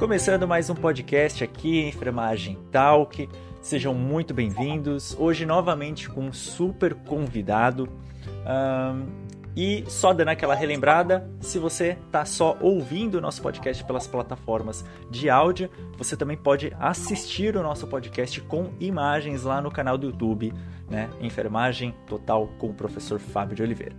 [0.00, 3.28] Começando mais um podcast aqui, Enfermagem Talk.
[3.60, 5.14] Sejam muito bem-vindos.
[5.18, 7.86] Hoje, novamente, com um super convidado.
[8.26, 9.06] Um,
[9.54, 14.86] e só dando aquela relembrada, se você está só ouvindo o nosso podcast pelas plataformas
[15.10, 15.68] de áudio,
[15.98, 20.54] você também pode assistir o nosso podcast com imagens lá no canal do YouTube,
[20.88, 21.10] né?
[21.20, 23.94] Enfermagem Total com o professor Fábio de Oliveira.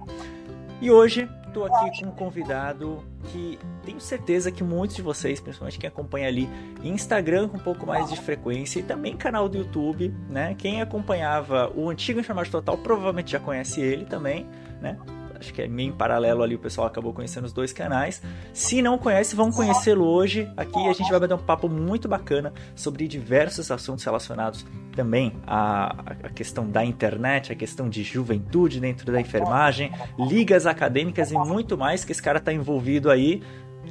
[0.81, 5.77] E hoje estou aqui com um convidado que tenho certeza que muitos de vocês, principalmente
[5.77, 6.49] quem acompanha ali
[6.83, 10.55] Instagram com um pouco mais de frequência e também canal do YouTube, né?
[10.57, 14.47] Quem acompanhava o antigo Enfermagem Total provavelmente já conhece ele também,
[14.81, 14.97] né?
[15.41, 18.21] Acho que é meio em paralelo ali, o pessoal acabou conhecendo os dois canais.
[18.53, 20.49] Se não conhece, vão conhecê-lo hoje.
[20.55, 26.01] Aqui a gente vai bater um papo muito bacana sobre diversos assuntos relacionados também à,
[26.23, 31.77] à questão da internet, a questão de juventude dentro da enfermagem, ligas acadêmicas e muito
[31.77, 33.41] mais que esse cara está envolvido aí.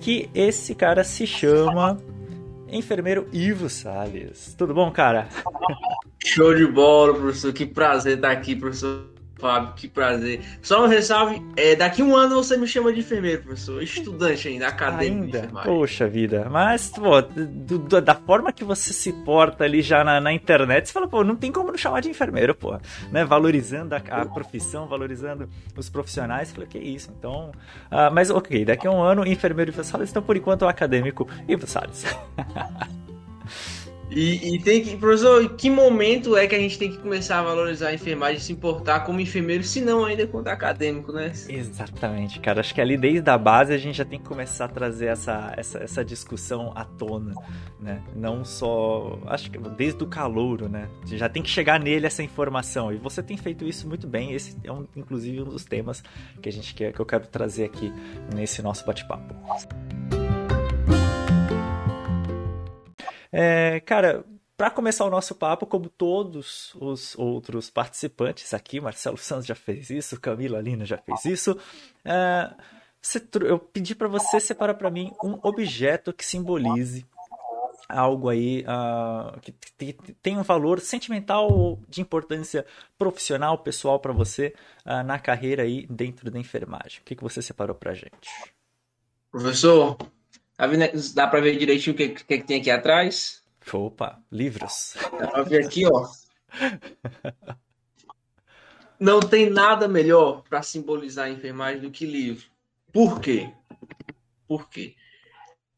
[0.00, 1.98] Que esse cara se chama
[2.70, 4.54] enfermeiro Ivo Sales.
[4.56, 5.28] Tudo bom, cara?
[6.24, 7.52] Show de bola, professor.
[7.52, 9.10] Que prazer estar aqui, professor.
[9.40, 10.40] Fábio, que prazer.
[10.62, 13.82] Só um ressalve, é, daqui um ano você me chama de enfermeiro, professor.
[13.82, 15.36] Estudante ainda, acadêmico.
[15.36, 15.48] Ainda?
[15.64, 16.46] Poxa vida.
[16.50, 20.86] Mas, pô, do, do, da forma que você se porta ali já na, na, internet,
[20.86, 22.78] você fala, pô, não tem como não chamar de enfermeiro, pô.
[23.10, 23.24] Né?
[23.24, 26.52] Valorizando a, a profissão, valorizando os profissionais.
[26.52, 27.10] Falei, que isso.
[27.18, 27.50] Então,
[27.90, 31.28] uh, mas ok, daqui a um ano, enfermeiro e Ivo então por enquanto o acadêmico
[31.48, 32.04] Ivo Salles.
[34.10, 37.42] E, e, tem que, professor, que momento é que a gente tem que começar a
[37.42, 41.32] valorizar a enfermagem, se importar como enfermeiro, se não ainda quanto acadêmico, né?
[41.48, 42.60] Exatamente, cara.
[42.60, 45.54] Acho que ali desde a base a gente já tem que começar a trazer essa,
[45.56, 47.34] essa, essa discussão à tona,
[47.78, 48.02] né?
[48.16, 49.18] Não só.
[49.26, 50.88] Acho que desde o calouro, né?
[51.06, 52.92] Já tem que chegar nele essa informação.
[52.92, 54.32] E você tem feito isso muito bem.
[54.32, 56.02] Esse é, um, inclusive, um dos temas
[56.42, 57.92] que a gente quer, que eu quero trazer aqui
[58.34, 59.34] nesse nosso bate-papo.
[63.32, 64.24] É, cara,
[64.56, 69.88] para começar o nosso papo, como todos os outros participantes aqui, Marcelo Santos já fez
[69.90, 71.56] isso, Camila Lina já fez isso.
[72.04, 72.50] É,
[73.42, 77.06] eu pedi para você separar para mim um objeto que simbolize
[77.88, 79.52] algo aí uh, que
[80.22, 82.64] tem um valor sentimental ou de importância
[82.98, 84.54] profissional, pessoal para você
[84.86, 87.00] uh, na carreira aí dentro da enfermagem.
[87.00, 88.30] O que, que você separou para gente?
[89.30, 89.96] Professor,
[90.60, 90.84] Tá vendo?
[91.14, 93.42] Dá para ver direitinho o que, que, que, tem aqui atrás?
[93.72, 94.94] Opa, livros.
[95.18, 96.06] Dá para ver aqui, ó.
[99.00, 102.44] Não tem nada melhor para simbolizar a enfermagem do que livro.
[102.92, 103.50] Por quê?
[104.46, 104.96] Por quê?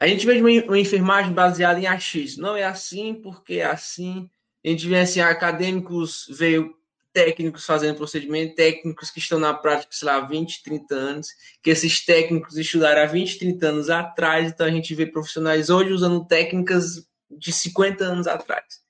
[0.01, 2.43] A gente vê uma enfermagem baseada em achismo.
[2.43, 4.29] Não é assim porque é assim.
[4.65, 6.77] A gente vê assim, acadêmicos veio
[7.13, 11.29] técnicos fazendo procedimento, técnicos que estão na prática, sei lá, 20, 30 anos,
[11.63, 15.93] que esses técnicos estudaram há 20, 30 anos atrás, então a gente vê profissionais hoje
[15.93, 18.83] usando técnicas de 50 anos atrás.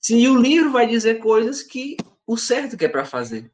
[0.00, 1.96] Sim, e o livro vai dizer coisas que
[2.26, 3.50] o certo que é para fazer.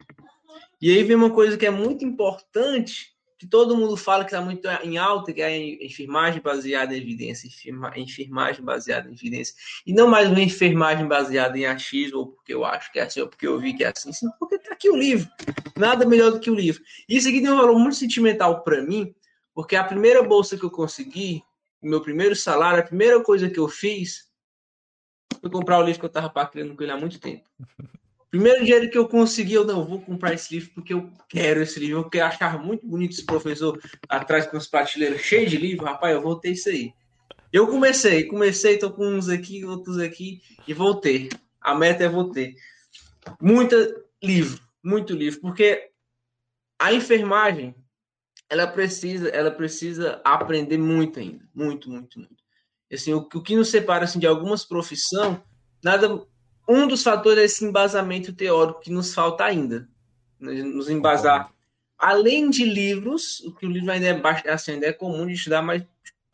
[0.81, 4.41] E aí vem uma coisa que é muito importante, que todo mundo fala que está
[4.41, 7.49] muito em alta, que é enfermagem baseada em evidência,
[7.97, 9.55] enfermagem baseada em evidência,
[9.87, 13.21] e não mais uma enfermagem baseada em achismo, ou porque eu acho que é assim,
[13.21, 15.29] ou porque eu vi que é assim, sim, porque está aqui o livro.
[15.77, 16.83] Nada melhor do que o livro.
[17.09, 19.15] Isso aqui tem um valor muito sentimental para mim,
[19.55, 21.43] porque a primeira bolsa que eu consegui,
[21.83, 24.27] meu primeiro salário, a primeira coisa que eu fiz
[25.41, 27.49] foi comprar o livro que eu estava paquerando com ele há muito tempo.
[28.31, 31.79] Primeiro dinheiro que eu consegui, eu não vou comprar esse livro porque eu quero esse
[31.79, 32.09] livro.
[32.13, 35.87] Eu achava muito bonito esse professor atrás com os prateleiras cheios de livro.
[35.87, 36.93] Rapaz, eu vou ter isso aí.
[37.53, 41.29] Eu comecei, comecei, tô com uns aqui, outros aqui e vou ter.
[41.61, 42.55] A meta é vou ter.
[43.41, 43.77] Muita
[44.23, 45.91] livro, muito livro, porque
[46.79, 47.75] a enfermagem
[48.49, 52.37] ela precisa, ela precisa aprender muito ainda, muito, muito, muito.
[52.93, 55.39] Assim, o, o que nos separa assim de algumas profissões,
[55.83, 56.27] nada
[56.69, 59.89] um dos fatores é esse embasamento teórico que nos falta ainda.
[60.39, 61.53] Né, nos embasar.
[61.99, 65.63] Além de livros, o que o livro ainda é, assim, ainda é comum de estudar,
[65.63, 65.83] mas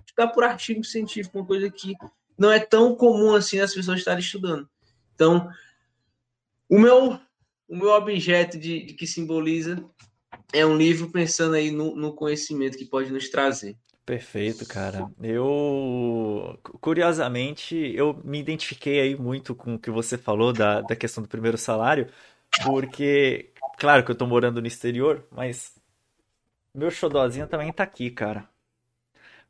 [0.05, 1.95] estudar por artigo científico, uma coisa que
[2.37, 4.69] não é tão comum assim as pessoas estarem estudando.
[5.15, 5.49] Então,
[6.69, 7.21] o meu,
[7.69, 9.85] o meu objeto de, de que simboliza
[10.53, 13.77] é um livro pensando aí no, no conhecimento que pode nos trazer.
[14.05, 15.09] Perfeito, cara.
[15.21, 21.23] Eu, curiosamente, eu me identifiquei aí muito com o que você falou da, da questão
[21.23, 22.09] do primeiro salário,
[22.65, 25.81] porque, claro que eu tô morando no exterior, mas
[26.75, 28.49] meu xodózinho também tá aqui, cara.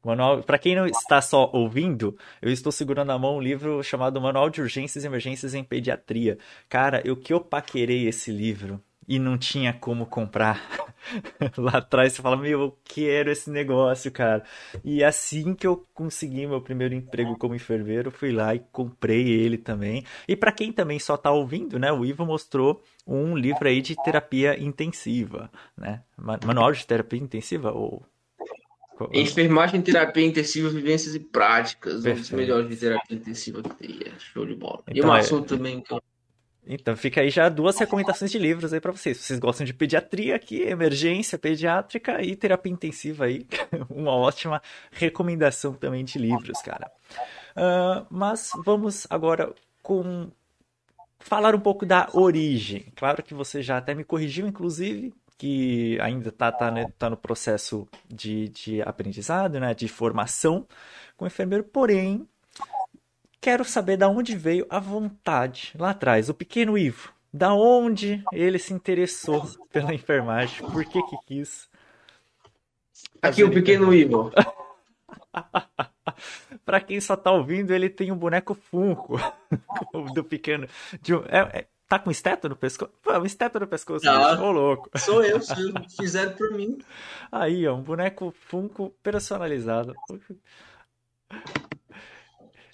[0.05, 4.21] Manual, para quem não está só ouvindo, eu estou segurando na mão um livro chamado
[4.21, 6.39] Manual de Urgências e Emergências em Pediatria.
[6.69, 10.63] Cara, eu que eu paquerei esse livro e não tinha como comprar.
[11.57, 14.45] Lá atrás você fala, meu, eu quero esse negócio, cara.
[14.85, 19.59] E assim que eu consegui meu primeiro emprego como enfermeiro, fui lá e comprei ele
[19.59, 20.05] também.
[20.29, 23.97] E para quem também só tá ouvindo, né, o Ivo mostrou um livro aí de
[24.05, 26.03] terapia intensiva, né?
[26.17, 28.05] Manual de terapia intensiva ou
[29.13, 32.03] Enfermagem, terapia intensiva, vivências e práticas.
[32.03, 32.19] Perfeito.
[32.19, 33.99] Um dos melhores de terapia intensiva que tem.
[34.07, 34.83] É show de bola.
[34.87, 35.19] Então, e um é...
[35.19, 36.01] assunto também que eu
[36.67, 39.19] então fica aí já duas recomendações de livros aí para vocês.
[39.19, 43.47] Vocês gostam de pediatria aqui, emergência pediátrica e terapia intensiva aí,
[43.91, 46.91] uma ótima recomendação também de livros, cara.
[47.57, 50.31] Uh, mas vamos agora com
[51.19, 52.87] falar um pouco da origem.
[52.95, 57.17] Claro que você já até me corrigiu, inclusive, que ainda está tá, né, tá no
[57.17, 60.67] processo de, de aprendizado, né, de formação
[61.17, 62.29] com enfermeiro, porém
[63.43, 67.13] Quero saber da onde veio a vontade lá atrás, o pequeno Ivo.
[67.35, 70.65] Da onde ele se interessou pela enfermagem?
[70.71, 71.69] Por que que quis?
[73.21, 74.31] Aqui o pequeno Ivo.
[76.65, 79.19] Para quem só tá ouvindo, ele tem um boneco Funko
[80.15, 80.69] do pequeno.
[81.01, 82.93] De um, é, é, tá com esteto no pescoço?
[83.03, 84.89] Pô, um esteto no pescoço, ah, ô louco.
[84.97, 85.75] Sou eu, sou eu.
[85.97, 86.79] Fizeram por mim.
[87.33, 89.97] Aí, ó, um boneco Funko personalizado.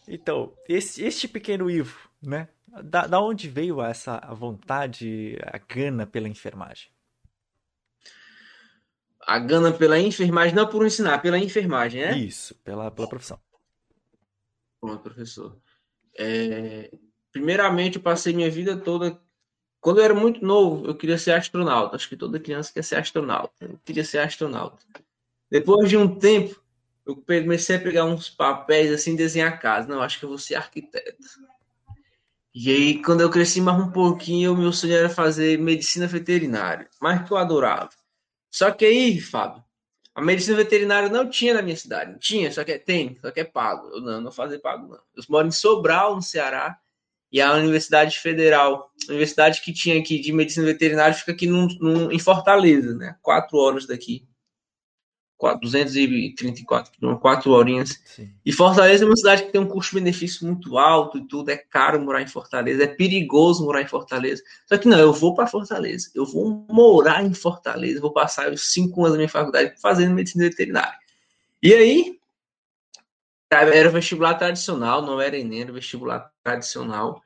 [0.09, 2.49] Então, esse, este pequeno Ivo, né?
[2.83, 6.91] Da, da onde veio essa vontade, a gana pela enfermagem?
[9.21, 12.17] A gana pela enfermagem, não por ensinar, pela enfermagem, é?
[12.17, 13.39] Isso, pela, pela profissão.
[14.81, 15.57] Pronto, professor.
[16.17, 16.91] É,
[17.31, 19.21] primeiramente, eu passei minha vida toda.
[19.81, 21.97] Quando eu era muito novo, eu queria ser astronauta.
[21.97, 23.53] Acho que toda criança quer ser astronauta.
[23.61, 24.85] Eu queria ser astronauta.
[25.51, 26.61] Depois de um tempo,
[27.09, 29.89] eu comecei a pegar uns papéis assim, desenhar casa.
[29.89, 31.17] Não, acho que eu vou ser arquiteto.
[32.55, 36.89] E aí, quando eu cresci mais um pouquinho, o meu sonho era fazer medicina veterinária,
[37.01, 37.91] mas que eu adorava.
[38.51, 39.63] Só que aí, Fábio,
[40.15, 42.19] a medicina veterinária não tinha na minha cidade.
[42.19, 43.89] Tinha, só que é, tem, só que é pago.
[43.89, 45.01] Eu não, não fazer pago, não.
[45.17, 46.77] Eu moro em Sobral, no Ceará,
[47.31, 51.69] e a Universidade Federal, a universidade que tinha aqui de medicina veterinária, fica aqui num,
[51.81, 53.17] num, em Fortaleza, né?
[53.23, 54.27] Quatro horas daqui.
[55.61, 58.00] 234 quilômetros, 4 horinhas.
[58.05, 58.31] Sim.
[58.44, 62.00] E Fortaleza é uma cidade que tem um custo-benefício muito alto e tudo, é caro
[62.00, 64.43] morar em Fortaleza, é perigoso morar em Fortaleza.
[64.67, 68.73] Só que não, eu vou para Fortaleza, eu vou morar em Fortaleza, vou passar os
[68.73, 70.99] cinco anos da minha faculdade fazendo medicina veterinária.
[71.62, 72.19] E aí,
[73.50, 77.23] era vestibular tradicional, não era Enem, era vestibular tradicional.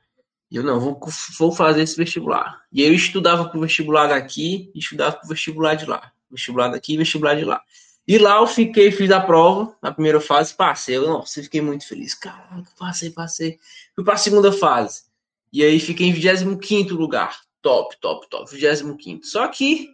[0.49, 0.99] E eu não, vou,
[1.37, 2.61] vou fazer esse vestibular.
[2.71, 6.11] E eu estudava para o vestibular daqui e estudava para o vestibular de lá.
[6.29, 7.61] Vestibular daqui e vestibular de lá.
[8.05, 10.97] E lá eu fiquei, fiz a prova, na primeira fase, passei.
[10.97, 12.13] Eu, nossa, fiquei muito feliz.
[12.13, 13.59] Caraca, passei, passei.
[13.95, 15.03] Fui para a segunda fase.
[15.51, 17.41] E aí fiquei em 25 lugar.
[17.61, 18.51] Top, top, top.
[18.53, 19.25] 25.
[19.25, 19.89] Só que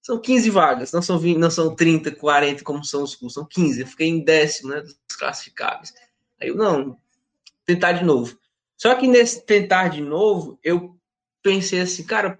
[0.00, 3.44] são 15 vagas, não são, 20, não são 30, 40 como são os cursos, são
[3.44, 3.82] 15.
[3.82, 5.94] Eu fiquei em décimo, né, dos classificáveis.
[6.40, 6.98] Aí eu, não,
[7.64, 8.36] tentar de novo.
[8.76, 10.98] Só que nesse tentar de novo, eu
[11.40, 12.36] pensei assim, cara,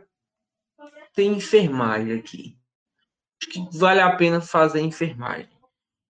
[1.15, 2.57] tem enfermagem aqui
[3.49, 5.49] que vale a pena fazer enfermagem.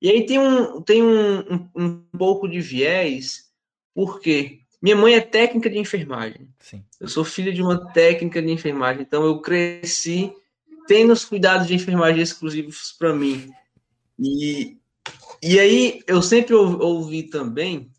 [0.01, 3.53] E aí tem um, tem um, um, um pouco de viés,
[3.95, 6.49] porque minha mãe é técnica de enfermagem.
[6.59, 6.85] Sim.
[7.01, 10.35] Eu sou filha de uma técnica de enfermagem, então eu cresci
[10.89, 13.49] tendo os cuidados de enfermagem exclusivos para mim.
[14.19, 14.77] E,
[15.41, 17.91] e aí eu sempre ouvi também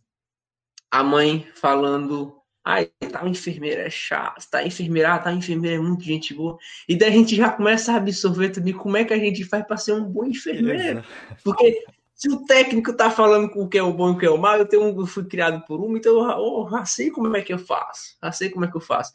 [0.92, 6.02] a mãe falando Ai, tá enfermeira é chato, tá enfermeira, ah, tá enfermeira é muito
[6.04, 6.58] gente boa.
[6.88, 9.66] E daí a gente já começa a absorver também como é que a gente faz
[9.66, 11.04] para ser um bom enfermeiro.
[11.44, 11.84] Porque
[12.16, 14.30] se o técnico tá falando com o que é o bom e o que é
[14.30, 17.36] o mal, eu, tenho, eu fui criado por um, então eu, eu já sei como
[17.36, 18.16] é que eu faço.
[18.24, 19.12] Já sei como é que eu faço.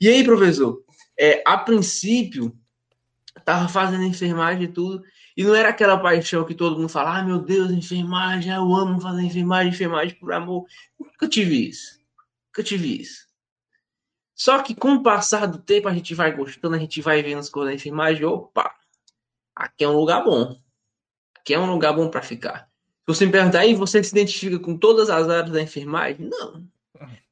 [0.00, 0.80] E aí, professor,
[1.18, 2.56] é, a princípio,
[3.44, 5.02] tava fazendo enfermagem e tudo,
[5.36, 9.00] e não era aquela paixão que todo mundo fala, ah, meu Deus, enfermagem, eu amo
[9.00, 10.66] fazer enfermagem, enfermagem por amor.
[11.00, 12.01] Nunca tive isso
[12.52, 13.26] que eu tive isso.
[14.34, 17.38] Só que com o passar do tempo a gente vai gostando, a gente vai vendo
[17.38, 18.74] as coisas da enfermagem, opa,
[19.54, 20.58] aqui é um lugar bom.
[21.36, 22.68] Aqui é um lugar bom para ficar.
[23.00, 26.28] Se você me perguntar aí, você se identifica com todas as áreas da enfermagem?
[26.28, 26.64] Não.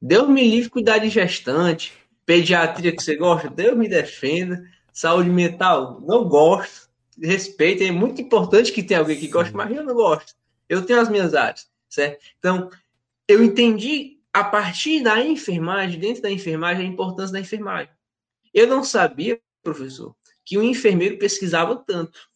[0.01, 1.93] Deus me livre cuidar de gestante,
[2.25, 4.63] pediatria que você gosta, Deus me defenda.
[4.93, 6.89] Saúde mental, não gosto.
[7.21, 10.33] Respeito, é muito importante que tenha alguém que goste, mas eu não gosto.
[10.67, 12.23] Eu tenho as minhas áreas, certo?
[12.39, 12.69] Então,
[13.27, 17.93] eu entendi a partir da enfermagem, dentro da enfermagem, a importância da enfermagem.
[18.53, 22.29] Eu não sabia, professor, que o enfermeiro pesquisava tanto.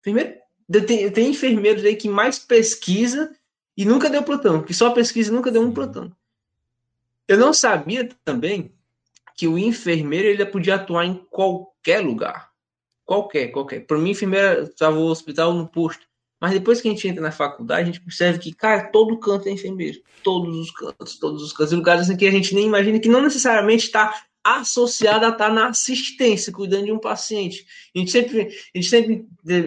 [0.00, 0.38] Enfermeiro,
[0.86, 3.34] tem, tem enfermeiros aí que mais pesquisa
[3.76, 6.12] e nunca deu plantão, que só pesquisa e nunca deu um plantão.
[7.26, 8.74] Eu não sabia também
[9.36, 12.50] que o enfermeiro ele podia atuar em qualquer lugar.
[13.04, 13.86] Qualquer, qualquer.
[13.86, 16.06] Para mim, enfermeira estava no hospital no posto.
[16.40, 19.48] Mas depois que a gente entra na faculdade, a gente percebe que, cara, todo canto
[19.48, 19.98] é enfermeiro.
[20.22, 21.72] Todos os cantos, todos os cantos.
[21.72, 24.14] Lugares em que a gente nem imagina que não necessariamente está
[24.44, 27.66] associado a estar na assistência, cuidando de um paciente.
[27.94, 29.26] A gente sempre, a gente sempre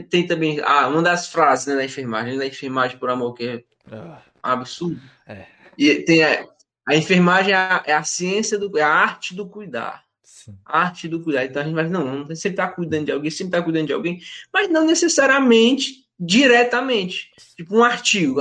[0.10, 3.64] tem também ah, uma das frases né, da enfermagem, da enfermagem por amor, que é
[3.92, 4.22] ah.
[4.42, 5.00] absurdo.
[5.28, 5.46] É.
[5.78, 6.48] E tem a,
[6.88, 10.04] a enfermagem é a, é a, ciência do é a arte do cuidar.
[10.24, 10.58] Sim.
[10.66, 11.46] A arte do cuidar.
[11.46, 13.94] Então a gente vai, não, não sempre está cuidando de alguém, sempre está cuidando de
[13.94, 14.20] alguém,
[14.52, 17.32] mas não necessariamente diretamente.
[17.58, 18.40] Tipo um artigo.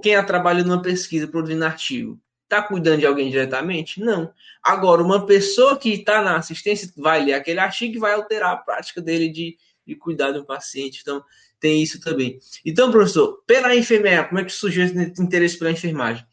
[0.00, 4.00] Quem trabalha numa pesquisa produzindo artigo está cuidando de alguém diretamente?
[4.00, 4.32] Não.
[4.62, 8.56] Agora, uma pessoa que está na assistência vai ler aquele artigo e vai alterar a
[8.56, 11.00] prática dele de, de cuidar um paciente.
[11.02, 11.24] Então,
[11.58, 12.38] tem isso também.
[12.64, 16.24] Então, professor, pela enfermeira, como é que surgiu esse interesse pela enfermagem?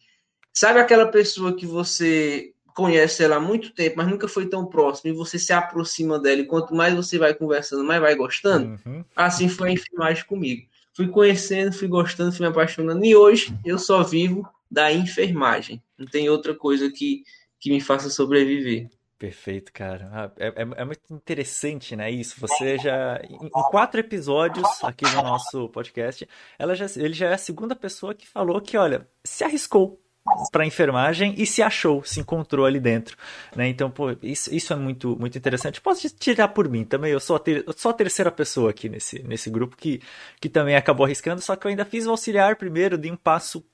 [0.54, 5.12] Sabe aquela pessoa que você conhece ela há muito tempo, mas nunca foi tão próximo,
[5.12, 8.80] e você se aproxima dela, e quanto mais você vai conversando, mais vai gostando?
[8.86, 9.06] Uhum.
[9.16, 10.68] Assim foi a enfermagem comigo.
[10.96, 15.82] Fui conhecendo, fui gostando, fui me apaixonando, e hoje eu só vivo da enfermagem.
[15.98, 17.24] Não tem outra coisa que,
[17.60, 18.90] que me faça sobreviver.
[19.18, 20.10] Perfeito, cara.
[20.12, 22.12] Ah, é, é, é, muito interessante, né?
[22.12, 22.38] Isso.
[22.42, 23.22] Você já.
[23.24, 26.28] Em, quatro episódios aqui no nosso podcast,
[26.60, 30.03] ela já, ele já é a segunda pessoa que falou que, olha, se arriscou
[30.52, 33.18] para enfermagem e se achou, se encontrou ali dentro,
[33.56, 33.68] né?
[33.68, 35.82] Então, pô, isso, isso é muito muito interessante.
[35.82, 39.22] Posso tirar por mim também, eu sou a, ter, sou a terceira pessoa aqui nesse,
[39.24, 40.02] nesse grupo que,
[40.40, 43.66] que também acabou arriscando, só que eu ainda fiz o auxiliar primeiro, dei um passo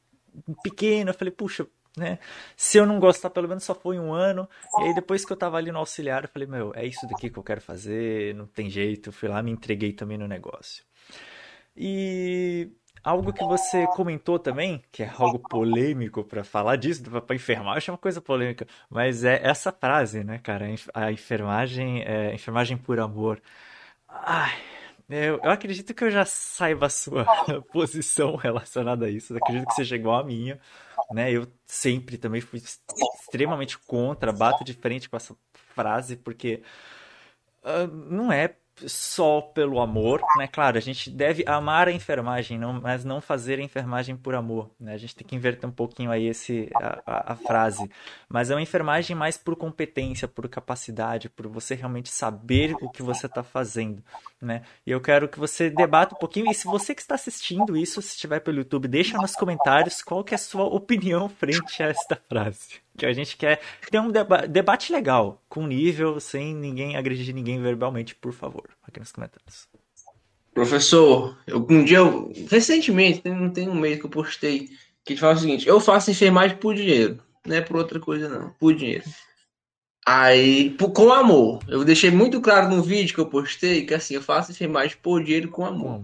[0.63, 2.19] pequeno, eu falei, puxa, né?
[2.55, 4.47] Se eu não gostar, pelo menos só foi um ano.
[4.79, 7.29] E aí depois que eu tava ali no auxiliar, eu falei, meu, é isso daqui
[7.29, 9.11] que eu quero fazer, não tem jeito.
[9.11, 10.83] fui lá, me entreguei também no negócio.
[11.75, 12.69] E
[13.03, 17.91] algo que você comentou também, que é algo polêmico para falar disso, para enfermagem é
[17.91, 20.65] uma coisa polêmica, mas é essa frase, né, cara?
[20.93, 23.41] A enfermagem é enfermagem por amor.
[24.07, 24.57] Ai,
[25.09, 27.25] eu, eu acredito que eu já saiba a sua
[27.73, 29.33] posição relacionada a isso.
[29.33, 30.59] Eu acredito que seja igual a minha.
[31.11, 31.31] Né?
[31.31, 32.61] Eu sempre também fui
[33.23, 35.35] extremamente contra, bato de frente com essa
[35.73, 36.61] frase, porque
[37.63, 38.55] uh, não é
[38.87, 40.47] só pelo amor, né?
[40.47, 44.69] Claro, a gente deve amar a enfermagem, não, mas não fazer a enfermagem por amor,
[44.79, 44.93] né?
[44.93, 47.89] A gente tem que inverter um pouquinho aí esse, a, a, a, frase.
[48.27, 53.01] Mas é uma enfermagem mais por competência, por capacidade, por você realmente saber o que
[53.01, 54.03] você está fazendo,
[54.41, 54.61] né?
[54.85, 58.01] E eu quero que você debata um pouquinho, e se você que está assistindo isso,
[58.01, 61.87] se estiver pelo YouTube, deixa nos comentários qual que é a sua opinião frente a
[61.87, 66.95] esta frase que a gente quer ter um deba debate legal, com nível, sem ninguém
[66.95, 69.67] agredir ninguém verbalmente, por favor, aqui nos comentários.
[70.53, 74.69] Professor, eu, um dia, eu, recentemente, não tem um mês que eu postei,
[75.05, 78.49] que fala o seguinte, eu faço enfermagem por dinheiro, não é por outra coisa não,
[78.59, 79.05] por dinheiro.
[80.05, 84.21] Aí, com amor, eu deixei muito claro no vídeo que eu postei, que assim, eu
[84.21, 86.03] faço enfermagem por dinheiro com amor.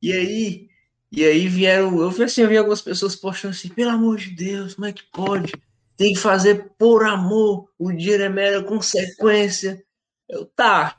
[0.00, 0.68] E aí,
[1.10, 4.30] e aí vieram, eu vi assim, eu vi algumas pessoas postando assim, pelo amor de
[4.30, 5.52] Deus, como é que pode?
[5.96, 9.82] Tem que fazer por amor, o dinheiro é mera consequência.
[10.28, 10.98] Eu, tá.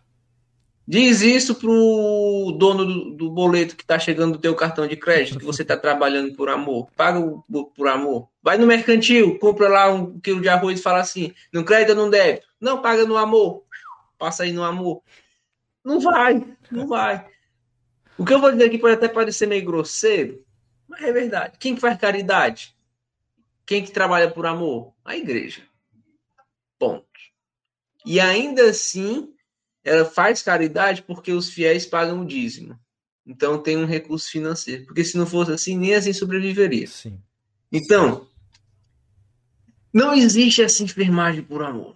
[0.87, 5.39] Diz isso pro dono do, do boleto que tá chegando do teu cartão de crédito,
[5.39, 6.87] que você tá trabalhando por amor.
[6.95, 7.43] Paga o,
[7.75, 8.29] por amor.
[8.41, 12.05] Vai no mercantil, compra lá um quilo de arroz e fala assim, no crédito ou
[12.05, 12.45] no débito?
[12.61, 13.63] Não, paga no amor.
[14.17, 15.01] Passa aí no amor.
[15.83, 17.25] Não vai, não vai.
[18.17, 20.45] O que eu vou dizer aqui pode até parecer meio grosseiro,
[20.87, 21.57] mas é verdade.
[21.59, 22.74] Quem faz caridade?
[23.65, 24.93] Quem que trabalha por amor?
[25.03, 25.61] A igreja.
[26.77, 27.05] Ponto.
[28.05, 29.33] E ainda assim,
[29.83, 32.79] ela faz caridade porque os fiéis pagam o dízimo.
[33.25, 34.85] Então tem um recurso financeiro.
[34.85, 36.85] Porque se não fosse assim, nem assim sobreviveria.
[36.85, 37.19] Sim.
[37.71, 38.27] Então,
[39.91, 41.95] não existe essa enfermagem por amor.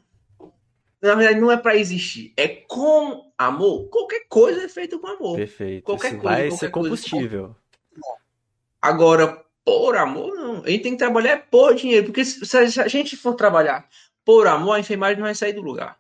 [1.01, 2.33] Na verdade, não é para existir.
[2.35, 3.87] É com amor.
[3.89, 5.37] Qualquer coisa é feita com amor.
[5.37, 5.83] Perfeito.
[5.83, 7.43] Qualquer Isso coisa, vai ser combustível.
[7.43, 8.19] Coisa.
[8.81, 10.63] Agora, por amor, não.
[10.63, 12.05] A gente tem que trabalhar por dinheiro.
[12.05, 13.87] Porque se a gente for trabalhar
[14.25, 15.97] por amor, a enfermagem não vai sair do lugar.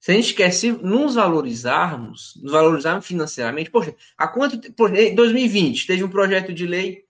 [0.00, 4.88] Se a gente quer se nos valorizarmos, nos valorizarmos financeiramente, poxa, há quanto tempo?
[4.88, 7.04] Em 2020, teve um projeto de lei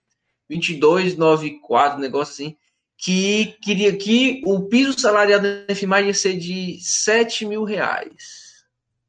[0.48, 2.56] 2294, negócio assim,
[2.96, 8.64] que queria que o piso salarial da enfermagem ia ser de 7 mil reais.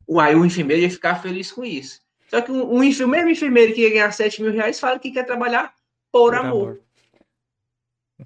[0.08, 2.02] Uai, o enfermeiro ia ficar feliz com isso.
[2.30, 5.26] Só que um, um enfermeiro, enfermeiro que ia ganhar 7 mil reais fala que quer
[5.26, 5.74] trabalhar
[6.12, 6.62] por, por amor.
[6.62, 6.82] amor.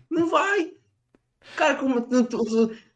[0.10, 0.74] Não vai.
[1.56, 2.08] Cara, como,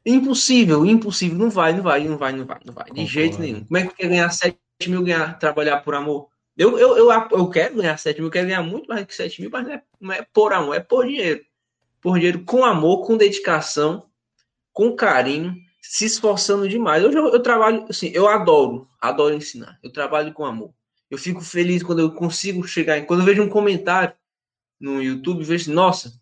[0.05, 1.37] impossível, impossível.
[1.37, 2.85] Não vai, não vai, não vai, não vai, não vai.
[2.85, 3.11] De Concordo.
[3.11, 3.63] jeito nenhum.
[3.65, 6.29] Como é que quer ganhar 7 mil, ganhar, trabalhar por amor?
[6.55, 9.41] Eu, eu, eu, eu quero ganhar 7 mil, eu quero ganhar muito mais que 7
[9.41, 11.45] mil, mas não é, não é por amor, é por dinheiro.
[12.01, 14.07] Por dinheiro com amor, com dedicação,
[14.73, 17.03] com carinho, se esforçando demais.
[17.03, 19.77] Hoje eu, eu trabalho, assim, eu adoro, adoro ensinar.
[19.83, 20.71] Eu trabalho com amor.
[21.09, 24.13] Eu fico feliz quando eu consigo chegar, quando eu vejo um comentário
[24.79, 26.13] no YouTube, vejo, nossa,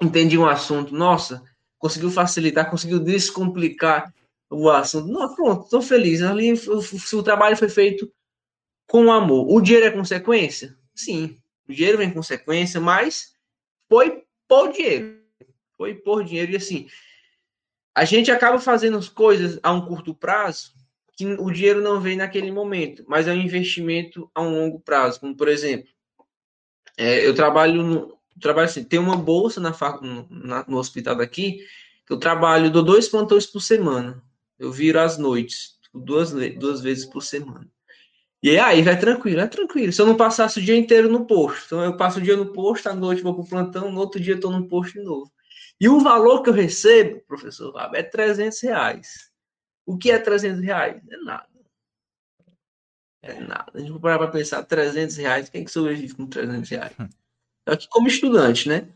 [0.00, 1.42] entendi um assunto, nossa,
[1.78, 4.12] conseguiu facilitar, conseguiu descomplicar
[4.50, 5.08] o assunto.
[5.08, 6.22] Não, pronto, estou feliz.
[6.22, 8.12] Ali o, o trabalho foi feito
[8.86, 9.46] com amor.
[9.50, 10.76] O dinheiro é consequência?
[10.94, 13.34] Sim, o dinheiro vem consequência, mas
[13.88, 15.22] foi por dinheiro.
[15.76, 16.52] Foi por dinheiro.
[16.52, 16.86] E assim,
[17.94, 20.72] a gente acaba fazendo as coisas a um curto prazo
[21.14, 25.20] que o dinheiro não vem naquele momento, mas é um investimento a um longo prazo.
[25.20, 25.88] Como, por exemplo,
[26.96, 29.74] é, eu trabalho no, trabalho assim, tem uma bolsa na,
[30.30, 31.64] na, no hospital daqui,
[32.06, 34.22] que eu trabalho, dou dois plantões por semana.
[34.58, 37.66] Eu viro às noites, duas, duas vezes por semana.
[38.42, 39.92] E aí vai tranquilo, é tranquilo.
[39.92, 42.52] Se eu não passasse o dia inteiro no posto, então eu passo o dia no
[42.52, 45.30] posto, à noite vou pro plantão, no outro dia estou no posto de novo.
[45.80, 49.30] E o valor que eu recebo, professor Fábio, é 300 reais.
[49.86, 51.00] O que é 300 reais?
[51.08, 51.46] É nada.
[53.22, 53.70] É nada.
[53.72, 56.92] A gente vai parar para pensar, 300 reais, quem é que sobrevive com 300 reais?
[56.98, 57.08] Hum.
[57.64, 58.88] Aqui como estudante, né?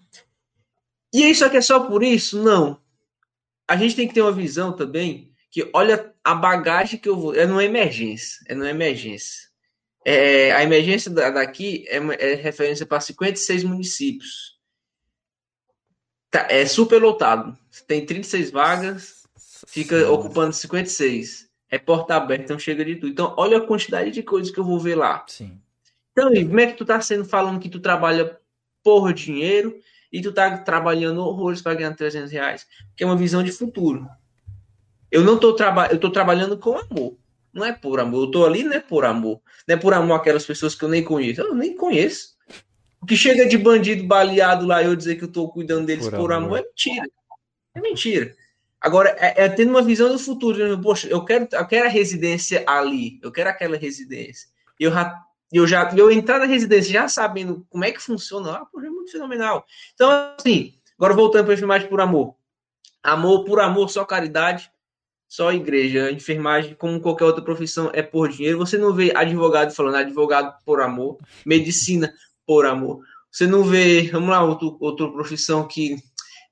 [1.14, 2.42] E isso aqui é só por isso?
[2.42, 2.80] Não.
[3.68, 7.34] A gente tem que ter uma visão também que olha a bagagem que eu vou.
[7.34, 8.44] É numa emergência.
[8.46, 9.46] É numa emergência.
[10.04, 14.56] É, a emergência daqui é, é referência para 56 municípios.
[16.30, 17.56] Tá, é super lotado.
[17.86, 19.22] Tem 36 vagas,
[19.66, 20.06] fica Sim.
[20.06, 21.45] ocupando 56.
[21.70, 23.10] É porta aberta, então chega de tudo.
[23.10, 25.24] Então, olha a quantidade de coisas que eu vou ver lá.
[25.26, 25.60] Sim.
[26.12, 28.38] Então, como é que tu tá sendo falando que tu trabalha
[28.82, 29.78] por dinheiro
[30.12, 32.66] e tu tá trabalhando horrores para ganhar 300 reais?
[32.96, 34.08] Que é uma visão de futuro.
[35.10, 37.16] Eu não tô trabalhando, eu tô trabalhando com amor.
[37.52, 38.24] Não é por amor.
[38.24, 39.40] Eu tô ali não é por amor.
[39.66, 41.40] Não é por amor aquelas pessoas que eu nem conheço.
[41.40, 42.36] Eu nem conheço.
[43.00, 46.16] O que chega de bandido baleado lá eu dizer que eu tô cuidando deles por,
[46.16, 46.46] por amor.
[46.46, 47.08] amor é mentira.
[47.74, 48.36] É mentira.
[48.86, 50.56] Agora, é, é, tendo uma visão do futuro.
[50.56, 50.80] Né?
[50.80, 53.18] Poxa, eu quero, eu quero a residência ali.
[53.20, 54.48] Eu quero aquela residência.
[54.78, 58.52] Eu já, eu já eu entrar na residência já sabendo como é que funciona.
[58.52, 59.66] Ah, poxa, é muito fenomenal.
[59.92, 62.36] Então, assim, agora voltando para a enfermagem por amor.
[63.02, 64.70] Amor por amor, só caridade,
[65.26, 66.12] só igreja.
[66.12, 68.58] Enfermagem, como qualquer outra profissão, é por dinheiro.
[68.58, 72.14] Você não vê advogado falando advogado por amor, medicina
[72.46, 73.00] por amor.
[73.32, 75.96] Você não vê, vamos lá, outro, outra profissão que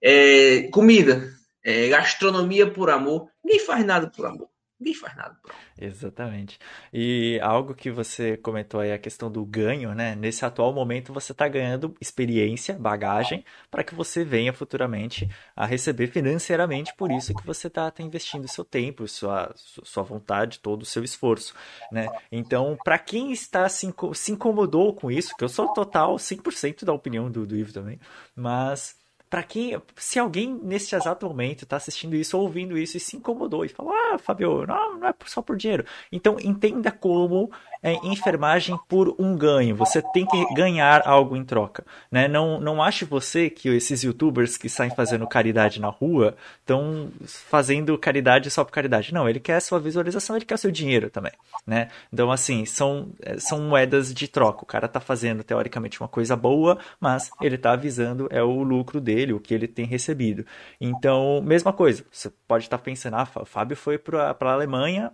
[0.03, 1.33] é comida
[1.65, 3.31] é, gastronomia por amor.
[3.43, 4.49] Ninguém faz nada por amor.
[4.79, 5.63] Ninguém faz nada por amor.
[5.81, 6.59] Exatamente.
[6.93, 10.15] E algo que você comentou aí, a questão do ganho, né?
[10.15, 16.09] Nesse atual momento você está ganhando experiência, bagagem, para que você venha futuramente a receber
[16.09, 20.87] financeiramente por isso que você está tá investindo seu tempo, sua, sua vontade, todo o
[20.87, 21.55] seu esforço,
[21.91, 22.09] né?
[22.31, 26.93] Então, para quem está se, se incomodou com isso, que eu sou total 100% da
[26.93, 27.99] opinião do, do Ivo também,
[28.37, 28.97] mas
[29.35, 33.65] para quem, se alguém neste exato momento está assistindo isso, ouvindo isso e se incomodou
[33.65, 35.85] e falou, ah, Fabio, não, não é só por dinheiro.
[36.13, 37.51] Então entenda como
[37.83, 39.77] é, enfermagem por um ganho.
[39.77, 41.85] Você tem que ganhar algo em troca.
[42.11, 42.29] Né?
[42.29, 47.99] Não, não ache você que esses youtubers que saem fazendo caridade na rua estão fazendo
[47.99, 49.13] caridade só por caridade.
[49.13, 51.33] Não, ele quer a sua visualização, ele quer o seu dinheiro também.
[51.67, 51.91] Né?
[52.13, 54.63] Então, assim, são, são moedas de troca.
[54.63, 59.01] O cara está fazendo, teoricamente, uma coisa boa, mas ele está avisando é o lucro
[59.01, 60.45] dele, o que ele tem recebido.
[60.81, 62.05] Então, mesma coisa.
[62.11, 65.13] Você pode estar pensando, ah, o Fábio foi para a Alemanha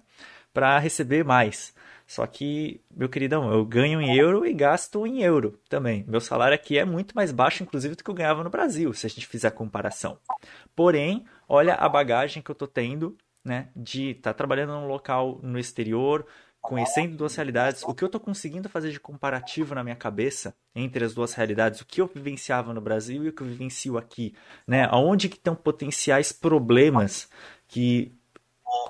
[0.52, 1.74] para receber mais.
[2.10, 6.04] Só que, meu queridão, eu ganho em euro e gasto em euro também.
[6.08, 9.06] Meu salário aqui é muito mais baixo, inclusive, do que eu ganhava no Brasil, se
[9.06, 10.18] a gente fizer a comparação.
[10.74, 15.38] Porém, olha a bagagem que eu tô tendo, né, de estar tá trabalhando num local
[15.40, 16.26] no exterior,
[16.60, 21.04] conhecendo duas realidades, o que eu estou conseguindo fazer de comparativo na minha cabeça entre
[21.04, 24.34] as duas realidades, o que eu vivenciava no Brasil e o que eu vivencio aqui,
[24.66, 24.86] né?
[24.90, 27.28] Aonde que estão potenciais problemas
[27.66, 28.14] que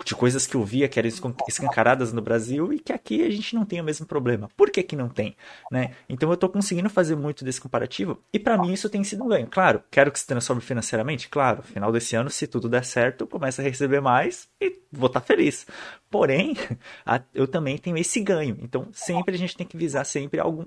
[0.05, 1.09] de coisas que eu via que eram
[1.49, 4.49] escancaradas no Brasil e que aqui a gente não tem o mesmo problema.
[4.57, 5.37] Por que que não tem?
[5.71, 5.95] Né?
[6.09, 9.29] Então eu estou conseguindo fazer muito desse comparativo e para mim isso tem sido um
[9.29, 9.47] ganho.
[9.47, 11.29] Claro, quero que se transforme financeiramente?
[11.29, 15.07] Claro, final desse ano, se tudo der certo, eu começo a receber mais e vou
[15.07, 15.67] estar tá feliz.
[16.11, 16.57] Porém,
[17.35, 18.59] eu também tenho esse ganho.
[18.61, 20.65] Então sempre a gente tem que visar sempre algum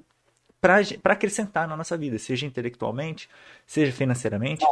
[0.61, 3.29] para acrescentar na nossa vida, seja intelectualmente,
[3.67, 4.65] seja financeiramente,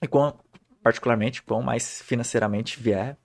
[0.00, 0.32] e com,
[0.80, 3.16] particularmente, quanto mais financeiramente vier,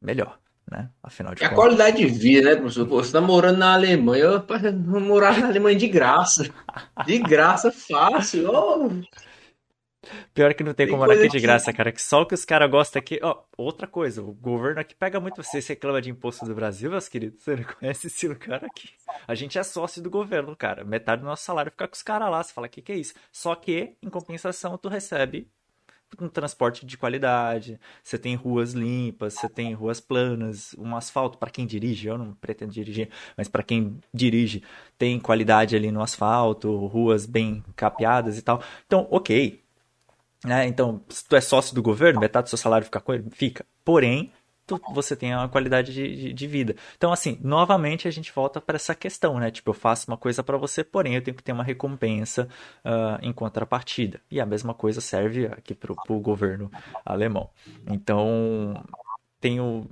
[0.00, 0.38] melhor,
[0.70, 0.90] né?
[1.02, 1.52] Afinal de contas.
[1.52, 2.86] A qualidade de vida, né, professor?
[2.86, 4.46] Pô, você tá morando na Alemanha, eu
[4.84, 6.48] vou morar na Alemanha de graça.
[7.04, 8.50] De graça, fácil.
[8.50, 8.90] Oh.
[10.32, 11.92] Pior que não tem, tem como morar aqui de graça, cara.
[11.92, 13.20] Que só o que os caras gostam aqui.
[13.22, 15.60] Ó, outra coisa, o governo aqui pega muito você.
[15.60, 17.42] Você reclama de imposto do Brasil, meus queridos.
[17.42, 18.88] Você não conhece esse lugar aqui.
[19.28, 20.84] A gente é sócio do governo, cara.
[20.84, 22.42] Metade do nosso salário fica com os caras lá.
[22.42, 23.12] Você fala, o que, que é isso?
[23.30, 25.50] Só que, em compensação, tu recebe
[26.18, 31.50] um transporte de qualidade, você tem ruas limpas, você tem ruas planas, um asfalto para
[31.50, 34.62] quem dirige, eu não pretendo dirigir, mas para quem dirige,
[34.98, 38.62] tem qualidade ali no asfalto, ruas bem capeadas e tal.
[38.86, 39.62] Então, ok.
[40.44, 40.66] Né?
[40.66, 43.64] Então, se tu é sócio do governo, metade do seu salário fica com ele, fica.
[43.84, 44.32] Porém,
[44.92, 46.76] você tem uma qualidade de, de, de, vida.
[46.96, 49.50] Então, assim, novamente a gente volta para essa questão, né?
[49.50, 52.48] Tipo, eu faço uma coisa para você, porém eu tenho que ter uma recompensa
[52.84, 54.20] uh, em contrapartida.
[54.30, 56.70] E a mesma coisa serve aqui para o governo
[57.04, 57.50] alemão.
[57.86, 58.82] Então,
[59.40, 59.88] tenho.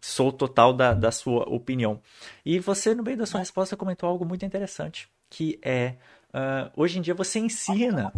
[0.00, 2.00] Sou total da, da sua opinião.
[2.44, 5.96] E você, no meio da sua resposta, comentou algo muito interessante, que é.
[6.28, 8.12] Uh, hoje em dia você ensina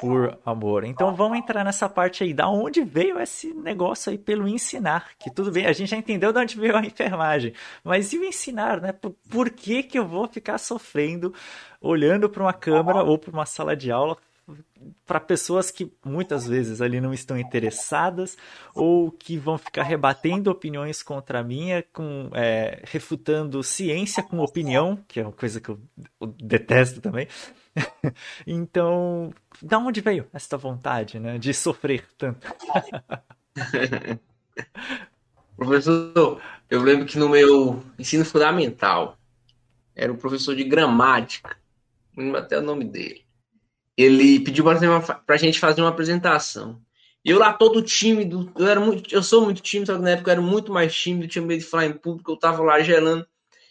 [0.00, 0.84] por amor.
[0.84, 2.34] Então vamos entrar nessa parte aí.
[2.34, 5.10] Da onde veio esse negócio aí pelo ensinar?
[5.18, 7.52] Que tudo bem, a gente já entendeu de onde veio a enfermagem.
[7.82, 8.92] Mas e o ensinar, né?
[8.92, 11.32] Por, por que, que eu vou ficar sofrendo
[11.80, 14.16] olhando para uma câmera ou para uma sala de aula
[15.04, 18.36] para pessoas que muitas vezes ali não estão interessadas
[18.74, 25.02] ou que vão ficar rebatendo opiniões contra a minha, com, é, refutando ciência com opinião,
[25.08, 25.80] que é uma coisa que eu,
[26.20, 27.26] eu detesto também.
[28.46, 32.46] então, da onde veio essa vontade, né, de sofrer tanto?
[35.56, 39.18] professor, eu lembro que no meu ensino fundamental
[39.94, 41.56] era um professor de gramática,
[42.16, 43.24] lembro até o nome dele.
[43.96, 46.82] Ele pediu para a gente fazer uma apresentação.
[47.24, 50.10] E eu lá todo tímido, eu era muito, eu sou muito tímido, só que na
[50.10, 52.80] época eu era muito mais tímido, tinha medo de falar em público, eu tava lá
[52.80, 53.26] gelando.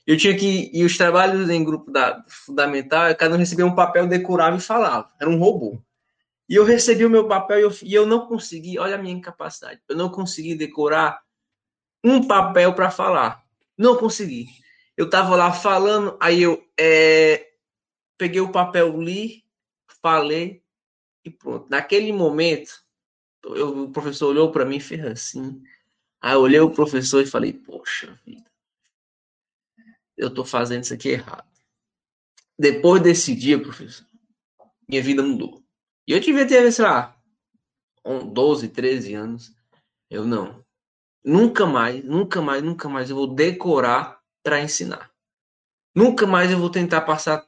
[0.06, 0.70] Eu tinha que.
[0.72, 5.12] E os trabalhos em grupo da fundamental, cada um recebia um papel, decorava e falava.
[5.20, 5.82] Era um robô.
[6.48, 9.16] E eu recebi o meu papel e eu, e eu não consegui, olha a minha
[9.16, 11.24] incapacidade, eu não consegui decorar
[12.04, 13.44] um papel para falar.
[13.76, 14.48] Não consegui.
[14.96, 17.48] Eu tava lá falando, aí eu é,
[18.16, 19.44] peguei o papel, li,
[20.02, 20.64] falei
[21.26, 21.68] e pronto.
[21.68, 22.72] Naquele momento,
[23.44, 25.64] eu, o professor olhou para mim e fez assim.
[26.22, 28.55] Aí eu olhei o professor e falei, poxa vida
[30.18, 31.46] eu estou fazendo isso aqui errado.
[32.58, 34.06] Depois desse dia, professor,
[34.88, 35.62] minha vida mudou.
[36.08, 37.16] E eu tive até, sei lá,
[38.06, 39.54] 12, 13 anos.
[40.10, 40.64] Eu não.
[41.24, 45.12] Nunca mais, nunca mais, nunca mais eu vou decorar para ensinar.
[45.96, 47.46] Nunca mais eu vou tentar passar,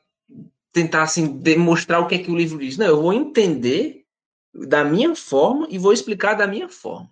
[0.72, 2.78] tentar assim, demonstrar o que é que o livro diz.
[2.78, 4.06] Não, eu vou entender
[4.54, 7.10] da minha forma e vou explicar da minha forma.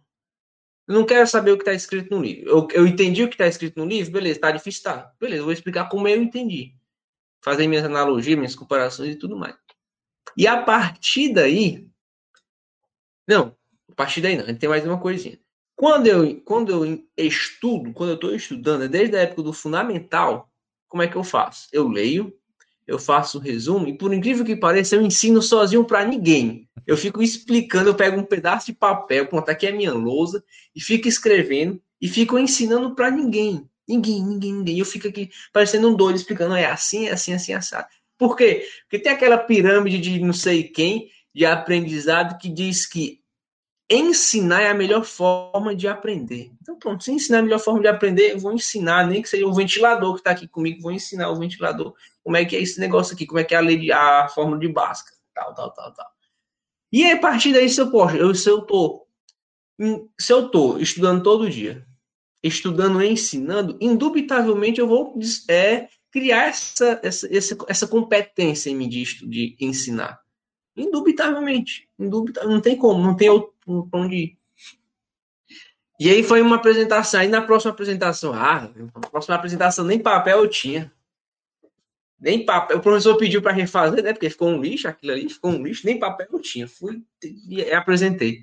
[0.88, 2.50] Não quero saber o que está escrito no livro.
[2.50, 5.12] Eu, eu entendi o que está escrito no livro, beleza, está difícil, tá.
[5.20, 6.76] Beleza, vou explicar como eu entendi.
[7.44, 9.56] Fazer minhas analogias, minhas comparações e tudo mais.
[10.38, 11.88] E a partir daí.
[13.28, 13.56] Não,
[13.92, 15.40] a partir daí não, tem mais uma coisinha.
[15.76, 20.50] Quando eu, quando eu estudo, quando eu estou estudando, desde a época do fundamental,
[20.88, 21.68] como é que eu faço?
[21.72, 22.34] Eu leio,
[22.88, 26.68] eu faço um resumo, e por incrível que pareça, eu ensino sozinho para ninguém.
[26.86, 30.44] Eu fico explicando, eu pego um pedaço de papel, pronto, aqui é minha lousa,
[30.76, 33.68] e fico escrevendo, e fico ensinando para ninguém.
[33.88, 34.80] Ninguém, ninguém, ninguém.
[34.80, 37.76] Eu fico aqui parecendo um doido, explicando, é assim, é assim, é assim, é assim.
[38.18, 38.66] Por quê?
[38.84, 43.20] Porque tem aquela pirâmide de não sei quem, de aprendizado, que diz que
[43.90, 46.52] ensinar é a melhor forma de aprender.
[46.62, 49.46] Então, pronto, se ensinar a melhor forma de aprender, eu vou ensinar, nem que seja
[49.46, 51.94] o ventilador que está aqui comigo, vou ensinar o ventilador
[52.24, 54.28] como é que é esse negócio aqui, como é que é a lei de, a
[54.30, 56.08] fórmula de Bhaskara, tal, tal, tal, tal.
[56.92, 59.06] E a partir daí, se eu, poxa, eu, se eu tô,
[60.20, 61.86] se eu tô estudando todo dia,
[62.42, 65.20] estudando e ensinando, indubitavelmente eu vou
[65.50, 70.20] é, criar essa, essa, essa, essa competência em mim de, de ensinar.
[70.76, 71.88] Indubitavelmente.
[72.00, 72.54] Indubitavelmente.
[72.56, 74.38] Não tem como, não tem outro onde ir.
[76.00, 77.20] E aí foi uma apresentação.
[77.20, 80.92] Aí na próxima apresentação, ah, na próxima apresentação nem papel eu tinha.
[82.20, 82.78] Nem papel.
[82.78, 84.14] O professor pediu para refazer, né?
[84.14, 86.68] Porque ficou um lixo, aquilo ali ficou um lixo, nem papel eu tinha.
[86.68, 87.02] Fui
[87.48, 88.40] e apresentei.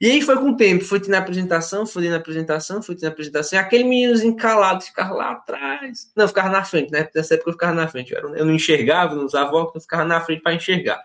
[0.00, 3.58] E aí foi com o tempo, fui na apresentação, fui na apresentação, fui na apresentação.
[3.58, 6.12] E aquele meninozinho calado ficava lá atrás.
[6.14, 7.08] Não, ficava na frente, né?
[7.14, 8.12] Nessa época eu ficava na frente.
[8.12, 11.02] Eu, eu não enxergava, não usava óculos, eu ficava na frente para enxergar.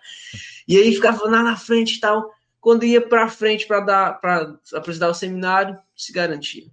[0.68, 2.32] E aí ficava lá na frente e tal.
[2.60, 6.66] Quando ia para frente para dar para apresentar o seminário, se garantia.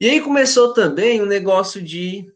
[0.00, 2.30] E aí começou também o um negócio de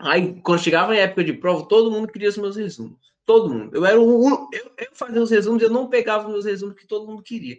[0.00, 2.98] Aí, quando chegava em época de prova, todo mundo queria os meus resumos.
[3.26, 3.76] Todo mundo.
[3.76, 6.86] Eu era o eu, eu fazia os resumos, eu não pegava os meus resumos que
[6.86, 7.58] todo mundo queria.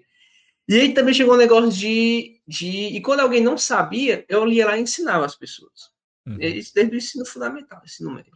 [0.68, 2.68] E aí também chegou um negócio de, de.
[2.68, 5.92] E quando alguém não sabia, eu ia lá e ensinava as pessoas.
[6.26, 6.38] Uhum.
[6.40, 8.32] Isso desde o ensino fundamental, ensino médio.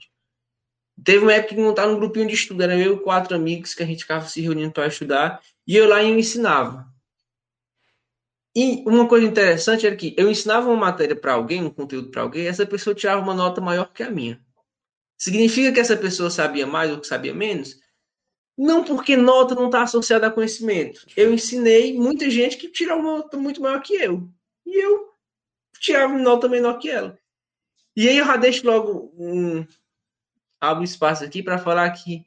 [1.03, 3.83] Teve uma época que montaram um grupinho de estudo, era eu e quatro amigos que
[3.83, 6.87] a gente ficava se reunindo para estudar, e eu lá eu ensinava.
[8.55, 12.21] E uma coisa interessante era que eu ensinava uma matéria para alguém, um conteúdo para
[12.21, 14.41] alguém, e essa pessoa tirava uma nota maior que a minha.
[15.17, 17.77] Significa que essa pessoa sabia mais ou que sabia menos?
[18.57, 21.05] Não porque nota não está associada a conhecimento.
[21.15, 24.29] Eu ensinei muita gente que tirou uma nota muito maior que eu.
[24.65, 25.09] E eu
[25.79, 27.17] tirava uma nota menor que ela.
[27.95, 29.65] E aí eu já deixo logo um.
[30.59, 32.25] Abro espaço aqui para falar que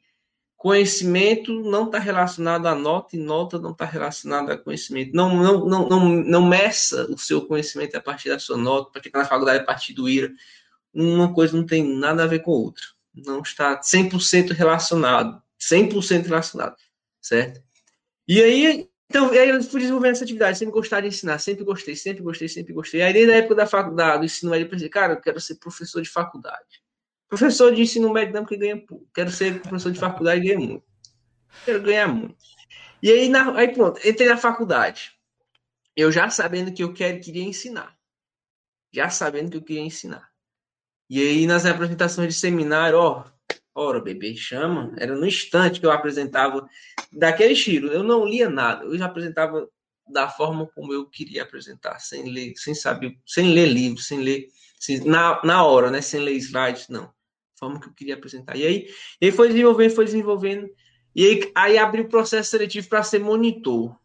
[0.59, 5.11] conhecimento não está relacionado a nota e nota não está relacionada a conhecimento.
[5.13, 9.01] Não, não, não, não, não meça o seu conhecimento a partir da sua nota, para
[9.05, 10.31] está na faculdade a partir do IRA.
[10.93, 12.83] Uma coisa não tem nada a ver com a outra.
[13.15, 15.41] Não está 100% relacionado.
[15.59, 16.75] 100% relacionado,
[17.21, 17.61] certo?
[18.27, 21.95] E aí, então, aí eu fui desenvolvendo essa atividade, sempre gostar de ensinar, sempre gostei,
[21.95, 23.01] sempre gostei, sempre gostei.
[23.01, 25.55] Aí desde a época da faculdade, do ensino médio, eu pensei, cara, eu quero ser
[25.55, 26.81] professor de faculdade.
[27.29, 29.07] Professor de ensino médio não, porque ganha pouco.
[29.13, 30.83] Quero ser professor de faculdade e ganhar muito.
[31.63, 32.35] Quero ganhar muito.
[33.03, 35.11] E aí, na, aí pronto, entrei na faculdade.
[35.95, 37.95] Eu já sabendo que eu quero, queria ensinar.
[38.91, 40.27] Já sabendo que eu queria ensinar.
[41.07, 43.23] E aí, nas apresentações de seminário, ó,
[43.75, 44.91] ora, bebê, chama.
[44.97, 46.67] Era no instante que eu apresentava
[47.11, 47.89] daquele estilo.
[47.89, 48.85] Eu não lia nada.
[48.85, 49.69] Eu já apresentava
[50.07, 54.47] da forma como eu queria apresentar, sem ler, sem saber, sem ler livro, sem ler,
[55.05, 56.01] na, na hora, né?
[56.01, 57.13] Sem ler slides, não
[57.59, 58.55] forma que eu queria apresentar.
[58.55, 58.87] E aí,
[59.19, 60.69] ele foi desenvolvendo, foi desenvolvendo,
[61.15, 63.97] e aí, aí abriu o processo seletivo para ser monitor.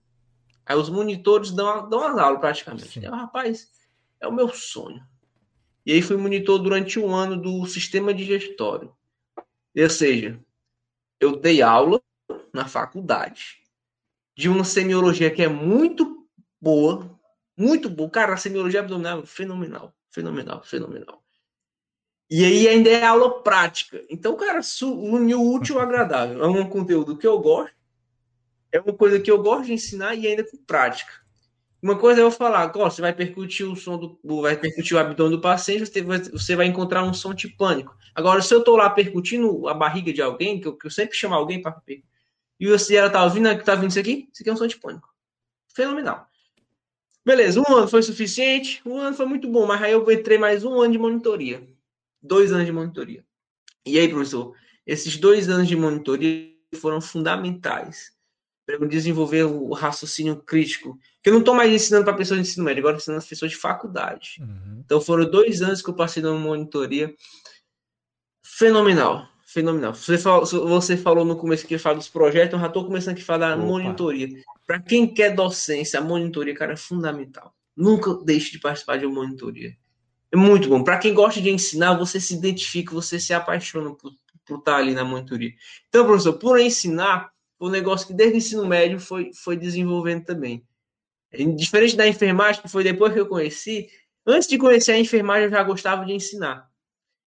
[0.66, 3.02] Aí os monitores dão, dão as aulas praticamente.
[3.02, 3.68] Eu, rapaz,
[4.20, 5.02] é o meu sonho.
[5.84, 8.94] E aí fui monitor durante um ano do sistema digestório.
[9.76, 10.40] Ou seja,
[11.20, 12.00] eu dei aula
[12.52, 13.58] na faculdade
[14.36, 16.26] de uma semiologia que é muito
[16.60, 17.18] boa,
[17.56, 18.10] muito boa.
[18.10, 21.23] Cara, a semiologia abdominal é fenomenal, fenomenal, fenomenal.
[22.30, 24.02] E aí ainda é aula prática.
[24.08, 26.42] Então, cara, uniu o útil ao agradável.
[26.42, 27.74] É um conteúdo que eu gosto,
[28.72, 31.12] é uma coisa que eu gosto de ensinar e ainda com prática.
[31.82, 34.40] Uma coisa é eu falar, ó, você vai percutir o som do.
[34.40, 35.84] vai percutir o abdômen do paciente,
[36.32, 37.94] você vai, encontrar um som tipânico.
[38.14, 41.14] Agora, se eu estou lá percutindo a barriga de alguém, que eu, que eu sempre
[41.14, 42.08] chamo alguém para percutir,
[42.58, 44.28] e você ela tá ouvindo, tá ouvindo isso aqui?
[44.32, 45.08] Isso aqui é um som tipânico.
[45.74, 46.26] Fenomenal.
[47.24, 50.64] Beleza, um ano foi suficiente, um ano foi muito bom, mas aí eu entrei mais
[50.64, 51.73] um ano de monitoria
[52.24, 53.24] dois anos de monitoria.
[53.86, 54.56] E aí, professor,
[54.86, 58.12] esses dois anos de monitoria foram fundamentais
[58.66, 60.98] para eu desenvolver o raciocínio crítico.
[61.22, 63.50] Que eu não estou mais ensinando para pessoas de ensino médio, agora ensinando as pessoas
[63.50, 64.36] de faculdade.
[64.40, 64.82] Uhum.
[64.84, 67.14] Então foram dois anos que eu passei numa monitoria
[68.42, 69.28] fenomenal.
[69.46, 69.94] Fenomenal.
[69.94, 73.20] Você falou, você falou no começo que fala dos projetos, eu já estou começando a
[73.20, 74.28] falar da monitoria.
[74.66, 77.54] Para quem quer docência, a monitoria, cara, é fundamental.
[77.76, 79.76] Nunca deixe de participar de uma monitoria.
[80.34, 80.82] É muito bom.
[80.82, 84.12] Para quem gosta de ensinar, você se identifica, você se apaixona por,
[84.44, 85.52] por estar ali na monitoria.
[85.88, 90.24] Então, professor, por ensinar, o um negócio que desde o ensino médio foi, foi desenvolvendo
[90.24, 90.66] também.
[91.30, 93.86] É diferente da enfermagem, que foi depois que eu conheci,
[94.26, 96.68] antes de conhecer a enfermagem, eu já gostava de ensinar.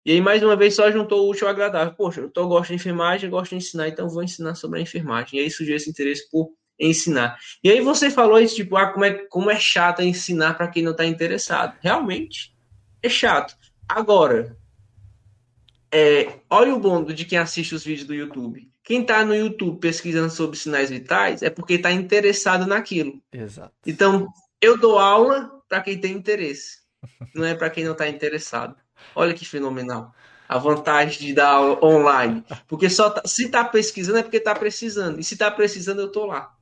[0.05, 1.93] E aí, mais uma vez, só juntou o útil ao agradável.
[1.93, 5.39] Poxa, eu tô, gosto de enfermagem, gosto de ensinar, então vou ensinar sobre a enfermagem.
[5.39, 7.37] E aí surgiu esse interesse por ensinar.
[7.63, 10.83] E aí você falou isso, tipo, ah, como é, como é chato ensinar para quem
[10.83, 11.77] não está interessado.
[11.81, 12.58] Realmente,
[13.01, 13.55] é chato.
[13.87, 14.57] Agora,
[15.91, 18.69] é, olha o bom de quem assiste os vídeos do YouTube.
[18.83, 23.21] Quem está no YouTube pesquisando sobre sinais vitais é porque está interessado naquilo.
[23.31, 23.73] Exato.
[23.85, 24.27] Então,
[24.61, 26.79] eu dou aula para quem tem interesse,
[27.35, 28.75] não é para quem não está interessado.
[29.15, 30.13] Olha que fenomenal.
[30.47, 32.43] A vantagem de dar aula online.
[32.67, 35.19] Porque só tá, se está pesquisando é porque está precisando.
[35.19, 36.55] E se está precisando, eu estou lá.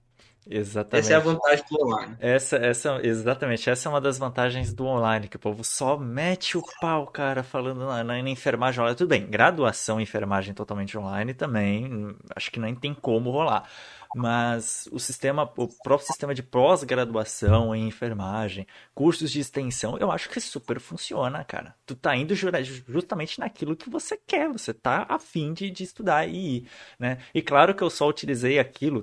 [0.49, 1.05] Exatamente.
[1.05, 2.17] Essa é a vantagem do online.
[2.19, 6.57] Essa, essa, exatamente, essa é uma das vantagens do online, que o povo só mete
[6.57, 8.97] o pau, cara, falando na, na, na enfermagem online.
[8.97, 13.67] Tudo bem, graduação em enfermagem totalmente online também, acho que nem tem como rolar.
[14.15, 20.29] Mas o sistema, o próprio sistema de pós-graduação em enfermagem, cursos de extensão, eu acho
[20.29, 21.75] que super funciona, cara.
[21.86, 26.57] Tu tá indo justamente naquilo que você quer, você tá afim de, de estudar e
[26.57, 27.17] ir, né?
[27.33, 29.01] E claro que eu só utilizei aquilo,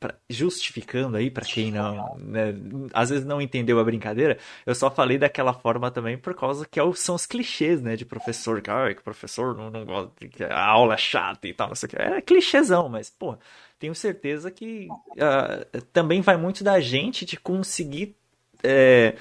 [0.00, 2.54] pra, justificando aí para quem não, né,
[2.92, 6.80] às vezes não entendeu a brincadeira, eu só falei daquela forma também por causa que
[6.80, 10.42] é são os clichês, né, de professor, que, ah, que professor não, não gosta, que
[10.42, 11.96] a aula é chata e tal, não sei o que.
[11.96, 13.36] É clichêzão, mas, pô,
[13.78, 18.16] tenho certeza que uh, também vai muito da gente de conseguir
[18.62, 19.16] é,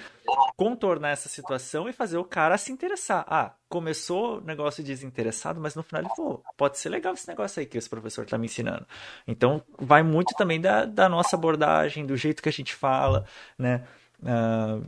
[0.55, 3.25] contornar essa situação e fazer o cara se interessar.
[3.27, 7.59] Ah, começou o negócio desinteressado, mas no final ele falou, pode ser legal esse negócio
[7.59, 8.85] aí que esse professor está me ensinando.
[9.27, 13.25] Então, vai muito também da, da nossa abordagem, do jeito que a gente fala,
[13.57, 13.85] né?
[14.21, 14.85] Uh,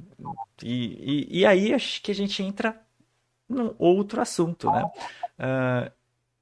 [0.62, 2.78] e, e, e, aí acho que a gente entra
[3.48, 4.84] num outro assunto, né?
[5.40, 5.92] Uh,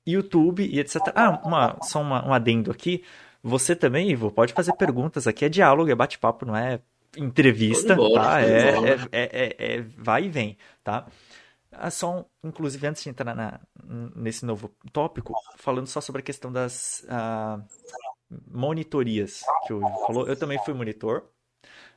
[0.08, 0.98] YouTube e etc.
[1.16, 3.04] Ah, uma, só uma, um adendo aqui.
[3.44, 5.46] Você também, Ivo, pode fazer perguntas aqui.
[5.46, 6.82] É diálogo, é bate-papo, não é
[7.18, 8.42] entrevista, tá?
[8.42, 8.70] É,
[9.12, 11.08] é, é, é, vai e vem, tá?
[11.72, 13.60] Ah, só, inclusive, antes de entrar na,
[14.16, 17.64] nesse novo tópico, falando só sobre a questão das, uh,
[18.52, 20.28] monitorias que o falou.
[20.28, 21.24] Eu também fui monitor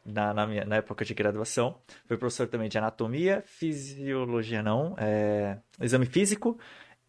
[0.05, 1.79] na, na, minha, na época de graduação.
[2.07, 6.59] Fui professor também de anatomia, fisiologia não, é, exame físico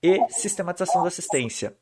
[0.02, 1.76] e sistematização da assistência.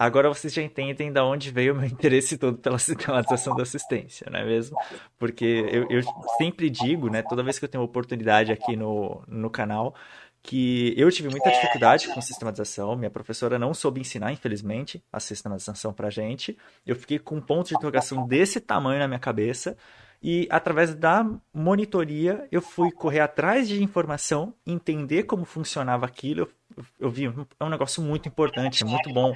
[0.00, 4.26] Agora vocês já entendem de onde veio o meu interesse todo pela sistematização da assistência,
[4.30, 4.74] não é mesmo?
[5.18, 6.02] Porque eu, eu
[6.38, 9.94] sempre digo, né, toda vez que eu tenho oportunidade aqui no, no canal,
[10.42, 12.96] que eu tive muita dificuldade com sistematização.
[12.96, 16.56] Minha professora não soube ensinar, infelizmente, a sistematização pra gente.
[16.86, 19.76] Eu fiquei com um ponto de interrogação desse tamanho na minha cabeça.
[20.22, 26.48] E através da monitoria, eu fui correr atrás de informação, entender como funcionava aquilo.
[26.80, 29.34] Eu, eu vi, é um negócio muito importante, é muito bom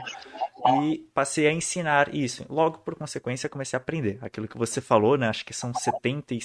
[0.81, 2.47] e passei a ensinar isso.
[2.49, 4.19] Logo, por consequência, comecei a aprender.
[4.23, 5.29] Aquilo que você falou, né?
[5.29, 6.43] Acho que são 77%,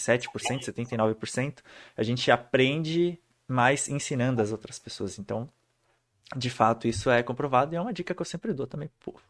[0.65, 1.59] 79%.
[1.95, 5.17] A gente aprende mais ensinando as outras pessoas.
[5.17, 5.49] Então,
[6.35, 9.13] de fato, isso é comprovado e é uma dica que eu sempre dou também pro
[9.13, 9.23] povo.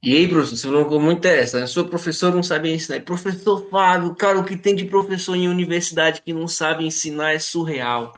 [0.00, 1.70] E aí, professor, você falou muito interessante.
[1.70, 3.00] Sua professora não sabe ensinar.
[3.00, 7.38] Professor Fábio, cara, o que tem de professor em universidade que não sabe ensinar é
[7.38, 8.14] surreal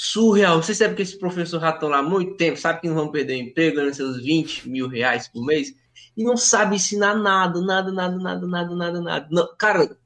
[0.00, 0.62] surreal.
[0.62, 3.10] Você sabe que esse professor já está lá há muito tempo, sabe que não vão
[3.10, 5.74] perder emprego, ganhando seus 20 mil reais por mês,
[6.16, 9.28] e não sabe ensinar nada, nada, nada, nada, nada, nada, nada.
[9.28, 9.98] Não, cara,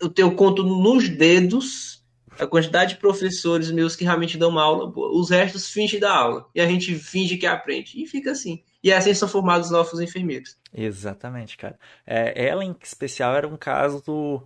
[0.00, 2.04] eu tenho conto nos dedos
[2.36, 6.60] a quantidade de professores meus que realmente dão aula, os restos fingem da aula, e
[6.60, 8.64] a gente finge que aprende, e fica assim.
[8.82, 10.56] E assim são formados os novos enfermeiros.
[10.74, 11.78] Exatamente, cara.
[12.04, 14.42] É, ela, em especial, era um caso do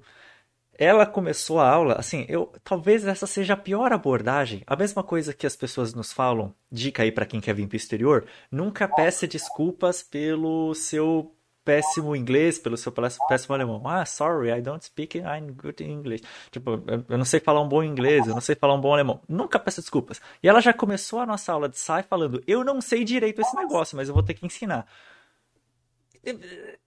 [0.83, 4.63] ela começou a aula, assim, eu talvez essa seja a pior abordagem.
[4.67, 7.75] A mesma coisa que as pessoas nos falam, dica aí para quem quer vir para
[7.75, 11.33] o exterior, nunca peça desculpas pelo seu
[11.65, 13.87] péssimo inglês, pelo seu péssimo alemão.
[13.87, 16.25] Ah, sorry, I don't speak I'm good English.
[16.51, 19.21] Tipo, eu não sei falar um bom inglês, eu não sei falar um bom alemão.
[19.29, 20.21] Nunca peça desculpas.
[20.43, 23.55] E ela já começou a nossa aula de SAI falando: "Eu não sei direito esse
[23.55, 24.85] negócio, mas eu vou ter que ensinar".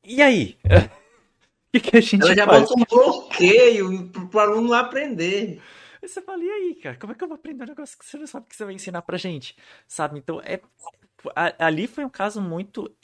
[0.03, 0.57] E aí?
[1.81, 2.69] que, que a gente Ela já faz?
[2.69, 5.61] bota um bloqueio para o aluno não aprender.
[6.01, 8.17] Você fala, e aí, cara, como é que eu vou aprender um negócio que você
[8.17, 9.55] não sabe que você vai ensinar pra gente?
[9.87, 10.19] Sabe?
[10.19, 10.61] Então, é,
[11.57, 12.95] ali foi um caso muito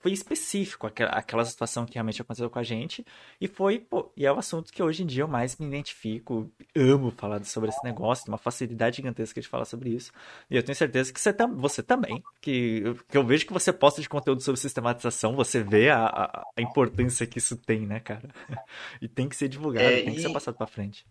[0.00, 3.04] foi específico aquela, aquela situação que realmente aconteceu com a gente
[3.40, 6.50] e foi pô, e é o assunto que hoje em dia eu mais me identifico
[6.74, 10.12] amo falar sobre esse negócio tem uma facilidade gigantesca de falar sobre isso.
[10.50, 13.72] E eu tenho certeza que você, tam, você também que, que eu vejo que você
[13.72, 18.00] posta de conteúdo sobre sistematização você vê a, a, a importância que isso tem né
[18.00, 18.28] cara?
[19.00, 21.06] E tem que ser divulgado é, tem que ser passado para frente.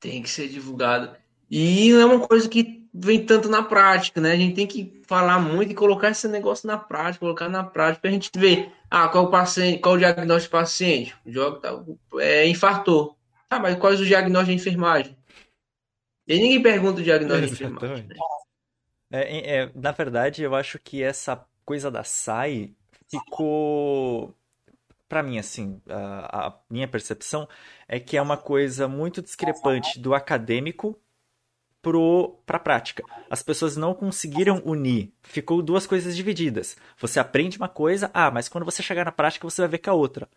[0.00, 1.16] Tem que ser divulgado
[1.50, 4.32] e não é uma coisa que vem tanto na prática, né?
[4.32, 8.02] A gente tem que falar muito e colocar esse negócio na prática, colocar na prática
[8.02, 11.14] para a gente ver, ah, qual o paciente, qual o diagnóstico do paciente?
[11.26, 11.84] Joga, tá,
[12.18, 13.16] é, infartou.
[13.48, 15.16] Ah, mas quais os diagnósticos de enfermagem?
[16.26, 18.06] E ninguém pergunta o diagnóstico de enfermagem.
[18.06, 18.16] Né?
[19.10, 22.72] É, é, na verdade, eu acho que essa coisa da SAI
[23.08, 24.34] ficou
[25.08, 27.48] para mim, assim, a, a, minha percepção
[27.88, 31.00] é que é uma coisa muito discrepante do acadêmico
[32.46, 33.02] para a prática.
[33.30, 35.12] As pessoas não conseguiram unir.
[35.22, 36.76] Ficou duas coisas divididas.
[36.98, 39.90] Você aprende uma coisa, ah, mas quando você chegar na prática você vai ver que
[39.90, 40.28] a outra.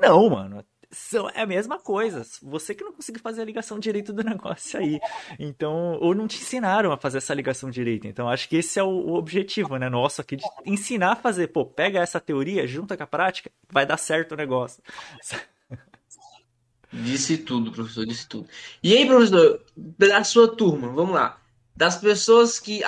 [0.00, 0.64] Não, mano.
[0.90, 2.22] São, é a mesma coisa.
[2.42, 5.00] Você que não conseguiu fazer a ligação direito do negócio aí.
[5.38, 8.06] Então, ou não te ensinaram a fazer essa ligação direito.
[8.06, 11.48] Então, acho que esse é o, o objetivo, né, nosso aqui, de ensinar a fazer.
[11.48, 14.82] Pô, pega essa teoria, junta com a prática, vai dar certo o negócio.
[16.92, 18.48] Disse tudo, professor, disse tudo.
[18.82, 21.40] E aí, professor, da sua turma, vamos lá.
[21.74, 22.80] Das pessoas que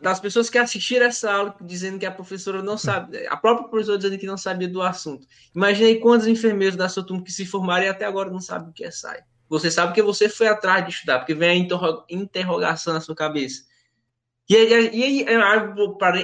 [0.00, 3.98] das pessoas que assistiram essa aula dizendo que a professora não sabe, a própria professora
[3.98, 5.26] dizendo que não sabia do assunto.
[5.52, 8.72] Imaginei quantos enfermeiros da sua turma que se formaram e até agora não sabem o
[8.72, 9.24] que é SAI.
[9.48, 13.64] Você sabe que você foi atrás de estudar, porque vem a interrogação na sua cabeça.
[14.48, 15.36] E aí, e aí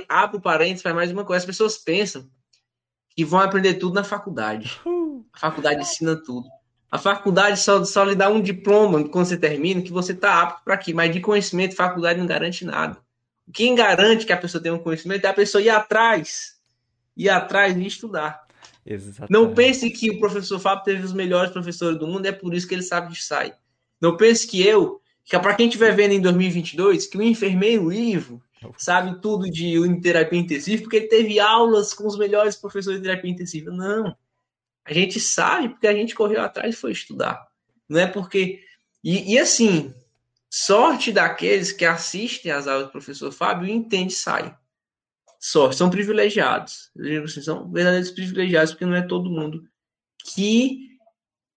[0.08, 1.42] abro parênteses para mais uma coisa.
[1.42, 2.30] As pessoas pensam
[3.16, 4.80] que vão aprender tudo na faculdade.
[5.32, 6.48] A faculdade ensina tudo.
[6.92, 10.62] A faculdade só, só lhe dá um diploma quando você termina, que você está apto
[10.62, 10.92] para aqui.
[10.92, 12.98] Mas de conhecimento, faculdade não garante nada.
[13.50, 16.58] Quem garante que a pessoa tem um conhecimento é a pessoa ir atrás.
[17.16, 18.46] Ir atrás e estudar.
[18.84, 19.32] Exatamente.
[19.32, 22.68] Não pense que o professor Fábio teve os melhores professores do mundo, é por isso
[22.68, 23.54] que ele sabe de sai.
[23.98, 28.42] Não pense que eu, que para quem estiver vendo em 2022, que o enfermeiro Ivo
[28.76, 33.30] sabe tudo de terapia intensiva, porque ele teve aulas com os melhores professores de terapia
[33.30, 33.70] intensiva.
[33.70, 34.14] Não.
[34.84, 37.46] A gente sabe porque a gente correu atrás e foi estudar.
[37.88, 38.64] Não é porque.
[39.02, 39.94] E, e assim,
[40.50, 44.56] sorte daqueles que assistem às aulas do professor Fábio e entende sai.
[45.38, 46.90] Sorte, são privilegiados.
[47.24, 49.68] Assim, são verdadeiros privilegiados, porque não é todo mundo
[50.24, 50.92] que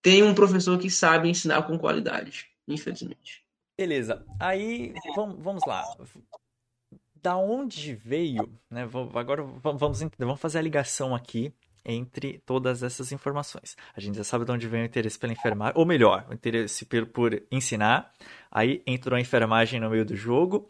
[0.02, 3.44] tem um professor que sabe ensinar com qualidade, infelizmente.
[3.78, 4.26] Beleza.
[4.40, 5.84] Aí, vamos, vamos lá.
[7.16, 8.84] Da onde veio, né?
[9.16, 11.54] Agora vamos, vamos fazer a ligação aqui
[11.86, 13.76] entre todas essas informações.
[13.96, 16.86] A gente já sabe de onde vem o interesse pela enfermagem, ou melhor, o interesse
[16.86, 18.12] por, ensinar.
[18.52, 20.70] Aí entrou a enfermagem no meio do jogo.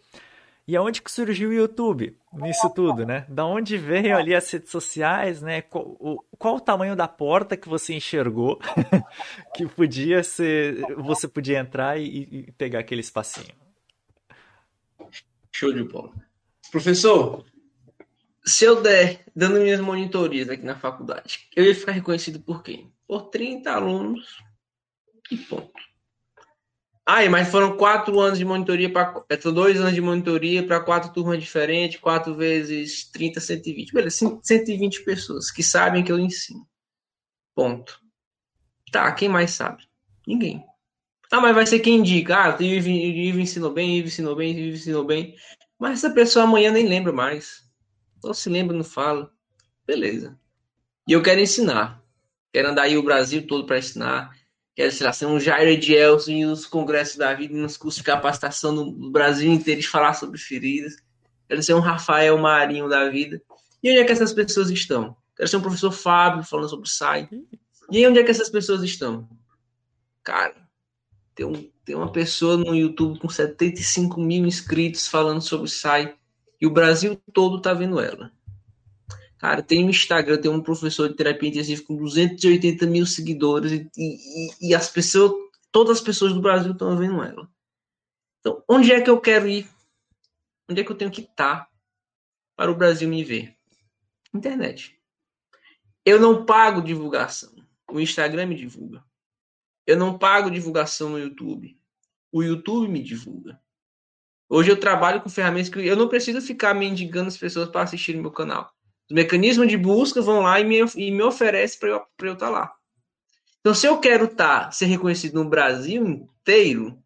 [0.67, 3.23] E aonde que surgiu o YouTube nisso tudo, né?
[3.29, 5.61] Da onde veio ali as redes sociais, né?
[5.61, 8.59] Qual o, qual o tamanho da porta que você enxergou
[9.55, 13.53] que podia ser, você podia entrar e, e pegar aquele espacinho?
[15.51, 16.11] Show de bola.
[16.71, 17.45] Professor,
[18.45, 22.93] se eu der, dando minhas monitorias aqui na faculdade, eu ia ficar reconhecido por quem?
[23.07, 24.37] Por 30 alunos
[25.31, 25.73] e ponto.
[27.07, 29.23] Ah, mas foram quatro anos de monitoria para.
[29.29, 33.93] É, dois anos de monitoria para quatro turmas diferentes, quatro vezes 30, 120.
[33.93, 36.67] Beleza, 120 pessoas que sabem que eu ensino.
[37.53, 37.99] Ponto.
[38.91, 39.83] Tá, quem mais sabe?
[40.25, 40.65] Ninguém.
[41.31, 42.55] Ah, mas vai ser quem indica.
[42.55, 45.35] Ah, Ivo ensinou bem, Ivo ensinou bem, Ivo ensinou bem.
[45.77, 47.64] Mas essa pessoa amanhã nem lembra mais.
[48.27, 49.31] Ou se lembra, não fala.
[49.85, 50.37] Beleza.
[51.07, 52.03] E eu quero ensinar.
[52.51, 54.35] Quero andar aí o Brasil todo para ensinar
[54.75, 58.03] quer sei lá, ser um Jair Edielson e os congressos da vida, nos cursos de
[58.03, 60.97] capacitação no Brasil inteiro de falar sobre feridas.
[61.47, 63.41] Quero ser um Rafael Marinho da vida.
[63.81, 65.15] E onde é que essas pessoas estão?
[65.35, 67.29] Quero ser um professor Fábio falando sobre SAI.
[67.89, 69.29] E onde é que essas pessoas estão?
[70.23, 70.55] Cara,
[71.33, 76.15] tem, um, tem uma pessoa no YouTube com 75 mil inscritos falando sobre SAI
[76.59, 78.31] e o Brasil todo tá vendo ela.
[79.37, 83.89] Cara, tem um Instagram, tem um professor de terapia intensiva com 280 mil seguidores e,
[83.97, 85.33] e, e as pessoas,
[85.71, 87.49] todas as pessoas do Brasil estão vendo ela.
[88.39, 89.67] Então, onde é que eu quero ir?
[90.69, 91.69] Onde é que eu tenho que estar
[92.55, 93.55] para o Brasil me ver?
[94.33, 94.99] Internet.
[96.05, 97.53] Eu não pago divulgação.
[97.91, 99.03] O Instagram me divulga.
[99.85, 101.79] Eu não pago divulgação no YouTube.
[102.31, 103.61] O YouTube me divulga.
[104.47, 108.21] Hoje eu trabalho com ferramentas que eu não preciso ficar mendigando as pessoas para assistirem
[108.21, 108.71] meu canal.
[109.09, 112.49] Os mecanismos de busca vão lá e me, e me oferecem para eu estar tá
[112.49, 112.73] lá.
[113.59, 117.01] Então, se eu quero tá, ser reconhecido no Brasil inteiro,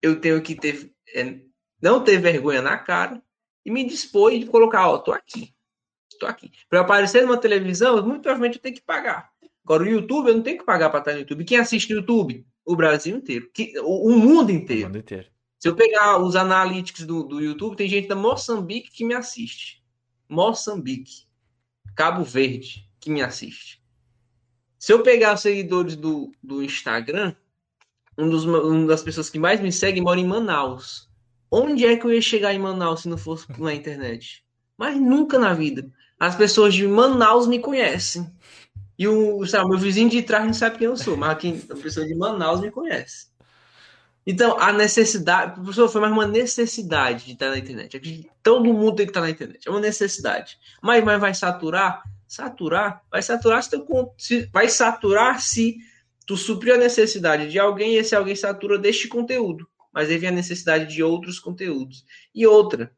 [0.00, 1.38] eu tenho que ter, é,
[1.80, 3.22] não ter vergonha na cara
[3.64, 5.54] e me dispor e colocar, ó, tô aqui.
[6.18, 6.50] Tô aqui.
[6.70, 9.30] Para aparecer numa televisão, muito provavelmente eu tenho que pagar.
[9.62, 11.44] Agora, o YouTube, eu não tenho que pagar para estar no YouTube.
[11.44, 12.46] Quem assiste no YouTube?
[12.64, 13.50] O Brasil inteiro.
[13.52, 14.84] Que, o, o mundo inteiro.
[14.84, 15.28] O mundo inteiro.
[15.58, 19.82] Se eu pegar os analytics do, do YouTube, tem gente da Moçambique que me assiste.
[20.28, 21.26] Moçambique,
[21.94, 23.82] Cabo Verde, que me assiste.
[24.78, 27.34] Se eu pegar os seguidores do, do Instagram,
[28.18, 31.08] um dos, uma das pessoas que mais me segue mora em Manaus.
[31.50, 34.44] Onde é que eu ia chegar em Manaus se não fosse na internet?
[34.76, 35.90] Mas nunca na vida.
[36.18, 38.30] As pessoas de Manaus me conhecem.
[38.98, 41.76] E o, sabe, meu vizinho de trás não sabe quem eu sou, mas quem, a
[41.76, 43.28] pessoa de Manaus me conhece.
[44.26, 48.28] Então, a necessidade, professor, foi mais uma necessidade de estar na internet.
[48.42, 49.68] Todo mundo tem que estar na internet.
[49.68, 50.58] É uma necessidade.
[50.82, 52.02] Mas, mas vai saturar?
[52.26, 53.04] Saturar?
[53.08, 55.76] Vai saturar se, tu, se vai saturar se
[56.26, 59.68] tu suprir a necessidade de alguém e esse alguém satura deste conteúdo.
[59.92, 62.04] Mas aí vem a necessidade de outros conteúdos.
[62.34, 62.90] E outra,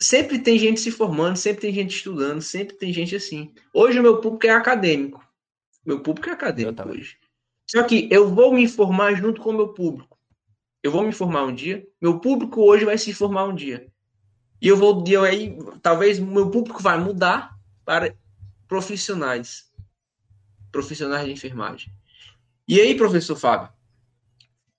[0.00, 3.54] sempre tem gente se formando, sempre tem gente estudando, sempre tem gente assim.
[3.72, 5.24] Hoje o meu público é acadêmico.
[5.86, 7.16] Meu público é acadêmico hoje.
[7.66, 10.18] Só que eu vou me informar junto com o meu público.
[10.82, 13.90] Eu vou me informar um dia, meu público hoje vai se informar um dia.
[14.60, 18.14] E eu vou, eu aí, talvez meu público vai mudar para
[18.68, 19.70] profissionais.
[20.70, 21.92] Profissionais de enfermagem.
[22.68, 23.72] E aí, professor Fábio?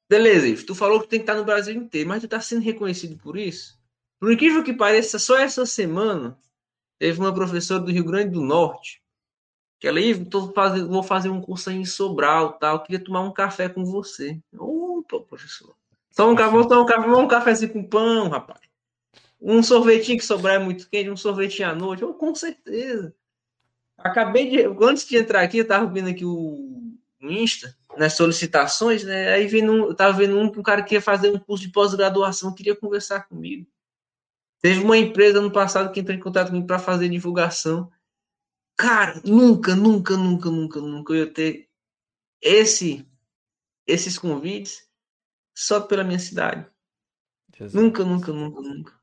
[0.07, 3.17] Beleza, tu falou que tem que estar no Brasil inteiro, mas tu está sendo reconhecido
[3.17, 3.79] por isso?
[4.19, 6.37] Por incrível que pareça, só essa semana
[6.99, 9.03] teve uma professora do Rio Grande do Norte
[9.79, 9.99] que ela,
[10.29, 13.83] tô fazendo, vou fazer um curso aí em Sobral, tal, queria tomar um café com
[13.83, 14.39] você.
[14.57, 15.75] Opa, professor.
[16.11, 18.61] Só um café, tomar um café, um cafezinho com pão, rapaz.
[19.41, 23.13] Um sorvetinho que sobrar é muito quente, um sorvetinho à noite, oh, com certeza.
[23.97, 26.75] Acabei de, antes de entrar aqui, eu tava vendo aqui o,
[27.21, 29.33] Insta, nas solicitações, né?
[29.33, 32.53] Aí vendo, eu tava vendo um que um cara queria fazer um curso de pós-graduação,
[32.53, 33.67] queria conversar comigo.
[34.61, 37.91] Teve uma empresa no passado que entrou em contato comigo para fazer divulgação.
[38.77, 41.69] Cara, nunca, nunca, nunca, nunca, nunca eu ia ter
[42.41, 43.07] esse,
[43.87, 44.87] esses convites
[45.53, 46.67] só pela minha cidade.
[47.57, 47.73] Jesus.
[47.73, 48.93] Nunca, nunca, nunca, nunca.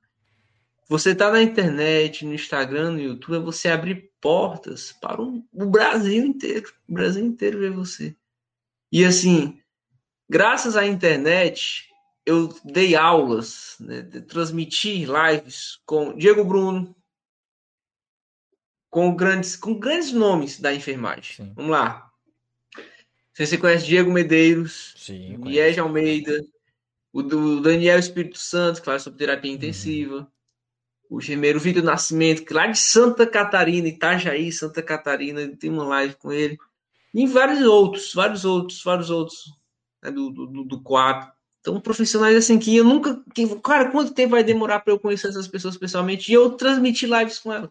[0.89, 5.67] Você tá na internet, no Instagram, no YouTube, é você abrir portas para o, o
[5.67, 6.71] Brasil inteiro.
[6.87, 8.15] O Brasil inteiro vê você.
[8.91, 9.59] E assim,
[10.29, 11.89] graças à internet,
[12.27, 16.95] eu dei aulas, né, transmiti lives com Diego Bruno,
[18.93, 21.37] com grandes, com grandes nomes da enfermagem.
[21.37, 21.53] Sim.
[21.57, 22.13] Vamos lá.
[23.35, 26.45] Você conhece Diego Medeiros, Sim, Liege Almeida,
[27.11, 29.57] o do Daniel Espírito Santo, que fala sobre terapia uhum.
[29.57, 30.31] intensiva,
[31.09, 36.15] o enfermeiro Vitor Nascimento, que lá de Santa Catarina, Itajaí, Santa Catarina, tem uma live
[36.17, 36.59] com ele.
[37.15, 39.55] E vários outros, vários outros, vários outros
[40.03, 41.33] né, do, do, do quadro.
[41.61, 43.25] Então, profissionais assim que eu nunca.
[43.35, 47.09] Que, cara, quanto tempo vai demorar para eu conhecer essas pessoas pessoalmente e eu transmitir
[47.09, 47.71] lives com elas?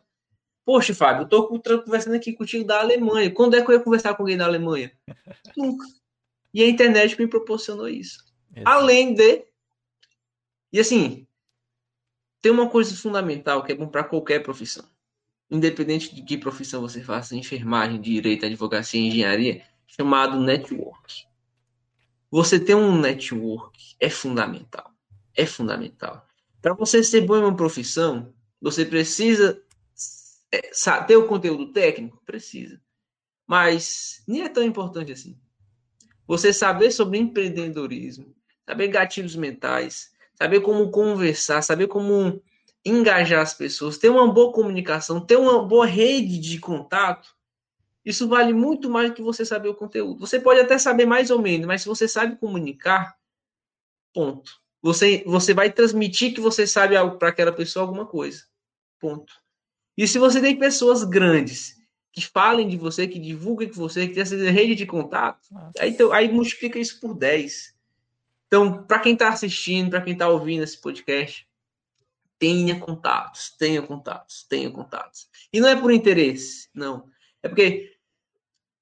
[0.64, 3.32] Poxa, Fábio, eu tô conversando aqui contigo da Alemanha.
[3.32, 4.92] Quando é que eu ia conversar com alguém da Alemanha?
[5.58, 5.86] Nunca.
[6.54, 8.24] E a internet me proporcionou isso.
[8.56, 8.70] Exato.
[8.70, 9.46] Além de.
[10.72, 11.28] E assim,
[12.42, 14.86] tem uma coisa fundamental que é bom para qualquer profissão.
[15.50, 21.26] Independente de que profissão você faça, enfermagem, direito, advocacia, engenharia, chamado network.
[22.30, 24.92] Você ter um network é fundamental.
[25.36, 26.26] É fundamental.
[26.62, 29.62] Para você ser bom em uma profissão, você precisa
[30.52, 30.72] é,
[31.08, 32.22] ter o conteúdo técnico?
[32.26, 32.82] Precisa.
[33.48, 35.38] Mas nem é tão importante assim.
[36.28, 38.36] Você saber sobre empreendedorismo,
[38.66, 42.42] saber gatilhos mentais, saber como conversar, saber como
[42.86, 47.36] engajar as pessoas, ter uma boa comunicação, ter uma boa rede de contato,
[48.04, 50.20] isso vale muito mais do que você saber o conteúdo.
[50.20, 53.16] Você pode até saber mais ou menos, mas se você sabe comunicar,
[54.14, 54.60] ponto.
[54.82, 58.46] Você, você vai transmitir que você sabe algo para aquela pessoa alguma coisa.
[59.00, 59.41] Ponto.
[60.02, 61.80] E se você tem pessoas grandes
[62.12, 65.48] que falem de você, que divulguem que você, que tem essa rede de contato,
[65.78, 67.76] aí, então, aí multiplica isso por 10.
[68.48, 71.48] Então, para quem está assistindo, para quem está ouvindo esse podcast,
[72.40, 75.30] tenha contatos, tenha contatos, tenha contatos.
[75.54, 77.08] E não é por interesse, não.
[77.44, 77.96] É porque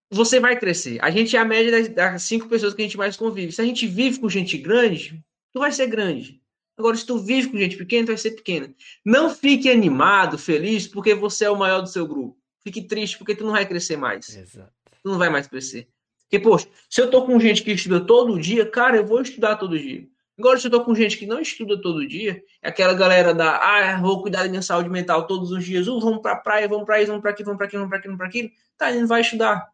[0.10, 1.04] você vai crescer.
[1.04, 3.52] A gente é a média das, das cinco pessoas que a gente mais convive.
[3.52, 6.42] Se a gente vive com gente grande, tu vai ser grande.
[6.80, 8.74] Agora, se tu vive com gente pequena, tu vai ser pequena.
[9.04, 12.38] Não fique animado, feliz, porque você é o maior do seu grupo.
[12.64, 14.34] Fique triste, porque tu não vai crescer mais.
[14.34, 14.72] Exato.
[15.04, 15.90] Tu não vai mais crescer.
[16.22, 19.58] Porque, poxa, se eu tô com gente que estuda todo dia, cara, eu vou estudar
[19.58, 20.08] todo dia.
[20.38, 23.58] Agora, se eu tô com gente que não estuda todo dia, é aquela galera da,
[23.58, 26.86] ah, vou cuidar da minha saúde mental todos os dias, uh, vamos pra praia, vamos
[26.86, 28.50] pra isso, vamos pra aqui, vamos pra aqui, vamos pra aqui, vamos pra aquilo.
[28.78, 29.70] Tá, ele não vai estudar.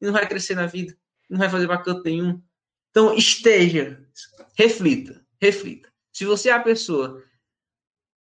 [0.00, 0.96] Ele não vai crescer na vida.
[1.28, 2.40] Não vai fazer bacana nenhum.
[2.90, 4.00] Então, esteja,
[4.56, 5.95] reflita, reflita.
[6.16, 7.22] Se você é a pessoa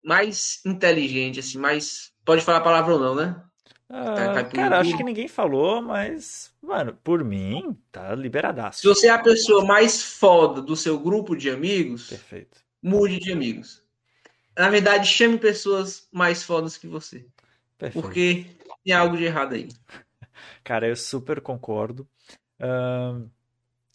[0.03, 2.11] mais inteligente, assim, mais.
[2.25, 3.41] Pode falar a palavra ou não, né?
[3.87, 8.81] Ah, cara, acho que ninguém falou, mas, mano, por mim, tá liberadaço.
[8.81, 12.59] Se você é a pessoa mais foda do seu grupo de amigos, Perfeito.
[12.83, 13.81] mude de amigos.
[14.57, 17.25] Na verdade, chame pessoas mais fodas que você.
[17.77, 18.05] Perfeito.
[18.05, 18.47] Porque
[18.83, 19.69] tem algo de errado aí.
[20.61, 22.05] Cara, eu super concordo.
[22.59, 23.31] Uh,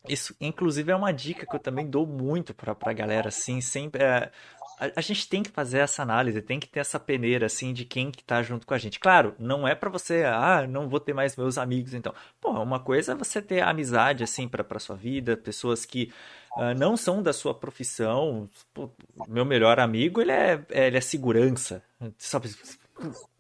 [0.09, 4.03] isso, inclusive, é uma dica que eu também dou muito pra, pra galera, assim, sempre.
[4.03, 4.31] É,
[4.79, 7.85] a, a, gente tem que fazer essa análise, tem que ter essa peneira, assim, de
[7.85, 8.99] quem que tá junto com a gente.
[8.99, 12.13] Claro, não é para você, ah, não vou ter mais meus amigos, então.
[12.41, 16.13] Pô, uma coisa é você ter amizade, assim, pra, pra sua vida, pessoas que
[16.57, 18.51] uh, não são da sua profissão.
[18.75, 18.91] Pô,
[19.29, 21.81] meu melhor amigo, ele é, é ele é segurança,
[22.19, 22.51] sabe?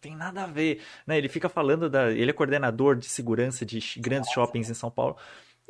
[0.00, 1.18] tem nada a ver, né?
[1.18, 5.16] Ele fica falando da, ele é coordenador de segurança de grandes shoppings em São Paulo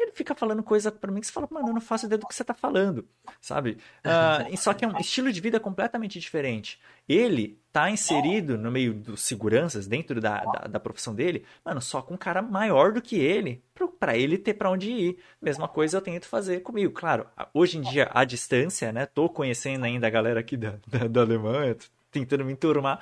[0.03, 2.27] ele fica falando coisa para mim que você fala, mano, eu não faço ideia do
[2.27, 3.07] que você tá falando,
[3.41, 3.79] sabe?
[4.05, 6.81] Uh, só que é um estilo de vida completamente diferente.
[7.09, 12.03] Ele tá inserido no meio dos seguranças, dentro da, da, da profissão dele, mano, só
[12.03, 13.63] com um cara maior do que ele,
[13.99, 15.19] para ele ter para onde ir.
[15.41, 16.93] Mesma coisa eu tento fazer comigo.
[16.93, 19.07] Claro, hoje em dia, à distância, né?
[19.07, 21.77] Tô conhecendo ainda a galera aqui da, da, da Alemanha,
[22.13, 23.01] tentando me enturmar.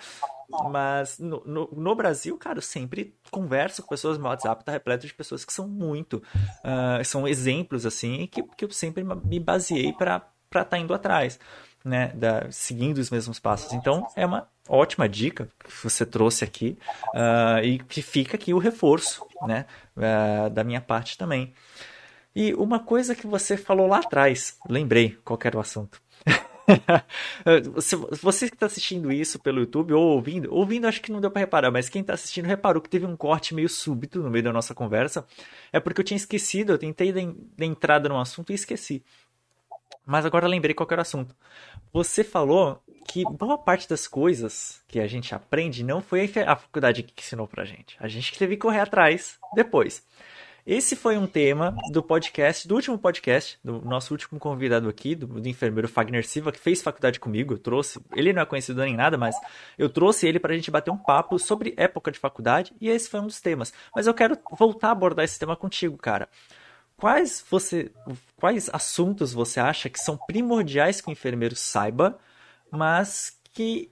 [0.71, 5.07] Mas no, no, no, Brasil, cara, eu sempre converso com pessoas, meu WhatsApp tá repleto
[5.07, 6.23] de pessoas que são muito,
[6.65, 11.39] uh, são exemplos, assim, que, que eu sempre me baseei para estar tá indo atrás,
[11.85, 13.73] né, da, seguindo os mesmos passos.
[13.73, 16.77] Então, é uma ótima dica que você trouxe aqui
[17.15, 21.55] uh, e que fica aqui o reforço, né, uh, da minha parte também.
[22.35, 26.01] E uma coisa que você falou lá atrás, lembrei qual era o assunto.
[27.81, 31.31] Se você que está assistindo isso pelo YouTube ou ouvindo, ouvindo acho que não deu
[31.31, 34.45] para reparar, mas quem está assistindo reparou que teve um corte meio súbito no meio
[34.45, 35.27] da nossa conversa.
[35.73, 39.03] É porque eu tinha esquecido, eu tentei dar entrada no assunto e esqueci.
[40.07, 41.35] Mas agora lembrei qual era o assunto.
[41.93, 47.03] Você falou que boa parte das coisas que a gente aprende não foi a faculdade
[47.03, 47.97] que ensinou pra gente.
[48.01, 50.05] A gente teve que correr atrás depois.
[50.71, 55.27] Esse foi um tema do podcast, do último podcast, do nosso último convidado aqui, do,
[55.27, 57.55] do, enfermeiro Fagner Silva, que fez faculdade comigo.
[57.55, 59.35] Eu trouxe, ele não é conhecido nem nada, mas
[59.77, 63.11] eu trouxe ele para a gente bater um papo sobre época de faculdade e esse
[63.11, 63.73] foi um dos temas.
[63.93, 66.29] Mas eu quero voltar a abordar esse tema contigo, cara.
[66.97, 67.91] Quais você,
[68.37, 72.17] quais assuntos você acha que são primordiais que o enfermeiro saiba,
[72.71, 73.91] mas que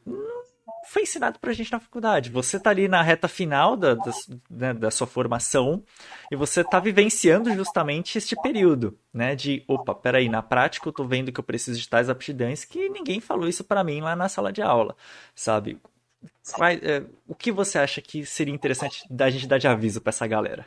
[0.89, 2.31] foi ensinado pra gente na faculdade.
[2.31, 4.13] Você tá ali na reta final da, da,
[4.51, 5.85] né, da sua formação
[6.31, 9.35] e você tá vivenciando justamente este período, né?
[9.35, 12.89] De, opa, peraí, na prática eu tô vendo que eu preciso de tais aptidões que
[12.89, 14.97] ninguém falou isso para mim lá na sala de aula,
[15.35, 15.79] sabe?
[16.83, 20.27] É, o que você acha que seria interessante da gente dar de aviso para essa
[20.27, 20.67] galera?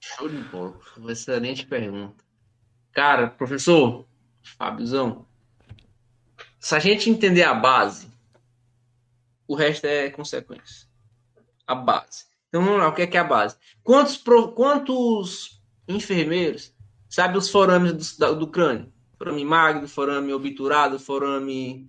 [0.00, 0.78] Show de bola.
[0.96, 2.22] Uma excelente pergunta.
[2.92, 4.06] Cara, professor,
[4.58, 5.24] Fábiozão,
[6.58, 8.13] se a gente entender a base,
[9.46, 10.86] o resto é consequência.
[11.66, 12.24] A base.
[12.48, 13.56] Então vamos lá, o que é, que é a base?
[13.82, 14.22] Quantos,
[14.54, 16.72] quantos enfermeiros
[17.08, 18.92] sabem os forames do, do crânio?
[19.18, 21.88] Forame magro, forame obturado, forame.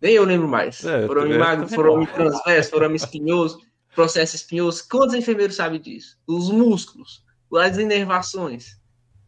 [0.00, 0.84] Nem eu lembro mais.
[0.84, 3.60] É, forame magro, forame transverso, forame espinhoso,
[3.94, 4.86] processo espinhoso.
[4.88, 6.18] Quantos enfermeiros sabem disso?
[6.26, 7.24] Os músculos,
[7.54, 8.78] as inervações.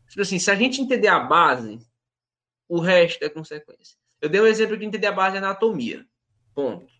[0.09, 1.81] Tipo assim, se a gente entender a base,
[2.69, 3.97] o resto é consequência.
[4.21, 6.05] Eu dei um exemplo de entender a base de anatomia.
[6.55, 6.98] Ponto.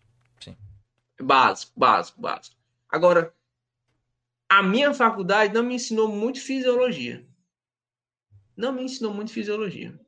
[1.21, 2.55] Básico, básico, básico.
[2.89, 3.33] Agora,
[4.47, 7.25] a minha faculdade não me ensinou muito fisiologia.
[8.57, 9.99] Não me ensinou muito fisiologia.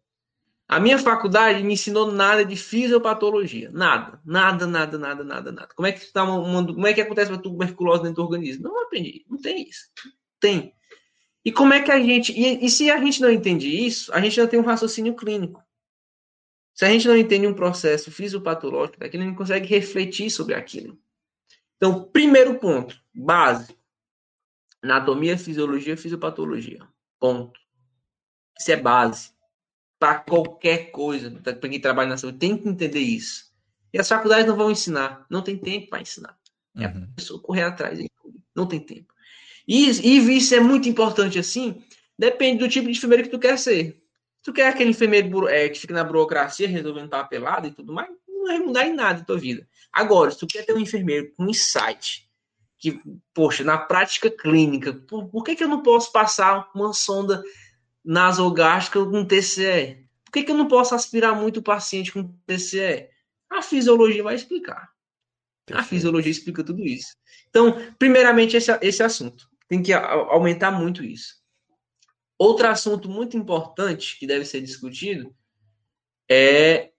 [0.67, 3.69] A minha faculdade me ensinou nada de fisiopatologia.
[3.71, 4.21] Nada.
[4.25, 5.69] Nada, nada, nada, nada, nada.
[5.75, 8.63] Como é que, tá uma, uma, como é que acontece uma tuberculose dentro do organismo?
[8.63, 9.25] Não aprendi.
[9.29, 9.87] Não tem isso.
[10.39, 10.73] Tem.
[11.43, 12.31] E como é que a gente.
[12.31, 15.61] E, e se a gente não entende isso, a gente não tem um raciocínio clínico.
[16.73, 20.55] Se a gente não entende um processo fisiopatológico daquilo, a gente não consegue refletir sobre
[20.55, 20.97] aquilo.
[21.77, 23.75] Então, primeiro ponto, base.
[24.81, 26.87] Anatomia, fisiologia, fisiopatologia.
[27.19, 27.59] Ponto.
[28.59, 29.31] Isso é base.
[29.99, 33.51] Para qualquer coisa, para quem trabalha na saúde, tem que entender isso.
[33.93, 35.25] E as faculdades não vão ensinar.
[35.29, 36.37] Não tem tempo para ensinar.
[36.75, 37.03] É uhum.
[37.03, 37.99] a pessoa correr atrás.
[38.55, 39.13] Não tem tempo.
[39.67, 41.83] E, e isso é muito importante assim,
[42.17, 44.00] depende do tipo de enfermeiro que tu quer ser.
[44.43, 48.45] Tu quer aquele enfermeiro é, que fica na burocracia resolvendo papelada e tudo mais, não
[48.45, 49.67] vai mudar em nada a tua vida.
[49.93, 52.27] Agora, se tu quer ter um enfermeiro com insight,
[52.79, 52.99] que,
[53.33, 57.43] poxa, na prática clínica, por, por que, que eu não posso passar uma sonda
[58.03, 60.07] nasogástrica com TCE?
[60.25, 63.09] Por que, que eu não posso aspirar muito o paciente com TCE?
[63.49, 64.89] A fisiologia vai explicar.
[65.71, 67.15] A fisiologia explica tudo isso.
[67.49, 69.47] Então, primeiramente, esse, esse assunto.
[69.67, 71.40] Tem que aumentar muito isso.
[72.41, 75.31] Outro assunto muito importante que deve ser discutido
[76.27, 76.89] é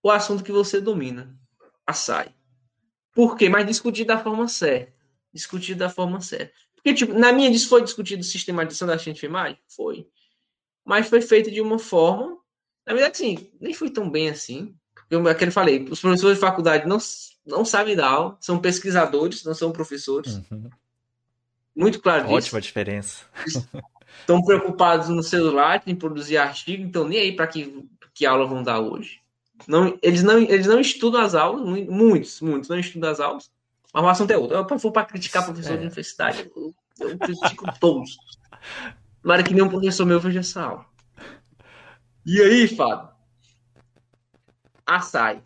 [0.00, 1.36] o assunto que você domina,
[1.84, 2.32] a SAI.
[3.12, 3.48] Por quê?
[3.48, 4.94] Mas discutir da forma certa.
[5.32, 6.54] Discutir da forma certa.
[6.72, 9.58] Porque, tipo, na minha foi discutido sistematização da ciência de enfermagem?
[9.66, 10.06] Foi.
[10.84, 12.38] Mas foi feito de uma forma.
[12.86, 14.72] Na verdade, sim, nem foi tão bem assim.
[15.10, 16.98] Eu, aquele falei, os professores de faculdade não,
[17.44, 20.40] não sabem dar aula, são pesquisadores, não são professores.
[20.48, 20.70] Uhum.
[21.74, 22.36] Muito claro disso.
[22.36, 23.24] Ótima diferença
[24.20, 28.62] estão preocupados no celular em produzir artigo, então nem aí para que, que aula vão
[28.62, 29.20] dar hoje.
[29.68, 33.50] Não, eles, não, eles não estudam as aulas, muitos, muitos não estudam as aulas,
[33.92, 34.56] mas é outro.
[34.56, 35.76] Eu for para criticar professor é.
[35.76, 38.16] de universidade, eu, eu critico todos.
[39.22, 40.86] Tomara que nenhum professor meu veja essa aula.
[42.26, 43.08] E aí, Fábio?
[44.86, 45.42] A SAI.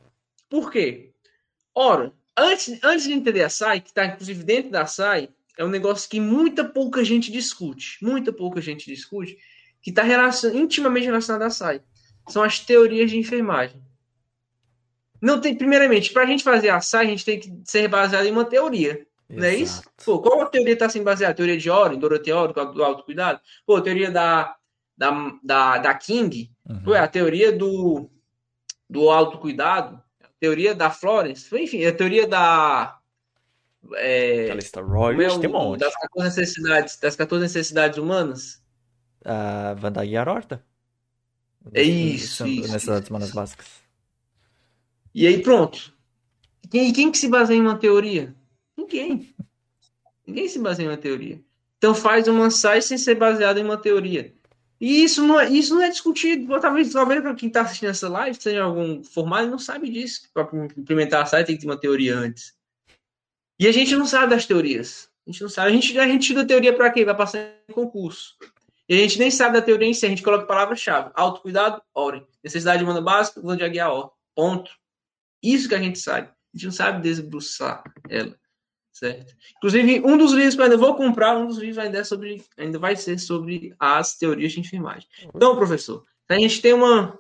[0.49, 1.13] Por quê?
[1.75, 5.29] Ora, antes, antes de entender a SAI, que está inclusive dentro da SAI,
[5.59, 9.37] é um negócio que muita pouca gente discute, muita pouca gente discute,
[9.83, 11.83] que está relacion, intimamente relacionado à SAI.
[12.29, 13.83] São as teorias de enfermagem.
[15.21, 18.25] Não tem, primeiramente, para a gente fazer a SAI, a gente tem que ser baseado
[18.27, 19.05] em uma teoria.
[19.29, 19.41] Exato.
[19.41, 19.83] Não é isso?
[20.05, 21.35] Pô, qual a teoria está sendo baseada?
[21.35, 23.41] Teoria de Oren, Dorothea Oren, do autocuidado?
[23.67, 24.55] Pô, teoria da,
[24.97, 26.53] da, da, da King?
[26.65, 26.83] Uhum.
[26.85, 28.09] Pô, é a teoria do,
[28.89, 30.01] do autocuidado?
[30.23, 31.53] A teoria da Florence?
[31.57, 32.98] Enfim, a teoria da
[33.95, 35.81] é, Calista Royals, é tem um monte.
[35.81, 38.63] Das 14 necessidades, das 14 necessidades humanas?
[39.25, 40.65] A Vanda Horta.
[41.73, 42.45] É isso,
[43.11, 43.67] humanas básicas.
[45.15, 45.93] E aí pronto.
[46.65, 48.35] E quem, quem que se baseia em uma teoria?
[48.77, 49.35] Ninguém.
[50.27, 51.41] Ninguém se baseia em uma teoria.
[51.79, 54.35] Então faz uma SAI sem ser baseado em uma teoria.
[54.81, 56.61] E isso não é, isso não é discutido.
[56.61, 60.29] Talvez, talvez quem está assistindo essa live seja algum formado e não sabe disso.
[60.33, 62.58] Para implementar a SAI tem que ter uma teoria antes.
[63.59, 65.11] E a gente não sabe das teorias.
[65.27, 65.69] A gente não sabe.
[65.69, 67.05] A gente, a gente estuda teoria para quê?
[67.05, 67.39] Vai passar
[67.69, 68.37] em concurso.
[68.89, 70.07] E a gente nem sabe da teoria em si.
[70.07, 71.11] A gente coloca palavra-chave.
[71.15, 72.27] Autocuidado, orem.
[72.43, 74.11] Necessidade humana básica, vou de guiar, ó.
[74.35, 74.71] Ponto.
[75.43, 76.29] Isso que a gente sabe.
[76.29, 78.35] A gente não sabe desbruçar ela.
[78.93, 79.35] Certo?
[79.59, 82.43] Inclusive, um dos livros que eu ainda vou comprar, um dos livros ainda, é sobre,
[82.57, 85.09] ainda vai ser sobre as teorias de enfermagem.
[85.35, 87.17] Então, professor, a gente tem uma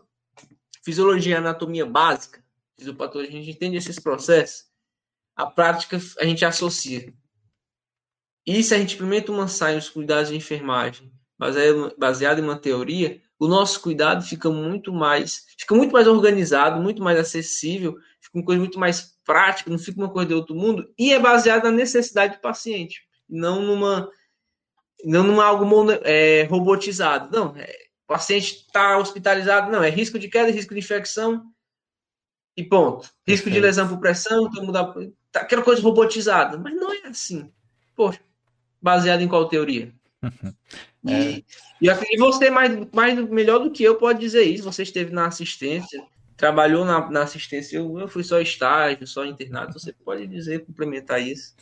[0.82, 2.42] fisiologia e anatomia básica,
[2.76, 4.67] fisiopatologia, a gente entende esses processos,
[5.38, 7.14] a prática a gente associa.
[8.44, 12.58] E se a gente implementa uma saia nos cuidados de enfermagem baseado, baseado em uma
[12.58, 18.36] teoria, o nosso cuidado fica muito mais, fica muito mais organizado, muito mais acessível, fica
[18.36, 21.64] uma coisa muito mais prática, não fica uma coisa de outro mundo, e é baseado
[21.64, 24.10] na necessidade do paciente, não numa
[25.04, 25.64] não numa algo
[26.02, 27.30] é, robotizado.
[27.30, 27.70] Não, é,
[28.04, 31.46] o paciente está hospitalizado, não, é risco de queda, risco de infecção,
[32.58, 33.08] e ponto.
[33.24, 34.92] Risco de lesão por pressão, então mudar.
[35.30, 36.56] Tá, aquela coisa robotizada.
[36.56, 37.50] Mas não é assim.
[37.94, 38.20] Poxa,
[38.80, 39.92] baseado em qual teoria?
[41.04, 41.44] E,
[41.88, 42.14] é.
[42.14, 44.64] e, você, mais, mais melhor do que eu, pode dizer isso.
[44.64, 46.02] Você esteve na assistência,
[46.36, 47.76] trabalhou na, na assistência.
[47.76, 49.72] Eu, eu fui só estágio, só internado.
[49.72, 51.54] Você pode dizer, complementar isso.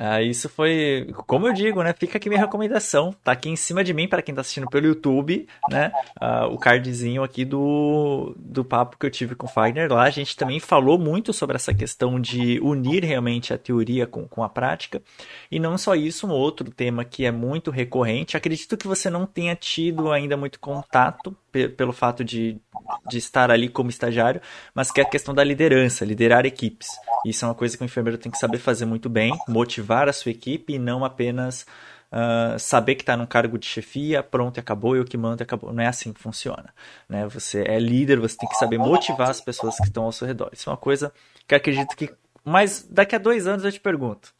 [0.00, 1.92] Ah, isso foi, como eu digo, né?
[1.92, 3.12] Fica aqui minha recomendação.
[3.24, 5.90] Tá aqui em cima de mim para quem tá assistindo pelo YouTube, né?
[6.20, 10.04] Ah, o cardzinho aqui do, do papo que eu tive com o Fagner lá.
[10.04, 14.44] A gente também falou muito sobre essa questão de unir realmente a teoria com, com
[14.44, 15.02] a prática.
[15.50, 18.36] E não só isso, um outro tema que é muito recorrente.
[18.36, 22.60] Acredito que você não tenha tido ainda muito contato pelo fato de,
[23.08, 24.40] de estar ali como estagiário,
[24.74, 26.88] mas que é a questão da liderança, liderar equipes.
[27.24, 30.12] Isso é uma coisa que o enfermeiro tem que saber fazer muito bem, motivar a
[30.12, 31.66] sua equipe e não apenas
[32.12, 35.72] uh, saber que está num cargo de chefia, pronto, acabou, eu que mando, acabou.
[35.72, 36.74] Não é assim que funciona.
[37.08, 37.26] Né?
[37.28, 40.50] Você é líder, você tem que saber motivar as pessoas que estão ao seu redor.
[40.52, 41.12] Isso é uma coisa
[41.46, 42.10] que acredito que
[42.44, 44.32] mas daqui a dois anos eu te pergunto.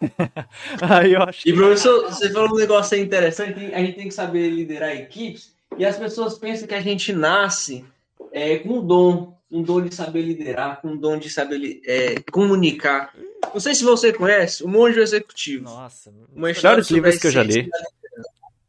[0.80, 1.50] Aí eu acho que...
[1.50, 5.52] E professor, você falou um negócio aí interessante, a gente tem que saber liderar equipes,
[5.76, 7.84] e as pessoas pensam que a gente nasce
[8.30, 13.14] é, com um dom um dom de saber liderar, um dom de saber é, comunicar.
[13.52, 15.64] Não sei se você conhece o Monge Executivo.
[15.64, 17.68] Nossa, uma história de livros que eu já li.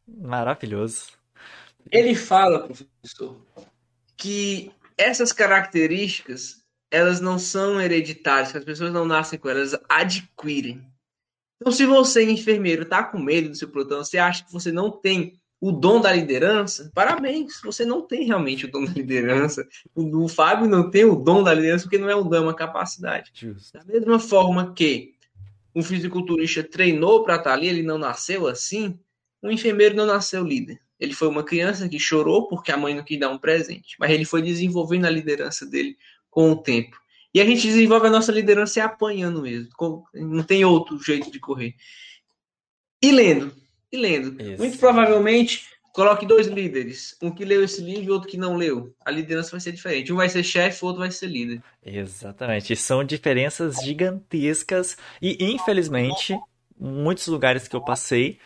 [0.07, 1.07] Maravilhoso.
[1.91, 3.37] Ele fala, professor,
[4.17, 6.59] que essas características
[6.91, 10.85] elas não são hereditárias, que as pessoas não nascem com elas, elas adquirem.
[11.61, 14.89] Então, se você, enfermeiro, está com medo do seu plantão, você acha que você não
[14.89, 19.67] tem o dom da liderança, parabéns, você não tem realmente o dom da liderança.
[19.93, 22.39] O, o Fábio não tem o dom da liderança porque não é um dom, é
[22.39, 23.31] uma capacidade.
[23.33, 23.77] Justo.
[23.77, 25.15] Da mesma forma que
[25.75, 28.97] um fisiculturista treinou para estar ali, ele não nasceu assim,
[29.43, 30.79] um enfermeiro não nasceu líder.
[30.97, 34.11] Ele foi uma criança que chorou porque a mãe não quis dar um presente, mas
[34.11, 35.97] ele foi desenvolvendo a liderança dele
[36.29, 36.97] com o tempo.
[37.33, 39.69] E a gente desenvolve a nossa liderança apanhando mesmo.
[40.13, 41.75] Não tem outro jeito de correr.
[43.01, 43.53] E lendo,
[43.91, 44.41] e lendo.
[44.41, 44.57] Isso.
[44.57, 48.93] Muito provavelmente coloque dois líderes, um que leu esse livro e outro que não leu.
[49.03, 50.13] A liderança vai ser diferente.
[50.13, 51.61] Um vai ser chefe, o outro vai ser líder.
[51.85, 52.75] Exatamente.
[52.75, 56.37] São diferenças gigantescas e, infelizmente,
[56.79, 58.37] muitos lugares que eu passei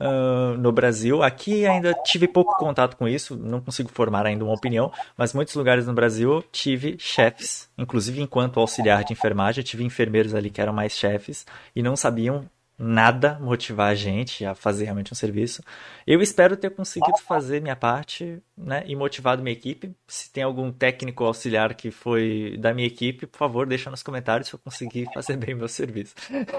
[0.00, 4.54] uh, no Brasil, aqui ainda tive pouco contato com isso, não consigo formar ainda uma
[4.54, 10.34] opinião, mas muitos lugares no Brasil tive chefes, inclusive enquanto auxiliar de enfermagem, tive enfermeiros
[10.34, 12.48] ali que eram mais chefes e não sabiam
[12.78, 15.62] nada motivar a gente a fazer realmente um serviço.
[16.06, 19.94] Eu espero ter conseguido fazer minha parte, né, e motivado minha equipe.
[20.06, 24.48] Se tem algum técnico auxiliar que foi da minha equipe, por favor, deixa nos comentários
[24.48, 26.14] se eu conseguir fazer bem meu serviço.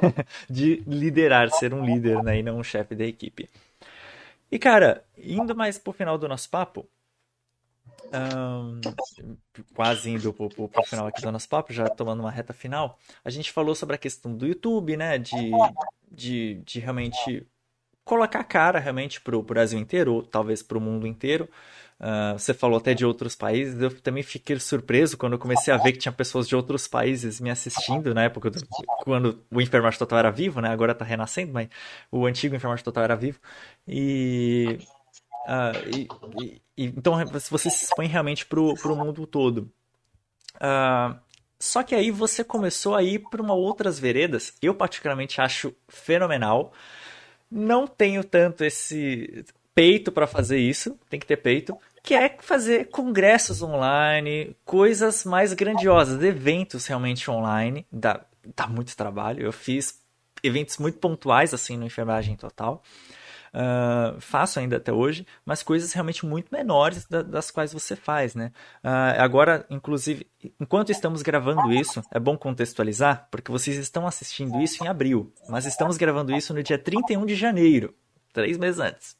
[0.50, 3.48] de liderar, ser um líder, né, e não um chefe da equipe.
[4.52, 6.88] E cara, indo mais pro final do nosso papo,
[8.08, 8.80] um,
[9.74, 12.98] quase indo pro, pro, pro, final aqui do nosso papo, já tomando uma reta final,
[13.24, 15.18] a gente falou sobre a questão do YouTube, né?
[15.18, 15.52] De,
[16.12, 17.46] de, de realmente
[18.04, 21.50] colocar a cara realmente pro Brasil inteiro, ou talvez pro mundo inteiro.
[22.00, 25.78] Uh, você falou até de outros países, eu também fiquei surpreso quando eu comecei a
[25.78, 28.60] ver que tinha pessoas de outros países me assistindo na época do,
[29.04, 30.70] quando o Enfermagem Total era vivo, né?
[30.70, 31.70] Agora tá renascendo, mas
[32.12, 33.40] o antigo Enfermagem Total era vivo.
[33.88, 34.80] E
[35.48, 36.08] Uh,
[36.44, 39.72] e, e, então você se expõe realmente para o mundo todo.
[40.56, 41.18] Uh,
[41.60, 44.54] só que aí você começou a ir para outras veredas.
[44.62, 46.72] Eu particularmente acho fenomenal.
[47.50, 52.90] Não tenho tanto esse peito para fazer isso, tem que ter peito, que é fazer
[52.90, 57.86] congressos online, coisas mais grandiosas, eventos realmente online.
[57.92, 58.22] Dá,
[58.56, 59.46] dá muito trabalho.
[59.46, 60.02] Eu fiz
[60.44, 62.82] eventos muito pontuais assim no enfermagem total.
[63.58, 68.36] Uh, faço ainda até hoje, mas coisas realmente muito menores da, das quais você faz,
[68.36, 68.52] né?
[68.84, 70.28] Uh, agora, inclusive,
[70.62, 75.66] enquanto estamos gravando isso, é bom contextualizar, porque vocês estão assistindo isso em abril, mas
[75.66, 77.96] estamos gravando isso no dia 31 de janeiro,
[78.32, 79.18] três meses antes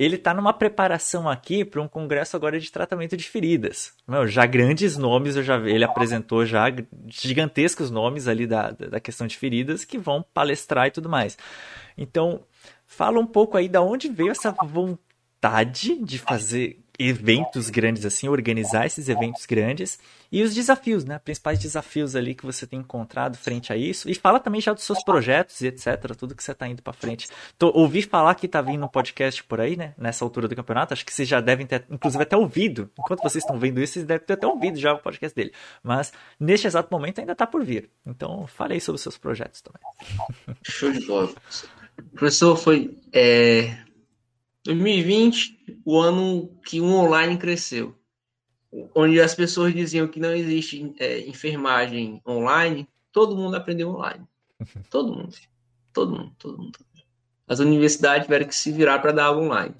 [0.00, 3.92] ele está numa preparação aqui para um congresso agora de tratamento de feridas.
[4.08, 6.72] Meu, já grandes nomes, já ele apresentou já
[7.06, 11.36] gigantescos nomes ali da, da questão de feridas que vão palestrar e tudo mais.
[11.98, 12.40] Então,
[12.90, 18.84] Fala um pouco aí da onde veio essa vontade de fazer eventos grandes assim, organizar
[18.84, 19.98] esses eventos grandes
[20.30, 21.18] e os desafios, né?
[21.20, 24.10] Principais desafios ali que você tem encontrado frente a isso.
[24.10, 26.92] E fala também já dos seus projetos e etc, tudo que você está indo para
[26.92, 27.28] frente.
[27.56, 29.94] Tô, ouvi falar que tá vindo um podcast por aí, né?
[29.96, 30.92] Nessa altura do campeonato.
[30.92, 32.90] Acho que vocês já devem ter, inclusive, até ouvido.
[32.98, 35.52] Enquanto vocês estão vendo isso, vocês devem ter até ouvido já o podcast dele.
[35.80, 37.88] Mas neste exato momento ainda tá por vir.
[38.04, 39.80] Então, fale aí sobre os seus projetos também.
[40.64, 41.32] Show de bola.
[42.02, 43.84] Professor, foi é,
[44.64, 47.96] 2020 o ano que o online cresceu.
[48.94, 54.26] onde as pessoas diziam que não existe é, enfermagem online, todo mundo aprendeu online.
[54.90, 55.34] Todo mundo.
[55.92, 56.78] Todo mundo, todo mundo.
[57.48, 59.74] As universidades tiveram que se virar para dar aula online.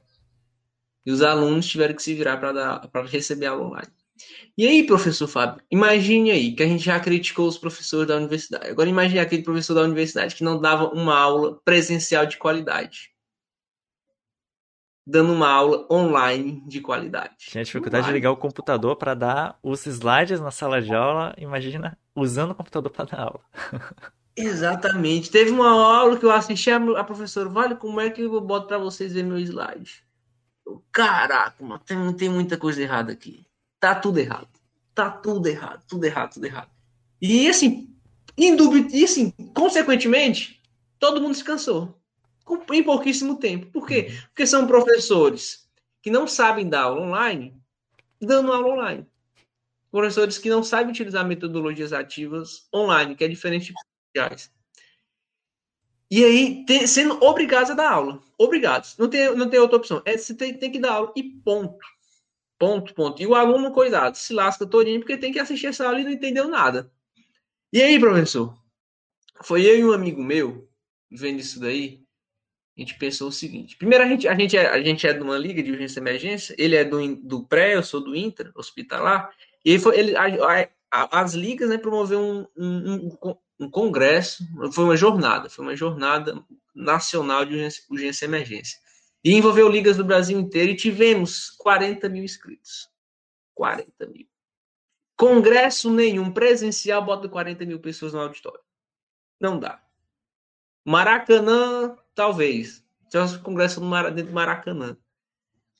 [1.06, 3.92] E os alunos tiveram que se virar para receber aula online.
[4.56, 8.68] E aí, professor Fábio, imagine aí que a gente já criticou os professores da universidade.
[8.68, 13.10] Agora imagine aquele professor da universidade que não dava uma aula presencial de qualidade.
[15.06, 17.34] Dando uma aula online de qualidade.
[17.38, 18.12] Tinha dificuldade online.
[18.12, 21.34] de ligar o computador para dar os slides na sala de aula.
[21.38, 23.40] Imagina usando o computador para dar aula.
[24.36, 25.30] Exatamente.
[25.30, 28.78] Teve uma aula que eu assisti a professora, vale, como é que eu boto para
[28.78, 30.04] vocês verem meu slide?
[30.92, 33.44] Caraca, mano, tem, tem muita coisa errada aqui.
[33.80, 34.48] Tá tudo errado.
[34.94, 36.70] Tá tudo errado, tudo errado, tudo errado.
[37.20, 37.96] E assim,
[38.36, 38.94] indubit...
[38.94, 40.62] e assim, consequentemente,
[40.98, 41.98] todo mundo se cansou.
[42.72, 43.66] Em pouquíssimo tempo.
[43.66, 44.08] Por quê?
[44.10, 44.18] Uhum.
[44.28, 45.68] Porque são professores
[46.02, 47.56] que não sabem dar aula online,
[48.20, 49.06] dando aula online.
[49.90, 53.74] Professores que não sabem utilizar metodologias ativas online, que é diferente de
[54.12, 54.52] presenciais.
[56.10, 58.20] E aí, sendo obrigados a dar aula.
[58.36, 58.96] Obrigados.
[58.98, 60.02] Não tem, não tem outra opção.
[60.04, 61.78] É, você tem, tem que dar aula e ponto.
[62.60, 63.22] Ponto, ponto.
[63.22, 66.10] E o aluno, cuidado, se lasca todinho porque tem que assistir essa aula e não
[66.10, 66.92] entendeu nada.
[67.72, 68.54] E aí, professor?
[69.42, 70.68] Foi eu e um amigo meu,
[71.10, 72.02] vendo isso daí,
[72.76, 73.78] a gente pensou o seguinte.
[73.78, 76.02] Primeiro, a gente, a gente, é, a gente é de uma liga de urgência e
[76.02, 79.34] emergência, ele é do, do pré, eu sou do intra, hospitalar,
[79.64, 84.44] e foi, ele, a, a, as ligas né, promoveram um, um, um, um, congresso,
[84.74, 86.38] foi uma jornada, foi uma jornada
[86.74, 88.78] nacional de urgência, urgência e emergência.
[89.22, 92.88] E envolveu ligas do Brasil inteiro e tivemos 40 mil inscritos.
[93.54, 94.26] 40 mil.
[95.16, 98.60] Congresso nenhum presencial bota 40 mil pessoas no auditório.
[99.38, 99.82] Não dá.
[100.84, 102.82] Maracanã, talvez.
[103.10, 104.96] Tivemos congresso dentro do Maracanã.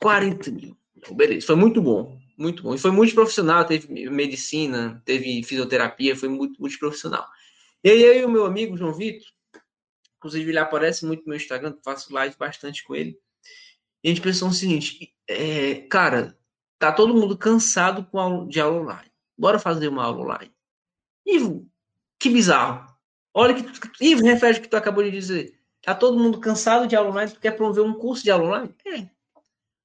[0.00, 0.76] 40 mil.
[1.12, 2.18] Beleza, foi muito bom.
[2.36, 2.74] Muito bom.
[2.74, 3.64] E foi muito profissional.
[3.64, 7.26] Teve medicina, teve fisioterapia, foi muito, muito profissional.
[7.82, 9.26] E aí, eu e o meu amigo João Vitor,
[10.18, 13.18] inclusive ele aparece muito no meu Instagram, faço live bastante com ele.
[14.02, 16.36] E a gente pensou o seguinte, é, cara,
[16.78, 19.12] tá todo mundo cansado com aula, de aula online.
[19.38, 20.52] Bora fazer uma aula online.
[21.26, 21.66] Ivo,
[22.18, 22.90] que bizarro.
[23.34, 23.64] Olha que
[24.00, 25.58] Ivo, refere o que tu acabou de dizer.
[25.82, 28.74] Tá todo mundo cansado de aula online, tu quer promover um curso de aula online?
[28.86, 29.08] É.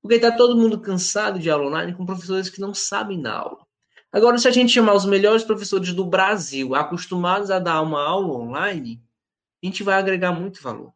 [0.01, 3.65] Porque tá todo mundo cansado de aula online com professores que não sabem dar aula.
[4.11, 8.33] Agora, se a gente chamar os melhores professores do Brasil acostumados a dar uma aula
[8.33, 9.03] online,
[9.63, 10.93] a gente vai agregar muito valor.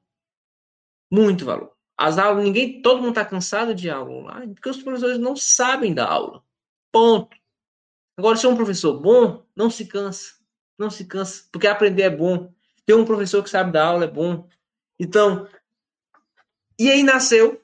[1.11, 1.78] Muito valor.
[2.01, 5.93] As aulas, ninguém, todo mundo está cansado de aula online porque os professores não sabem
[5.93, 6.41] dar aula.
[6.93, 7.35] Ponto.
[8.17, 10.35] Agora, se é um professor bom, não se cansa.
[10.77, 12.53] Não se cansa, porque aprender é bom.
[12.85, 14.47] Ter um professor que sabe dar aula é bom.
[14.97, 15.45] Então,
[16.79, 17.61] e aí nasceu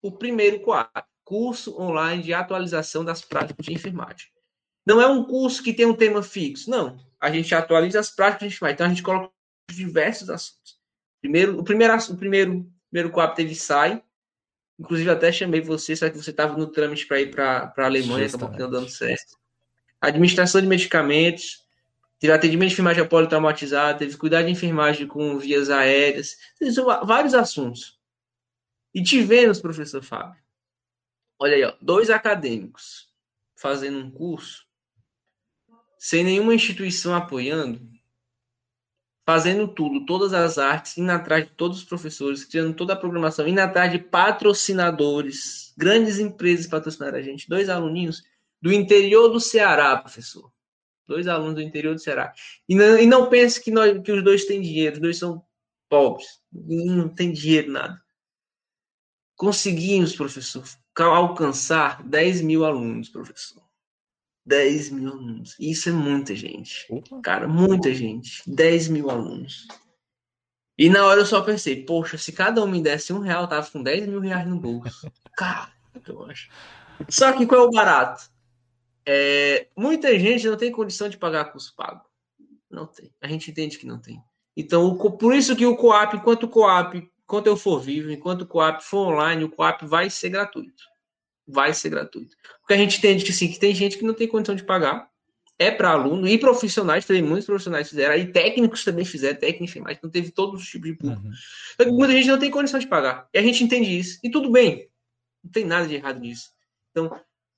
[0.00, 4.28] o primeiro quadro, curso online de atualização das práticas de enfermagem.
[4.86, 6.96] Não é um curso que tem um tema fixo, não.
[7.20, 8.74] A gente atualiza as práticas de enfermagem.
[8.74, 9.32] Então, a gente coloca
[9.68, 10.80] diversos assuntos.
[11.20, 14.02] Primeiro, o primeiro, o primeiro primeiro quadro teve sai.
[14.78, 18.26] Inclusive, até chamei você, só que você estava no trâmite para ir para a Alemanha,
[18.26, 19.38] acabou não dando certo.
[20.00, 21.64] Administração de medicamentos,
[22.18, 26.36] teve atendimento de enfermagem politraumatizada, teve cuidado de enfermagem com vias aéreas,
[27.04, 27.98] vários assuntos.
[28.92, 30.40] E tivemos, professor Fábio,
[31.38, 33.08] olha aí, ó, dois acadêmicos
[33.54, 34.66] fazendo um curso,
[35.96, 37.80] sem nenhuma instituição apoiando,
[39.24, 43.46] fazendo tudo, todas as artes, indo atrás de todos os professores, criando toda a programação,
[43.46, 48.22] indo atrás de patrocinadores, grandes empresas patrocinaram a gente, dois aluninhos
[48.60, 50.50] do interior do Ceará, professor.
[51.06, 52.32] Dois alunos do interior do Ceará.
[52.68, 55.44] E não, e não pense que, nós, que os dois têm dinheiro, os dois são
[55.88, 58.00] pobres, não tem dinheiro, nada.
[59.36, 60.64] Conseguimos, professor,
[60.96, 63.62] alcançar 10 mil alunos, professor.
[64.44, 65.56] 10 mil alunos.
[65.58, 66.86] Isso é muita gente.
[67.22, 68.42] Cara, muita gente.
[68.46, 69.66] 10 mil alunos.
[70.76, 73.48] E na hora eu só pensei, poxa, se cada um me desse um real, eu
[73.48, 75.10] tava com 10 mil reais no bolso.
[75.36, 75.72] Cara,
[76.06, 76.50] eu acho.
[77.08, 78.30] Só que qual é o barato?
[79.04, 82.04] É, muita gente não tem condição de pagar curso pago.
[82.70, 83.12] Não tem.
[83.20, 84.22] A gente entende que não tem.
[84.56, 88.42] Então, o, por isso que o Coap, enquanto o Coap, enquanto eu for vivo, enquanto
[88.42, 90.91] o Coap for online, o Coap vai ser gratuito
[91.52, 92.36] vai ser gratuito.
[92.60, 95.10] Porque a gente entende que sim, que tem gente que não tem condição de pagar,
[95.58, 99.98] é para aluno e profissionais, também muitos profissionais fizeram, e técnicos também fizeram, técnicos mas
[100.02, 101.22] não teve todos os tipos de público.
[101.22, 101.32] Uhum.
[101.74, 103.28] Então, muita gente não tem condição de pagar.
[103.32, 104.18] E a gente entende isso.
[104.22, 104.88] E tudo bem.
[105.44, 106.50] Não tem nada de errado nisso.
[106.90, 107.16] Então,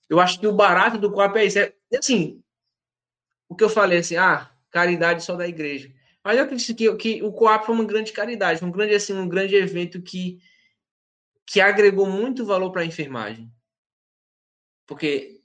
[0.08, 1.58] eu acho que o barato do COAP é isso.
[1.58, 2.42] É, assim,
[3.48, 5.90] o que eu falei assim, ah, caridade só da igreja.
[6.22, 9.28] Mas eu acredito que, que o COAP foi uma grande caridade, um grande, assim, um
[9.28, 10.38] grande evento que,
[11.46, 13.50] que agregou muito valor para a enfermagem.
[14.86, 15.40] Porque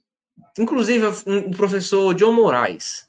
[0.58, 3.08] inclusive um, um professor John Moraes,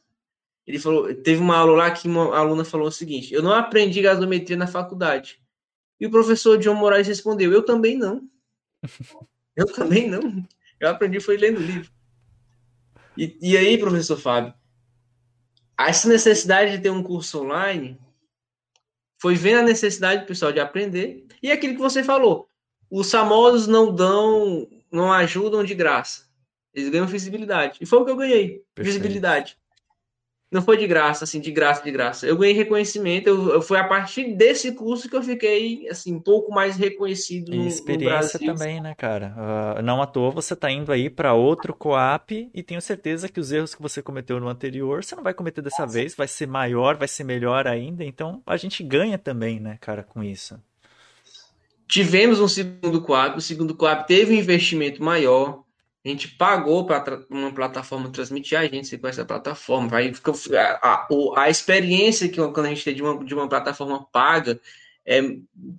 [0.65, 4.01] ele falou, teve uma aula lá que uma aluna falou o seguinte: eu não aprendi
[4.01, 5.41] gasometria na faculdade.
[5.99, 8.27] E o professor John Moraes respondeu: eu também não.
[9.53, 10.47] Eu também não.
[10.79, 11.91] Eu aprendi foi lendo livro.
[13.17, 14.53] E, e aí, professor Fábio,
[15.77, 17.99] essa necessidade de ter um curso online
[19.19, 22.47] foi vendo a necessidade do pessoal de aprender e aquilo que você falou.
[22.89, 26.29] Os famosos não dão, não ajudam de graça.
[26.73, 27.79] Eles ganham visibilidade.
[27.81, 28.85] E foi o que eu ganhei, Perfeito.
[28.85, 29.57] visibilidade
[30.51, 32.27] não foi de graça, assim, de graça, de graça.
[32.27, 36.19] Eu ganhei reconhecimento, eu, eu foi a partir desse curso que eu fiquei, assim, um
[36.19, 39.33] pouco mais reconhecido no, experiência no também, né, cara?
[39.79, 43.39] Uh, não à toa você tá indo aí para outro coap e tenho certeza que
[43.39, 45.93] os erros que você cometeu no anterior, você não vai cometer dessa Nossa.
[45.93, 50.03] vez, vai ser maior, vai ser melhor ainda, então a gente ganha também, né, cara,
[50.03, 50.61] com isso.
[51.91, 55.65] Tivemos um segundo coap, o segundo coap teve um investimento maior,
[56.05, 59.89] a gente pagou para uma plataforma transmitir a gente com essa plataforma.
[59.89, 60.31] Vai, fica,
[60.81, 61.07] a, a,
[61.43, 64.59] a, experiência que quando a gente tem de uma, de uma plataforma paga
[65.05, 65.19] é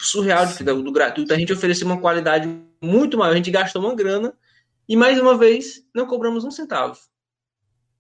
[0.03, 1.33] surreal de, do, do gratuito.
[1.33, 2.47] A gente ofereceu uma qualidade
[2.81, 3.33] muito maior.
[3.33, 4.35] A gente gastou uma grana
[4.87, 7.01] e, mais uma vez, não cobramos um centavo.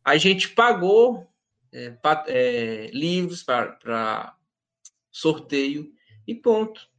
[0.04, 1.26] A gente pagou
[1.72, 4.36] é, pa, é, livros para
[5.10, 5.90] sorteio
[6.26, 6.91] e ponto.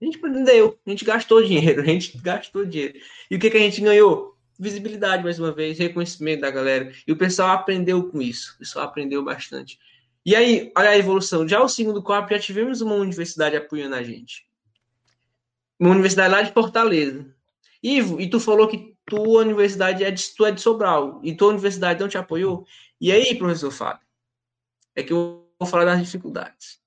[0.00, 2.98] A gente aprendeu, a gente gastou dinheiro, a gente gastou dinheiro.
[3.30, 4.34] E o que, que a gente ganhou?
[4.58, 6.92] visibilidade mais uma vez, reconhecimento da galera.
[7.06, 8.54] E o pessoal aprendeu com isso.
[8.54, 9.78] O pessoal aprendeu bastante.
[10.24, 11.46] E aí, olha a evolução.
[11.46, 14.46] Já o segundo copo, já tivemos uma universidade apoiando a gente.
[15.78, 17.34] Uma universidade lá de Fortaleza.
[17.82, 21.20] Ivo, e tu falou que tua universidade é de, tu é de Sobral.
[21.22, 22.66] E tua universidade não te apoiou?
[23.00, 24.06] E aí, professor Fábio?
[24.94, 26.80] É que eu vou falar das dificuldades.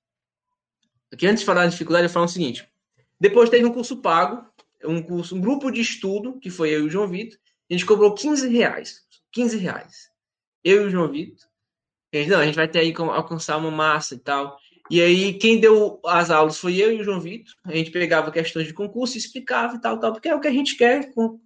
[1.11, 2.67] Aqui, antes de falar das dificuldades, eu falo o seguinte.
[3.19, 4.47] Depois teve um curso pago,
[4.83, 7.37] um curso, um grupo de estudo, que foi eu e o João Vitor,
[7.69, 9.01] a gente cobrou 15 reais.
[9.31, 10.09] 15 reais.
[10.63, 11.47] Eu e o João Vitor.
[12.13, 14.57] A gente, não, a gente vai ter aí como alcançar uma massa e tal.
[14.89, 17.53] E aí, quem deu as aulas foi eu e o João Vitor.
[17.65, 20.51] A gente pegava questões de concurso explicava e tal, tal, porque é o que a
[20.51, 21.39] gente quer com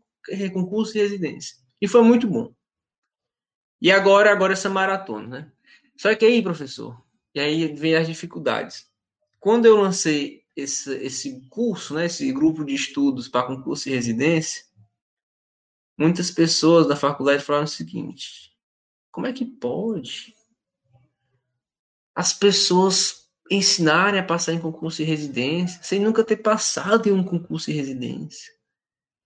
[0.54, 1.58] concurso e residência.
[1.82, 2.54] E foi muito bom.
[3.82, 5.52] E agora, agora essa maratona, né?
[5.98, 7.04] Só que aí, professor,
[7.34, 8.86] e aí vem as dificuldades.
[9.40, 14.64] Quando eu lancei esse, esse curso, né, esse grupo de estudos para concurso e residência,
[15.98, 18.52] muitas pessoas da faculdade falaram o seguinte:
[19.12, 20.36] como é que pode
[22.14, 27.24] as pessoas ensinarem a passar em concurso de residência sem nunca ter passado em um
[27.24, 28.52] concurso de residência?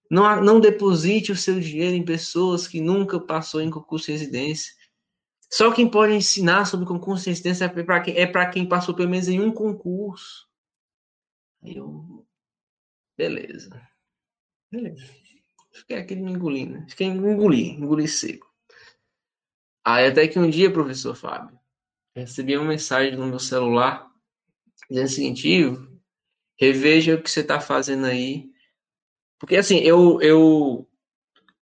[0.10, 4.74] Não, não deposite o seu dinheiro em pessoas que nunca passou em concurso de residência.
[5.52, 9.10] Só quem pode ensinar sobre concurso de residência é para quem, é quem passou pelo
[9.10, 10.45] menos em um concurso.
[11.66, 12.26] Eu.
[13.18, 13.82] Beleza.
[14.72, 15.06] Beleza.
[15.74, 16.90] Fiquei aquele me engolindo.
[16.90, 18.52] Fiquei engoli, engoli seco.
[19.84, 21.60] Aí até que um dia, professor Fábio,
[22.16, 24.10] recebi uma mensagem no meu celular
[24.90, 26.02] dizendo o seguinte, Ivo,
[26.60, 28.50] reveja o que você está fazendo aí.
[29.40, 30.88] Porque assim, eu, eu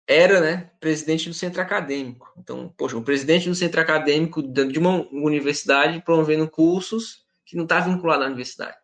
[0.07, 2.33] era, né, presidente do centro acadêmico.
[2.39, 7.81] Então, poxa, um presidente do centro acadêmico de uma universidade promovendo cursos que não está
[7.81, 8.77] vinculado à universidade.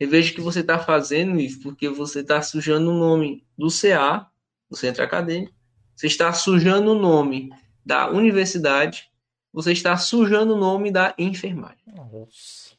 [0.00, 0.04] Sim.
[0.04, 4.30] Reveja o que você está fazendo, Ivo, porque você está sujando o nome do CA
[4.68, 5.52] do centro acadêmico,
[5.96, 7.50] você está sujando o nome
[7.84, 9.10] da universidade,
[9.52, 11.82] você está sujando o nome da enfermagem.
[11.86, 12.78] Nossa.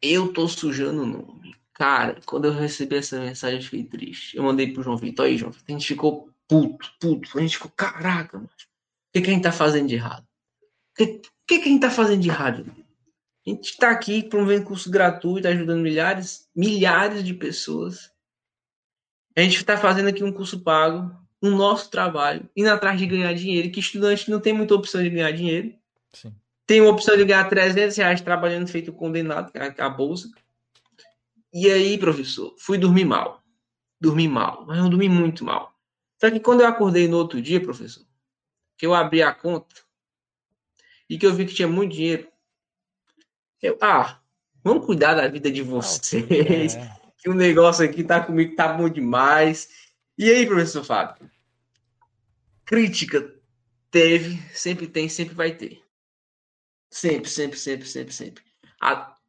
[0.00, 1.56] Eu tô sujando o nome.
[1.72, 4.36] Cara, quando eu recebi essa mensagem, eu fiquei triste.
[4.36, 5.24] Eu mandei pro João Vitor.
[5.24, 7.38] Aí, João Vitor, a gente ficou puto, puto.
[7.38, 8.48] A gente ficou, caraca, mano.
[8.48, 10.22] O que, que a gente tá fazendo de errado?
[10.22, 12.83] O que, que, que a gente tá fazendo de errado?
[13.46, 18.10] A gente está aqui promovendo curso gratuito, ajudando milhares, milhares de pessoas.
[19.36, 23.34] A gente está fazendo aqui um curso pago, um nosso trabalho, indo atrás de ganhar
[23.34, 25.74] dinheiro, que estudante não tem muita opção de ganhar dinheiro.
[26.12, 26.34] Sim.
[26.66, 30.30] Tem uma opção de ganhar 300 reais trabalhando feito condenado, é a bolsa.
[31.52, 33.42] E aí, professor, fui dormir mal.
[34.00, 35.74] Dormi mal, mas eu dormi muito mal.
[36.18, 38.04] Só que quando eu acordei no outro dia, professor,
[38.78, 39.74] que eu abri a conta
[41.08, 42.26] e que eu vi que tinha muito dinheiro,
[43.64, 44.20] eu, ah,
[44.62, 46.74] vamos cuidar da vida de vocês.
[46.76, 49.68] É que o negócio aqui tá comigo tá bom demais.
[50.18, 51.30] E aí, professor Fábio?
[52.66, 53.34] Crítica
[53.90, 55.82] teve, sempre tem, sempre vai ter.
[56.90, 58.44] Sempre, sempre, sempre, sempre, sempre.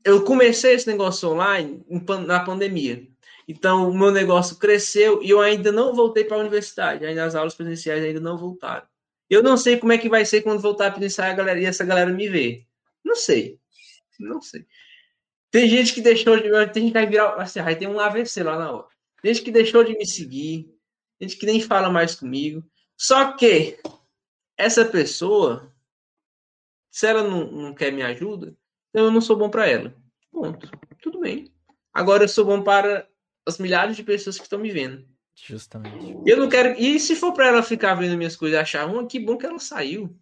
[0.04, 1.84] eu comecei esse negócio online
[2.28, 3.08] na pandemia.
[3.48, 7.06] Então, o meu negócio cresceu e eu ainda não voltei para a universidade.
[7.06, 8.86] Ainda as aulas presenciais ainda não voltaram.
[9.30, 11.66] Eu não sei como é que vai ser quando voltar a presencial a galera, e
[11.66, 12.66] essa galera me ver.
[13.04, 13.60] Não sei.
[14.20, 14.66] Não sei.
[15.52, 16.50] Tem gente que deixou de.
[16.72, 17.36] Tem gente que vai virar.
[17.36, 18.88] Assim, aí tem um AVC lá na hora.
[19.22, 20.70] Tem gente que deixou de me seguir.
[21.20, 22.64] Gente que nem fala mais comigo.
[22.98, 23.78] Só que
[24.58, 25.74] essa pessoa,
[26.92, 28.56] se ela não, não quer me ajuda,
[28.94, 29.96] eu não sou bom para ela.
[30.32, 30.70] Ponto.
[31.02, 31.54] Tudo bem.
[31.94, 33.08] Agora eu sou bom para
[33.46, 35.08] as milhares de pessoas que estão me vendo.
[35.36, 36.18] Justamente.
[36.26, 36.80] Eu não quero.
[36.80, 39.46] E se for para ela ficar vendo minhas coisas e achar uma, que bom que
[39.46, 40.18] ela saiu.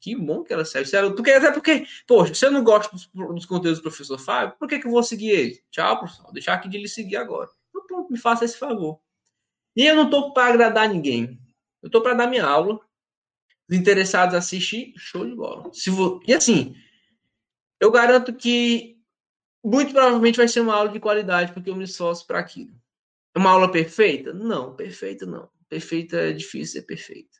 [0.00, 0.84] Que bom que ela saiu.
[0.84, 1.14] Se ela...
[1.14, 4.68] Porque, até porque, poxa, se eu não gosto dos, dos conteúdos do professor Fábio, por
[4.68, 5.62] que, que eu vou seguir ele?
[5.70, 6.32] Tchau, professor.
[6.32, 7.48] Deixar aqui de lhe seguir agora.
[7.70, 9.00] Então, pronto, me faça esse favor.
[9.74, 11.38] E eu não estou para agradar ninguém.
[11.82, 12.80] Eu estou para dar minha aula.
[13.68, 15.72] Os interessados assistir, show de bola.
[15.72, 16.20] Se vou...
[16.26, 16.76] E assim,
[17.80, 18.96] eu garanto que
[19.64, 22.72] muito provavelmente vai ser uma aula de qualidade, porque eu me esforço para aquilo.
[23.34, 24.32] É uma aula perfeita?
[24.32, 25.50] Não, perfeita não.
[25.68, 27.38] Perfeita é difícil ser perfeita.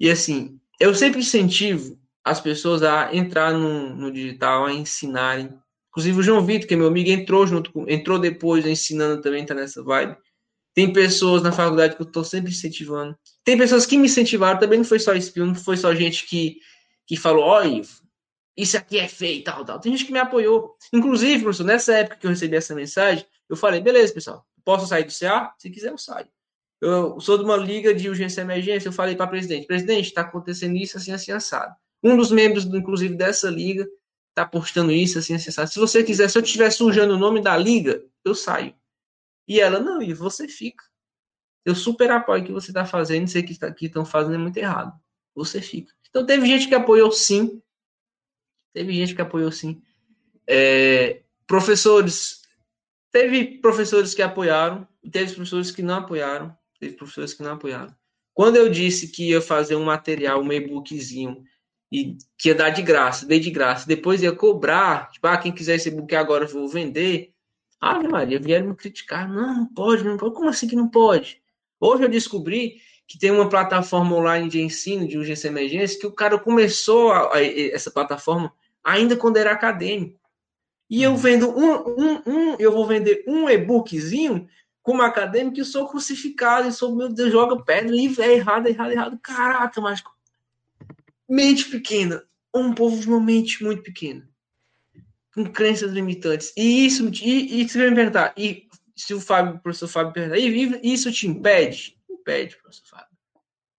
[0.00, 5.52] E assim, eu sempre incentivo as pessoas a entrar no, no digital, a ensinarem.
[5.90, 9.44] Inclusive o João Vitor, que é meu amigo, entrou junto com, entrou depois ensinando também,
[9.44, 10.16] tá nessa vibe.
[10.74, 13.16] Tem pessoas na faculdade que eu estou sempre incentivando.
[13.42, 16.58] Tem pessoas que me incentivaram, também não foi só espio, não foi só gente que,
[17.06, 17.82] que falou, olha,
[18.56, 19.80] isso aqui é feio, tal, tal.
[19.80, 20.76] Tem gente que me apoiou.
[20.92, 25.04] Inclusive, professor, nessa época que eu recebi essa mensagem, eu falei, beleza, pessoal, Posso sair
[25.04, 25.54] do CA?
[25.58, 26.28] Se quiser, eu saio.
[26.80, 28.88] Eu sou de uma liga de urgência e emergência.
[28.88, 31.74] Eu falei para o presidente: presidente, está acontecendo isso, assim, assim, assado.
[32.02, 33.88] Um dos membros, inclusive, dessa liga
[34.30, 35.70] está postando isso, assim, assim, assado.
[35.70, 38.74] Se você quiser, se eu estiver sujando o nome da liga, eu saio.
[39.46, 40.84] E ela: não, e você fica.
[41.64, 43.52] Eu super apoio o que você está fazendo, sei que
[43.84, 44.92] estão fazendo é muito errado.
[45.34, 45.92] Você fica.
[46.08, 47.60] Então, teve gente que apoiou sim.
[48.72, 49.82] Teve gente que apoiou sim.
[50.46, 52.38] É, professores
[53.10, 57.94] Teve professores que apoiaram, teve professores que não apoiaram, teve professores que não apoiaram.
[58.34, 61.42] Quando eu disse que ia fazer um material, um e-bookzinho,
[61.90, 65.52] e que ia dar de graça, dei de graça, depois ia cobrar, tipo, ah, quem
[65.52, 67.32] quiser esse e-book agora eu vou vender.
[67.80, 69.28] Ah, Maria, vieram me criticar.
[69.28, 70.34] Não, não pode, não pode.
[70.34, 71.40] Como assim que não pode?
[71.80, 76.06] Hoje eu descobri que tem uma plataforma online de ensino de urgência e emergência que
[76.06, 78.52] o cara começou a, a, essa plataforma
[78.84, 80.20] ainda quando era acadêmico.
[80.90, 84.48] E eu vendo um, um, um eu vou vender um e-bookzinho
[84.88, 88.70] como acadêmico e sou crucificado e sou, meu Deus, joga pedra e é errado, é
[88.70, 89.18] errado, é errado.
[89.22, 90.02] Caraca, mas
[91.28, 92.24] mente pequena.
[92.54, 94.26] Um povo de uma mente muito pequena.
[95.34, 96.54] Com crenças limitantes.
[96.56, 98.66] E isso, e, e vai me perguntar, e
[98.96, 102.00] se o Fábio, o professor Fábio perguntar, e isso te impede?
[102.08, 103.18] Impede, professor Fábio.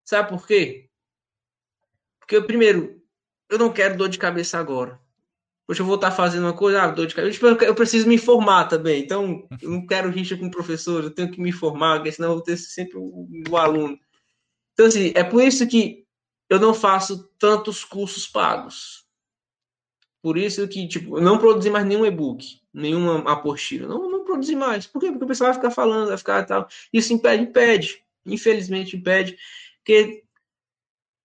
[0.05, 0.91] Sabe por quê?
[2.20, 3.01] Porque, primeiro,
[3.49, 5.01] eu não quero dor de cabeça agora.
[5.70, 7.45] Poxa, eu vou estar fazendo uma coisa, ah, dor de cabeça.
[7.45, 9.03] Eu preciso me informar também.
[9.03, 12.30] Então, eu não quero rixa com o professor, eu tenho que me informar, porque senão
[12.30, 13.95] eu vou ter sempre o, o aluno.
[14.74, 16.07] Então, assim, é por isso que
[16.49, 19.05] eu não faço tantos cursos pagos.
[20.24, 23.88] Por isso que, tipo, eu não produzi mais nenhum e-book, nenhuma apostila.
[23.88, 24.88] Não, não produzi mais.
[24.88, 25.11] Por quê?
[25.11, 26.67] Porque o pessoal vai ficar falando, vai ficar tal.
[26.91, 28.03] Isso impede, impede.
[28.26, 29.38] Infelizmente impede.
[29.86, 30.24] Porque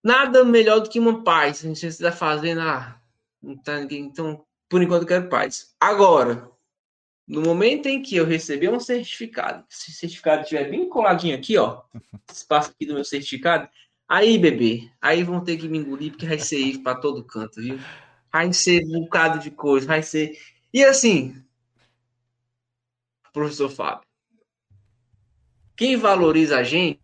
[0.05, 1.64] nada melhor do que uma paz.
[1.64, 3.01] A gente está fazendo, ah,
[3.45, 4.05] não tá ninguém.
[4.05, 5.74] Então, por enquanto, eu quero paz.
[5.80, 6.51] Agora,
[7.26, 11.57] no momento em que eu receber um certificado, se o certificado estiver bem coladinho aqui,
[11.57, 11.82] ó,
[12.32, 13.68] espaço aqui do meu certificado,
[14.09, 17.61] aí, bebê, aí vão ter que me engolir, porque vai ser isso para todo canto,
[17.61, 17.78] viu?
[18.32, 20.38] Vai ser um bocado de coisa, vai ser.
[20.72, 21.42] E assim,
[23.32, 24.07] professor Fábio,
[25.76, 27.01] quem valoriza a gente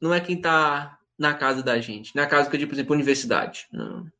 [0.00, 2.94] não é quem tá na casa da gente, na casa que eu digo, por exemplo,
[2.94, 3.68] universidade.
[3.72, 4.10] Não.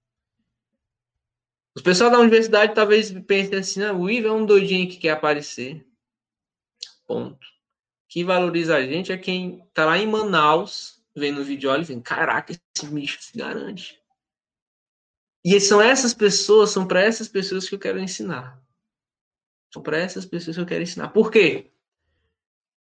[1.75, 5.11] Os pessoal da universidade talvez pensem assim, ah, o Ivo é um doidinho que quer
[5.11, 5.87] aparecer.
[7.07, 7.47] Ponto.
[8.09, 12.03] Quem valoriza a gente é quem tá lá em Manaus, vendo o vídeo e vendo,
[12.03, 13.99] caraca, esse bicho se garante.
[15.43, 18.63] E são essas pessoas, são para essas pessoas que eu quero ensinar.
[19.73, 21.09] São para essas pessoas que eu quero ensinar.
[21.09, 21.73] Por quê?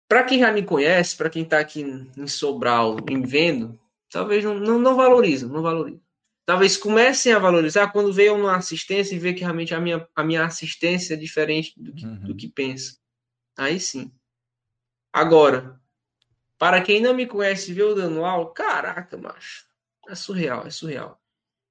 [0.07, 3.77] Para quem já me conhece, para quem está aqui em Sobral, me vendo,
[4.09, 6.06] talvez não, não, não valoriza, não valoriza
[6.47, 10.23] talvez comecem a valorizar quando veem uma assistência e vê que realmente a minha, a
[10.23, 12.19] minha assistência é diferente do que, uhum.
[12.19, 12.97] do que pensa.
[13.57, 14.13] Aí sim.
[15.11, 15.77] Agora,
[16.57, 19.65] para quem não me conhece e vê o dando aula, caraca, macho.
[20.07, 21.21] É surreal, é surreal.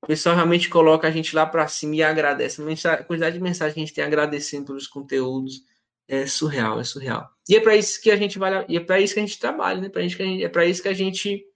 [0.02, 2.60] O pessoal realmente coloca a gente lá para cima e agradece.
[2.86, 5.62] A quantidade de mensagens que a gente tem agradecendo pelos conteúdos
[6.06, 7.30] é surreal, é surreal.
[7.48, 9.38] E é para isso que a gente vai, e é para isso que a gente
[9.38, 9.88] trabalha, né?
[9.88, 11.46] Pra gente, é para isso que a gente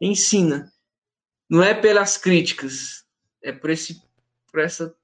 [0.00, 0.72] ensina
[1.48, 3.04] não é pelas críticas,
[3.42, 4.02] é por esse
[4.50, 4.94] por essa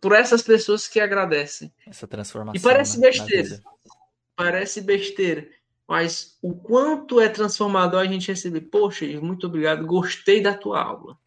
[0.00, 1.72] por essas pessoas que agradecem.
[1.86, 2.58] Essa transformação.
[2.58, 3.60] E parece besteira.
[4.36, 5.48] Parece besteira,
[5.86, 11.18] mas o quanto é transformador a gente receber, poxa, muito obrigado, gostei da tua aula.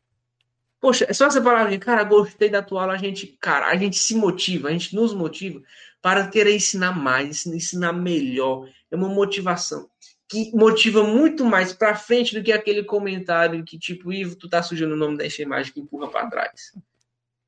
[0.81, 3.97] Poxa, é só essa palavra, cara, gostei da tua aula, a gente, cara, a gente
[3.97, 5.61] se motiva, a gente nos motiva
[6.01, 8.69] para querer ensinar mais, ensinar melhor.
[8.91, 9.89] É uma motivação.
[10.27, 14.63] Que motiva muito mais para frente do que aquele comentário que, tipo, Ivo, tu tá
[14.63, 16.73] sujando o nome da enfermagem que empurra para trás.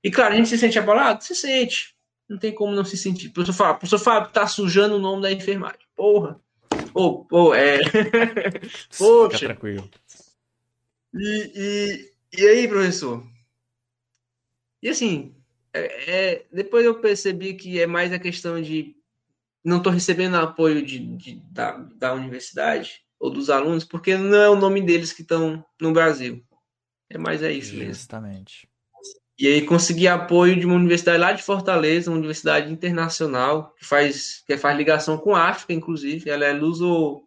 [0.03, 1.23] E claro, a gente se sente abalado?
[1.23, 1.95] Se sente.
[2.29, 3.27] Não tem como não se sentir.
[3.27, 5.79] O professor fala, o professor Fábio tá sujando o nome da enfermagem.
[5.95, 6.39] Porra.
[6.93, 7.79] Ô, oh, oh, é.
[8.97, 9.37] Poxa.
[9.37, 9.89] Fica tranquilo.
[11.13, 13.23] E, e, e aí, professor?
[14.81, 15.35] E assim,
[15.73, 18.95] é, é, depois eu percebi que é mais a questão de
[19.67, 24.49] não estou recebendo apoio de, de, da, da universidade ou dos alunos, porque não é
[24.49, 26.43] o nome deles que estão no Brasil.
[27.09, 27.93] É mais é isso mesmo.
[27.93, 28.69] Justamente.
[29.39, 34.43] E aí consegui apoio de uma universidade lá de Fortaleza, uma universidade internacional, que faz,
[34.47, 36.29] que faz ligação com a África, inclusive.
[36.29, 37.23] Ela é luso,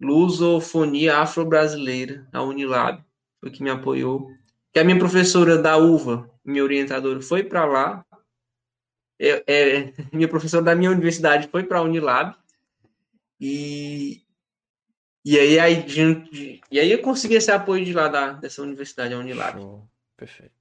[0.00, 3.00] lusofonia afro-brasileira, a Unilab,
[3.40, 4.28] foi que me apoiou.
[4.72, 8.04] Que a minha professora da UVA, minha orientadora, foi para lá.
[9.22, 12.34] É, é, minha professora da minha universidade foi para a Unilab.
[13.40, 14.22] E,
[15.24, 15.86] e aí, aí,
[16.70, 19.60] e aí eu consegui esse apoio de lá da, dessa universidade, a Unilab.
[19.60, 19.82] Oh,
[20.16, 20.52] perfeito.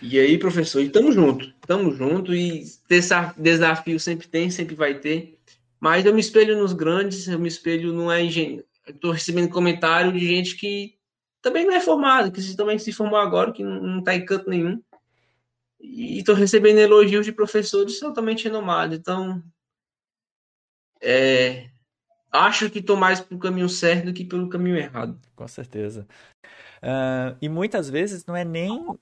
[0.00, 2.64] E aí, professor, estamos juntos, estamos juntos e
[3.36, 5.38] desafio sempre tem, sempre vai ter.
[5.78, 8.64] Mas eu me espelho nos grandes, eu me espelho não é engenheiro.
[8.86, 10.96] Estou recebendo comentário de gente que
[11.40, 14.80] também não é formado, que também se formou agora, que não está em canto nenhum.
[15.82, 18.96] E estou recebendo elogios de professores altamente renomados.
[18.96, 19.42] Então,
[21.02, 21.68] é,
[22.30, 25.20] acho que estou mais pelo caminho certo do que pelo caminho errado.
[25.34, 26.06] Com certeza.
[26.82, 28.96] Uh, e muitas vezes não é nem uh,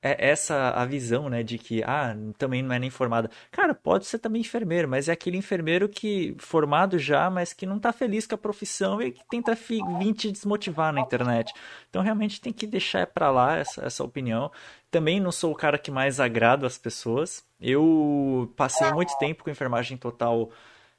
[0.00, 3.30] é essa a visão, né, de que, ah, também não é nem formada.
[3.50, 7.78] Cara, pode ser também enfermeiro, mas é aquele enfermeiro que, formado já, mas que não
[7.78, 11.52] tá feliz com a profissão e que tenta vir te desmotivar na internet.
[11.90, 14.50] Então, realmente tem que deixar para lá essa, essa opinião.
[14.90, 17.44] Também não sou o cara que mais agrada as pessoas.
[17.60, 20.50] Eu passei muito tempo com enfermagem total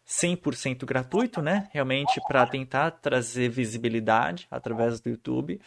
[0.05, 1.69] 100% gratuito, né?
[1.71, 5.61] Realmente para tentar trazer visibilidade através do YouTube.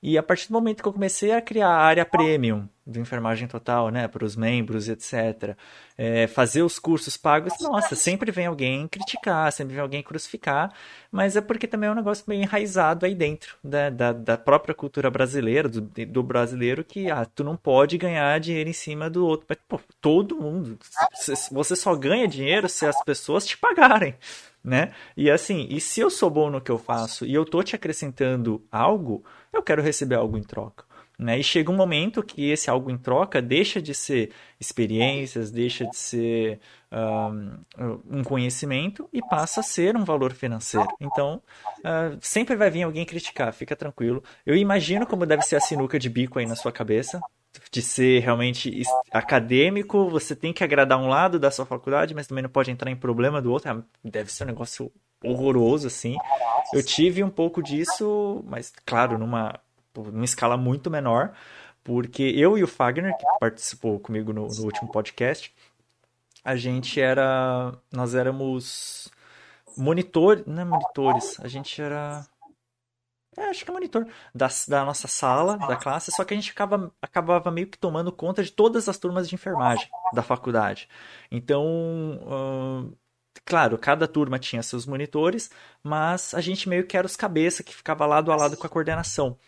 [0.00, 3.48] E a partir do momento que eu comecei a criar a área premium do Enfermagem
[3.48, 5.56] Total, né, para os membros, etc.,
[5.96, 10.72] é, fazer os cursos pagos, nossa, sempre vem alguém criticar, sempre vem alguém crucificar,
[11.10, 14.74] mas é porque também é um negócio bem enraizado aí dentro da, da, da própria
[14.74, 19.26] cultura brasileira, do, do, brasileiro, que ah, tu não pode ganhar dinheiro em cima do
[19.26, 19.46] outro.
[19.48, 20.78] Mas, pô, todo mundo.
[21.50, 24.14] Você só ganha dinheiro se as pessoas te pagarem
[24.62, 24.92] né?
[25.16, 27.74] E assim, e se eu sou bom no que eu faço e eu tô te
[27.74, 30.84] acrescentando algo, eu quero receber algo em troca.
[31.18, 31.40] Né?
[31.40, 34.30] E chega um momento que esse algo em troca deixa de ser
[34.60, 36.60] experiências, deixa de ser
[36.92, 40.86] um, um conhecimento e passa a ser um valor financeiro.
[41.00, 41.42] Então,
[41.80, 44.22] uh, sempre vai vir alguém criticar, fica tranquilo.
[44.46, 47.20] Eu imagino como deve ser a sinuca de bico aí na sua cabeça,
[47.70, 48.82] de ser realmente
[49.12, 52.90] acadêmico, você tem que agradar um lado da sua faculdade, mas também não pode entrar
[52.90, 53.70] em problema do outro.
[53.70, 54.92] Ah, deve ser um negócio
[55.24, 56.16] horroroso, assim.
[56.72, 59.58] Eu tive um pouco disso, mas, claro, numa,
[59.96, 61.32] numa escala muito menor,
[61.82, 65.52] porque eu e o Fagner, que participou comigo no, no último podcast,
[66.44, 67.72] a gente era.
[67.92, 69.08] Nós éramos
[69.76, 70.44] monitores.
[70.46, 72.26] Não é monitores, a gente era
[73.38, 76.50] é, acho que é monitor da, da nossa sala, da classe, só que a gente
[76.50, 80.88] acaba, acabava meio que tomando conta de todas as turmas de enfermagem da faculdade.
[81.30, 82.96] Então,
[83.44, 85.50] claro, cada turma tinha seus monitores,
[85.82, 88.70] mas a gente meio que era os cabeça que ficava lado a lado com a
[88.70, 89.38] coordenação.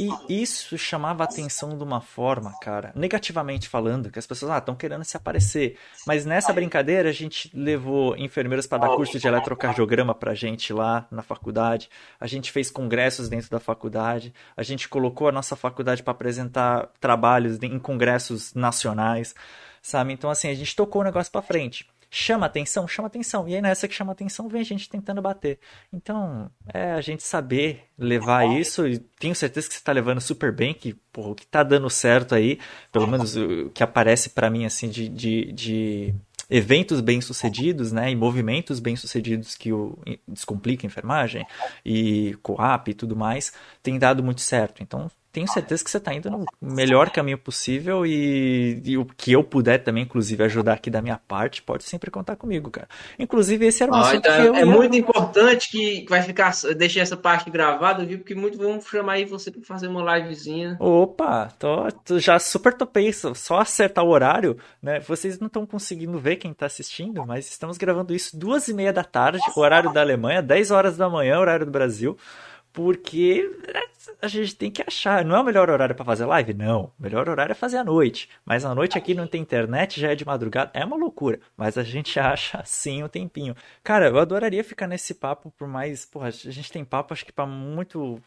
[0.00, 4.72] E isso chamava a atenção de uma forma, cara, negativamente falando, que as pessoas estão
[4.72, 5.76] ah, querendo se aparecer.
[6.06, 11.06] Mas nessa brincadeira a gente levou enfermeiros para dar curso de eletrocardiograma pra gente lá
[11.10, 11.90] na faculdade.
[12.18, 14.32] A gente fez congressos dentro da faculdade.
[14.56, 19.34] A gente colocou a nossa faculdade para apresentar trabalhos em congressos nacionais,
[19.82, 20.14] sabe?
[20.14, 23.48] Então assim, a gente tocou o negócio para frente chama atenção, chama atenção.
[23.48, 25.58] E aí nessa que chama atenção vem a gente tentando bater.
[25.92, 30.52] Então, é a gente saber levar isso, e tenho certeza que você está levando super
[30.52, 32.58] bem, que porra, o que está dando certo aí,
[32.90, 36.14] pelo menos o que aparece para mim assim de, de, de
[36.50, 39.96] eventos bem-sucedidos, né, e movimentos bem-sucedidos que o
[40.26, 41.46] Descomplica Enfermagem
[41.84, 44.82] e Coap e tudo mais, tem dado muito certo.
[44.82, 49.32] Então, tenho certeza que você está indo no melhor caminho possível e, e, o que
[49.32, 52.88] eu puder também, inclusive, ajudar aqui da minha parte, pode sempre contar comigo, cara.
[53.18, 54.54] Inclusive, esse era um ah, assunto então, que eu...
[54.56, 56.52] É muito importante que vai ficar...
[56.76, 58.18] Deixei essa parte gravada, viu?
[58.18, 60.76] Porque muito vamos chamar aí você para fazer uma livezinha.
[60.80, 63.32] Opa, tô, tô, já super topei isso.
[63.34, 64.98] Só acertar o horário, né?
[65.00, 68.92] Vocês não estão conseguindo ver quem está assistindo, mas estamos gravando isso duas e meia
[68.92, 72.16] da tarde, horário da Alemanha, 10 horas da manhã, horário do Brasil
[72.72, 73.48] porque
[74.20, 75.24] a gente tem que achar.
[75.24, 76.54] Não é o melhor horário para fazer live?
[76.54, 76.92] Não.
[76.98, 78.28] O melhor horário é fazer à noite.
[78.44, 80.70] Mas à noite aqui não tem internet, já é de madrugada.
[80.74, 81.40] É uma loucura.
[81.56, 83.54] Mas a gente acha sim um tempinho.
[83.82, 86.04] Cara, eu adoraria ficar nesse papo por mais.
[86.04, 88.20] Porra, a gente tem papo, acho que para muito.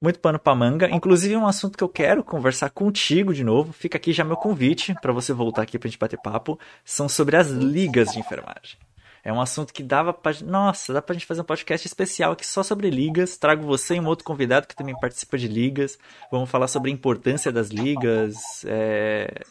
[0.00, 0.90] Muito pano pra manga.
[0.90, 3.72] Inclusive, um assunto que eu quero conversar contigo de novo.
[3.72, 6.58] Fica aqui já meu convite para você voltar aqui pra gente bater papo.
[6.84, 8.76] São sobre as ligas de enfermagem.
[9.24, 10.32] É um assunto que dava pra.
[10.44, 13.36] Nossa, dá pra gente fazer um podcast especial aqui só sobre ligas.
[13.36, 15.98] Trago você e um outro convidado que também participa de ligas.
[16.30, 18.64] Vamos falar sobre a importância das ligas.
[18.66, 19.42] É...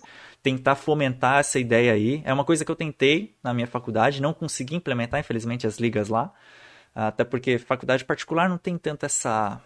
[0.43, 2.21] Tentar fomentar essa ideia aí.
[2.25, 6.09] É uma coisa que eu tentei na minha faculdade, não consegui implementar, infelizmente, as ligas
[6.09, 6.33] lá.
[6.93, 9.61] Até porque faculdade particular não tem tanto essa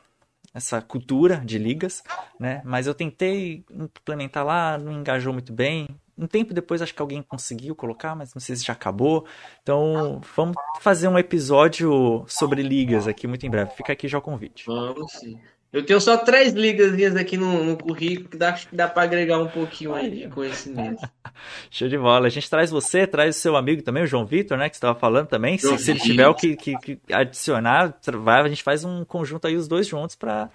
[0.53, 2.03] essa cultura de ligas,
[2.39, 2.61] né?
[2.63, 7.21] Mas eu tentei implementar lá, não engajou muito bem um tempo depois acho que alguém
[7.21, 9.25] conseguiu colocar, mas não sei se já acabou.
[9.61, 13.71] Então, vamos fazer um episódio sobre ligas aqui muito em breve.
[13.71, 14.65] Fica aqui já o convite.
[14.65, 15.39] Vamos sim.
[15.75, 19.39] Eu tenho só três ligas aqui no, no currículo que dá, que dá para agregar
[19.39, 21.01] um pouquinho aí de conhecimento.
[21.69, 22.27] Show de bola.
[22.27, 24.69] A gente traz você, traz o seu amigo também, o João Vitor, né?
[24.69, 25.57] Que você estava falando também.
[25.57, 27.93] Se, se, ele tiver o que, que, que, adicionar,
[28.23, 30.49] vai, a gente faz um conjunto aí, os dois juntos, para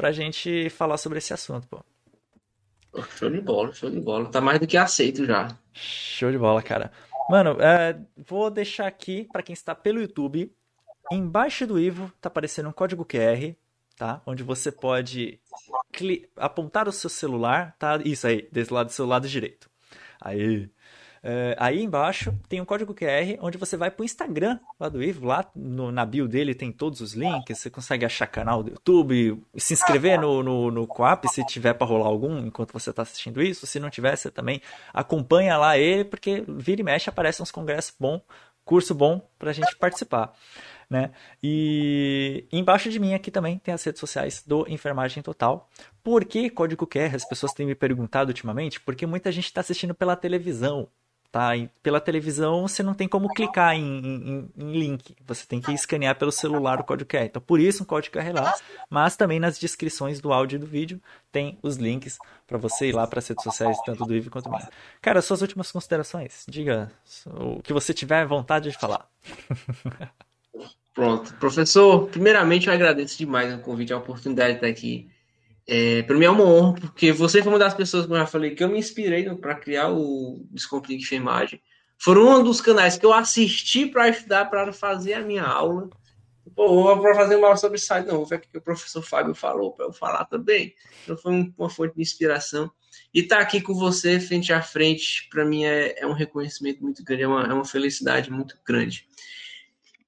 [0.00, 1.80] a gente falar sobre esse assunto, pô.
[3.16, 4.30] Show de bola, show de bola.
[4.30, 5.56] Tá mais do que aceito já.
[5.72, 6.90] Show de bola, cara.
[7.28, 10.52] Mano, é, vou deixar aqui para quem está pelo YouTube.
[11.12, 13.54] Embaixo do Ivo tá aparecendo um código QR,
[13.96, 14.20] tá?
[14.26, 15.40] Onde você pode
[16.36, 18.00] apontar o seu celular, tá?
[18.04, 19.70] Isso aí, desse lado do seu lado direito.
[20.20, 20.68] Aí,
[21.22, 25.02] Uh, aí embaixo tem um código QR onde você vai para o Instagram lá do
[25.02, 25.26] Ivo.
[25.26, 27.58] Lá no, na bio dele tem todos os links.
[27.58, 31.86] Você consegue achar canal do YouTube, se inscrever no, no, no Coap se tiver para
[31.86, 33.66] rolar algum enquanto você está assistindo isso.
[33.66, 34.62] Se não tiver, você também
[34.94, 38.22] acompanha lá ele, porque vira e mexe aparece uns congressos bom,
[38.64, 40.32] curso bom para a gente participar.
[40.88, 41.12] Né?
[41.42, 45.68] E embaixo de mim aqui também tem as redes sociais do Enfermagem Total.
[46.02, 47.14] Por que código QR?
[47.14, 50.88] As pessoas têm me perguntado ultimamente, porque muita gente está assistindo pela televisão
[51.30, 51.56] tá?
[51.56, 55.72] E pela televisão você não tem como clicar em, em, em, link, você tem que
[55.72, 57.24] escanear pelo celular o código QR.
[57.24, 58.54] Então, por isso um código QR lá,
[58.88, 61.00] mas também nas descrições do áudio e do vídeo
[61.30, 64.50] tem os links para você ir lá para as redes sociais, tanto do Ivo quanto
[64.50, 64.58] do
[65.00, 66.90] Cara, suas últimas considerações, diga
[67.26, 69.08] o que você tiver vontade de falar.
[70.92, 75.08] Pronto, professor, primeiramente eu agradeço demais o convite, a oportunidade de estar aqui
[75.72, 78.26] é, para mim é uma honra, porque você foi uma das pessoas, como eu já
[78.26, 81.62] falei, que eu me inspirei para criar o Descomplique Enfermagem.
[81.96, 85.88] Foram um dos canais que eu assisti para estudar, para fazer a minha aula.
[86.56, 89.32] Pô, para fazer uma aula sobre site, não, vou ver o que o professor Fábio
[89.32, 90.74] falou para eu falar também.
[91.04, 92.68] Então foi uma fonte de inspiração.
[93.14, 96.82] E estar tá aqui com você, frente a frente, para mim é, é, um reconhecimento
[96.82, 99.06] muito grande, é uma, é uma felicidade muito grande.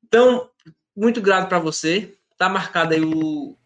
[0.02, 0.50] Então,
[0.96, 2.16] muito grato para você.
[2.36, 3.56] Tá marcado aí o,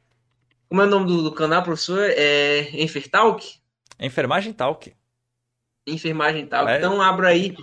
[0.69, 2.01] como é o nome do, do canal, professor?
[2.11, 3.59] É Enfertalk?
[3.99, 4.93] Enfermagem Talk.
[5.87, 6.71] Enfermagem Talk.
[6.71, 6.79] É.
[6.79, 7.57] Então abra aí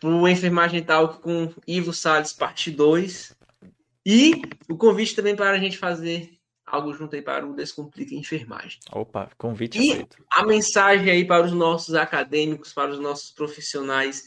[0.00, 3.36] pro Enfermagem Talk com Ivo Salles, parte 2.
[4.06, 8.78] E o convite também para a gente fazer algo junto aí para o Descomplica Enfermagem.
[8.92, 10.24] Opa, convite e aceito.
[10.30, 14.24] A mensagem aí para os nossos acadêmicos, para os nossos profissionais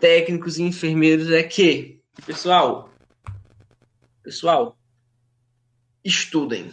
[0.00, 2.90] técnicos e enfermeiros é que, pessoal,
[4.22, 4.78] pessoal,
[6.04, 6.72] estudem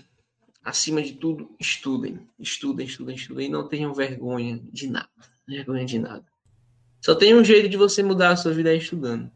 [0.66, 5.08] acima de tudo, estudem, estudem, estudem, estudem, e não tenham vergonha de nada,
[5.48, 6.26] vergonha de nada.
[7.00, 9.32] Só tem um jeito de você mudar a sua vida é estudando.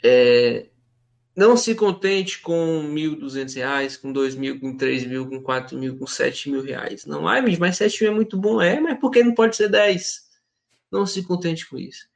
[0.00, 0.68] É,
[1.34, 5.98] não se contente com R$ 1.200, com R$ mil, com R$ mil, com R$ mil,
[5.98, 7.04] com R$ mil reais.
[7.04, 8.62] Não, ai, mas R$ mil é muito bom.
[8.62, 10.22] É, mas por que não pode ser 10?
[10.90, 12.06] Não se contente com isso.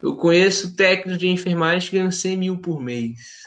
[0.00, 3.44] Eu conheço técnicos de enfermagem que ganham 100 mil por mês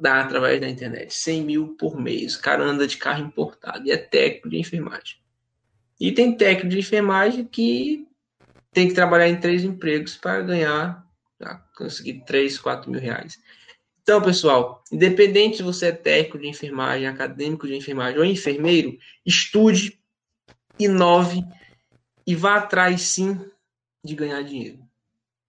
[0.00, 1.12] dá através da internet.
[1.12, 2.34] 100 mil por mês.
[2.34, 5.16] O cara anda de carro importado e é técnico de enfermagem.
[5.98, 8.06] E tem técnico de enfermagem que
[8.72, 11.04] tem que trabalhar em três empregos para ganhar,
[11.76, 13.38] conseguir 3, 4 mil reais.
[14.02, 20.00] Então, pessoal, independente se você é técnico de enfermagem, acadêmico de enfermagem ou enfermeiro, estude,
[20.78, 21.44] inove
[22.26, 23.38] e vá atrás sim
[24.02, 24.80] de ganhar dinheiro.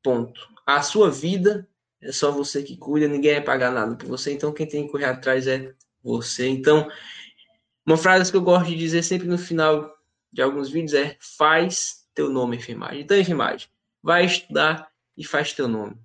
[0.04, 0.50] Ponto.
[0.66, 1.68] A sua vida
[2.02, 4.92] é só você que cuida, ninguém vai pagar nada por você, então quem tem que
[4.92, 5.74] correr atrás é
[6.04, 6.48] você.
[6.48, 6.90] Então,
[7.86, 9.94] uma frase que eu gosto de dizer sempre no final
[10.32, 13.02] de alguns vídeos é: faz teu nome enfermagem.
[13.02, 13.68] Então, enfermagem,
[14.02, 15.96] vai estudar e faz teu nome.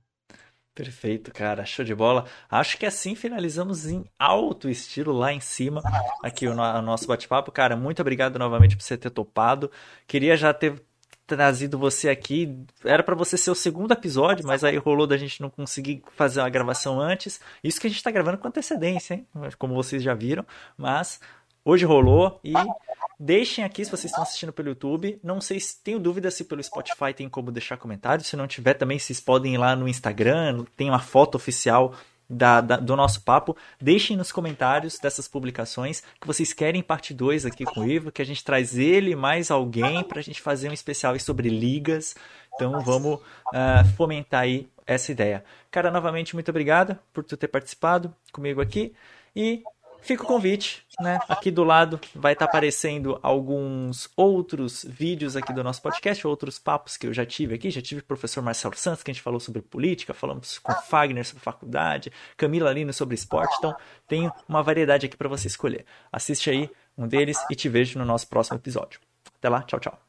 [0.75, 1.65] Perfeito, cara.
[1.65, 2.27] Show de bola.
[2.51, 5.83] Acho que assim finalizamos em alto estilo lá em cima
[6.23, 7.51] aqui o, nosso bate-papo.
[7.51, 9.71] Cara, muito obrigado novamente por você ter topado.
[10.07, 10.83] Queria já ter
[11.27, 12.57] trazido você aqui.
[12.85, 16.41] Era para você ser o segundo episódio, mas aí rolou da gente não conseguir fazer
[16.41, 17.41] uma gravação antes.
[17.63, 19.27] Isso que a gente tá gravando com antecedência, hein?
[19.59, 20.45] Como vocês já viram.
[20.77, 21.21] Mas
[21.65, 22.53] hoje rolou e
[23.19, 25.19] deixem aqui se vocês estão assistindo pelo YouTube.
[25.23, 28.29] Não sei se tenho dúvida se pelo Spotify tem como deixar comentários.
[28.29, 31.95] Se não tiver também, vocês podem ir lá no Instagram, tem uma foto oficial
[32.29, 33.57] da, da, do nosso papo.
[33.81, 38.23] Deixem nos comentários dessas publicações que vocês querem parte 2 aqui com o Ivo, que
[38.23, 42.15] a gente traz ele mais alguém para a gente fazer um especial sobre ligas.
[42.55, 45.45] Então vamos uh, fomentar aí essa ideia.
[45.71, 48.95] Cara, novamente, muito obrigado por tu ter participado comigo aqui.
[49.35, 49.63] E
[50.07, 51.19] fica o convite, né?
[51.29, 56.59] Aqui do lado vai estar tá aparecendo alguns outros vídeos aqui do nosso podcast, outros
[56.59, 57.71] papos que eu já tive aqui.
[57.71, 61.27] Já tive o professor Marcelo Santos, que a gente falou sobre política, falamos com Fagner
[61.27, 63.55] sobre faculdade, Camila Lino sobre esporte.
[63.59, 63.75] Então,
[64.07, 65.85] tem uma variedade aqui para você escolher.
[66.13, 69.01] Assiste aí um deles e te vejo no nosso próximo episódio.
[69.39, 70.06] Até lá, tchau, tchau.